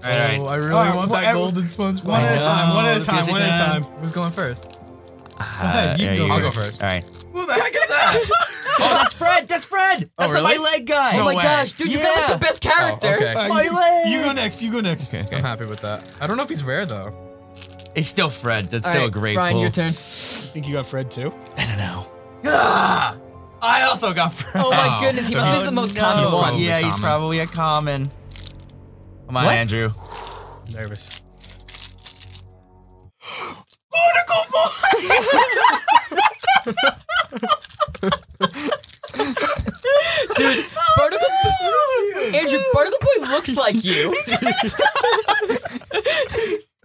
All 0.05 0.09
right, 0.09 0.39
Oh, 0.39 0.45
I 0.47 0.55
really 0.55 0.71
All 0.71 0.79
right, 0.83 0.95
want 0.95 1.09
well, 1.11 1.21
that 1.21 1.33
golden 1.33 1.63
SpongeBob. 1.65 2.03
One 2.03 2.21
at 2.21 2.37
a 2.37 2.43
time. 2.43 2.75
One 2.75 2.85
at 2.85 2.97
a 2.97 2.99
Oh, 2.99 3.03
time. 3.03 3.27
One 3.27 3.41
at 3.41 3.47
a 3.47 3.71
time. 3.73 3.83
time. 3.83 3.91
Who's 4.01 4.11
going 4.13 4.31
first? 4.31 4.77
Uh, 5.59 5.95
you 5.99 6.05
yeah, 6.05 6.15
go 6.15 6.27
I'll 6.27 6.39
go. 6.39 6.45
go 6.45 6.51
first. 6.51 6.83
All 6.83 6.89
right. 6.89 7.03
Who 7.33 7.45
the 7.45 7.53
heck 7.53 7.73
is 7.73 7.87
that? 7.87 8.49
Oh, 8.79 8.89
that's 8.89 9.13
Fred. 9.13 9.47
That's 9.47 9.65
Fred. 9.65 10.09
That's 10.17 10.31
the 10.31 10.41
really? 10.41 10.57
my 10.57 10.63
leg 10.63 10.87
guy. 10.87 11.11
Oh 11.19 11.25
my 11.25 11.35
way. 11.35 11.43
gosh, 11.43 11.73
dude, 11.73 11.91
you 11.91 11.99
got 11.99 12.17
like 12.27 12.39
the 12.39 12.43
best 12.43 12.59
character. 12.59 13.07
Oh, 13.07 13.15
okay. 13.17 13.33
Uh, 13.33 13.47
My 13.47 13.61
you, 13.61 13.71
leg. 13.75 14.09
you 14.09 14.21
go 14.23 14.31
next. 14.31 14.63
You 14.63 14.71
go 14.71 14.79
next. 14.81 15.13
Okay, 15.13 15.35
I'm 15.35 15.43
happy 15.43 15.65
with 15.65 15.79
that. 15.81 16.17
I 16.19 16.25
don't 16.25 16.37
know 16.37 16.43
if 16.43 16.49
he's 16.49 16.63
rare 16.63 16.83
though. 16.83 17.11
He's 17.95 18.07
still 18.07 18.29
Fred. 18.31 18.69
That's 18.69 18.83
All 18.87 18.89
still 18.91 19.01
right, 19.03 19.09
a 19.09 19.11
great 19.11 19.35
Brian, 19.35 19.53
pull. 19.53 19.61
your 19.61 19.69
turn. 19.69 19.89
I 19.89 19.91
think 19.91 20.67
you 20.67 20.73
got 20.73 20.87
Fred 20.87 21.11
too. 21.11 21.31
I 21.55 21.65
don't 21.67 21.77
know. 21.77 22.11
Ah, 22.45 23.15
I 23.61 23.83
also 23.83 24.11
got 24.11 24.33
Fred. 24.33 24.65
Oh 24.65 24.71
my 24.71 24.97
Oh, 24.97 25.01
goodness, 25.05 25.27
he 25.27 25.33
so 25.33 25.37
must 25.39 25.49
be 25.49 25.51
he's- 25.51 25.63
the 25.63 25.71
most 25.71 25.95
no. 25.95 26.01
common 26.01 26.23
He's 26.23 26.33
one. 26.33 26.43
probably 26.43 26.65
yeah, 26.65 26.79
he's 26.81 26.99
probably 26.99 27.39
a 27.39 27.45
common. 27.47 28.11
Come 29.27 29.37
on, 29.37 29.45
What? 29.45 29.53
Andrew. 29.55 29.91
Nervous. 30.73 31.21
Dude, 40.35 40.65
Barnacle 40.97 41.27
Andrew, 42.35 42.59
Barnacle 42.73 42.99
Boy 42.99 43.27
looks 43.29 43.55
like 43.55 43.83
you. 43.83 44.13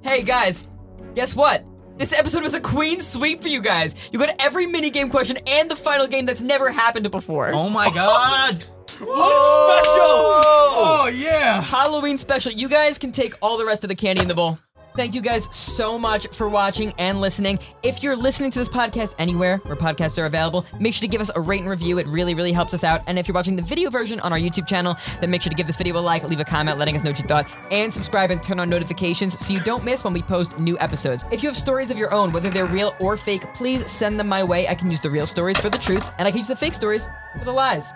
hey 0.03 0.23
guys, 0.23 0.68
guess 1.14 1.35
what? 1.35 1.64
This 1.97 2.16
episode 2.18 2.42
was 2.42 2.55
a 2.55 2.61
queen 2.61 3.01
sweep 3.01 3.40
for 3.40 3.49
you 3.49 3.61
guys. 3.61 3.94
You 4.12 4.18
got 4.18 4.35
every 4.38 4.66
mini 4.66 4.90
game 4.90 5.11
question 5.11 5.38
and 5.47 5.71
the 5.71 5.77
final 5.77 6.07
game 6.07 6.27
that's 6.27 6.42
never 6.42 6.71
happened 6.71 7.11
before. 7.11 7.53
Oh 7.53 7.68
my 7.68 7.90
God. 7.90 8.64
What 9.01 9.85
special? 9.85 10.05
Oh 10.05 11.11
yeah. 11.12 11.61
Halloween 11.62 12.18
special. 12.18 12.53
You 12.53 12.68
guys 12.68 12.99
can 12.99 13.12
take 13.12 13.35
all 13.42 13.59
the 13.59 13.64
rest 13.66 13.83
of 13.85 13.88
the 13.88 13.97
candy 13.97 14.23
in 14.23 14.29
the 14.29 14.35
bowl. 14.35 14.59
Thank 14.99 15.15
you 15.15 15.21
guys 15.21 15.49
so 15.55 15.97
much 15.97 16.27
for 16.35 16.49
watching 16.49 16.93
and 16.99 17.21
listening. 17.21 17.61
If 17.85 18.03
you're 18.03 18.17
listening 18.17 18.51
to 18.51 18.59
this 18.59 18.69
podcast 18.69 19.15
anywhere 19.17 19.59
where 19.59 19.77
podcasts 19.77 20.21
are 20.21 20.27
available, 20.27 20.67
make 20.81 20.93
sure 20.93 21.03
to 21.03 21.07
give 21.07 21.21
us 21.21 21.31
a 21.37 21.41
rate 21.41 21.61
and 21.61 21.71
review. 21.71 22.01
It 22.01 22.09
really, 22.09 22.35
really 22.35 22.51
helps 22.51 22.75
us 22.75 22.83
out. 22.83 23.03
And 23.07 23.17
if 23.17 23.29
you're 23.29 23.35
watching 23.37 23.55
the 23.55 23.63
video 23.63 23.91
version 23.91 24.19
on 24.19 24.33
our 24.33 24.39
YouTube 24.41 24.67
channel, 24.67 24.97
then 25.21 25.31
make 25.31 25.41
sure 25.41 25.51
to 25.51 25.57
give 25.57 25.69
this 25.69 25.77
video 25.77 25.97
a 25.97 26.01
like, 26.01 26.25
leave 26.25 26.41
a 26.41 26.45
comment, 26.45 26.81
letting 26.81 26.97
us 26.97 27.05
know 27.05 27.11
what 27.11 27.19
you 27.21 27.29
thought, 27.29 27.47
and 27.71 27.95
subscribe 27.95 28.33
and 28.33 28.43
turn 28.43 28.59
on 28.59 28.69
notifications 28.69 29.39
so 29.39 29.55
you 29.55 29.61
don't 29.61 29.85
miss 29.85 30.03
when 30.03 30.13
we 30.13 30.21
post 30.21 30.59
new 30.59 30.77
episodes. 30.81 31.25
If 31.31 31.45
you 31.45 31.49
have 31.49 31.57
stories 31.57 31.93
of 31.93 31.97
your 31.97 32.13
own, 32.13 32.33
whether 32.33 32.51
they're 32.51 32.67
real 32.67 32.97
or 32.99 33.17
fake, 33.17 33.45
please 33.55 33.89
send 33.89 34.19
them 34.19 34.27
my 34.27 34.43
way. 34.43 34.67
I 34.67 34.75
can 34.75 34.91
use 34.91 35.01
the 35.01 35.11
real 35.11 35.29
stories 35.29 35.59
for 35.59 35.71
the 35.71 35.79
truths, 35.79 36.11
and 36.19 36.27
I 36.27 36.33
can 36.33 36.39
use 36.39 36.49
the 36.49 36.57
fake 36.57 36.75
stories 36.75 37.09
for 37.39 37.45
the 37.45 37.53
lies 37.53 37.93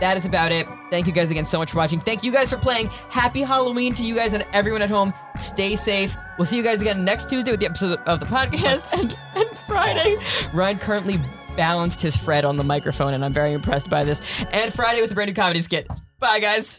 that 0.00 0.16
is 0.16 0.26
about 0.26 0.52
it. 0.52 0.66
Thank 0.90 1.06
you 1.06 1.12
guys 1.12 1.30
again 1.30 1.44
so 1.44 1.58
much 1.58 1.70
for 1.70 1.78
watching. 1.78 2.00
Thank 2.00 2.22
you 2.22 2.32
guys 2.32 2.50
for 2.50 2.56
playing. 2.56 2.88
Happy 3.10 3.42
Halloween 3.42 3.94
to 3.94 4.02
you 4.06 4.14
guys 4.14 4.32
and 4.32 4.44
everyone 4.52 4.82
at 4.82 4.90
home. 4.90 5.12
Stay 5.36 5.76
safe. 5.76 6.16
We'll 6.38 6.44
see 6.44 6.56
you 6.56 6.62
guys 6.62 6.80
again 6.80 7.04
next 7.04 7.28
Tuesday 7.28 7.50
with 7.50 7.60
the 7.60 7.66
episode 7.66 7.98
of 8.06 8.20
the 8.20 8.26
podcast 8.26 8.92
and, 9.00 9.16
and 9.34 9.48
Friday. 9.66 10.16
Ryan 10.52 10.78
currently 10.78 11.20
balanced 11.56 12.02
his 12.02 12.16
Fred 12.16 12.44
on 12.44 12.56
the 12.56 12.64
microphone, 12.64 13.14
and 13.14 13.24
I'm 13.24 13.32
very 13.32 13.52
impressed 13.52 13.88
by 13.88 14.04
this. 14.04 14.20
And 14.52 14.72
Friday 14.72 15.00
with 15.00 15.10
the 15.10 15.14
brand 15.14 15.28
new 15.28 15.34
comedy 15.34 15.60
skit. 15.60 15.86
Bye, 16.18 16.40
guys. 16.40 16.74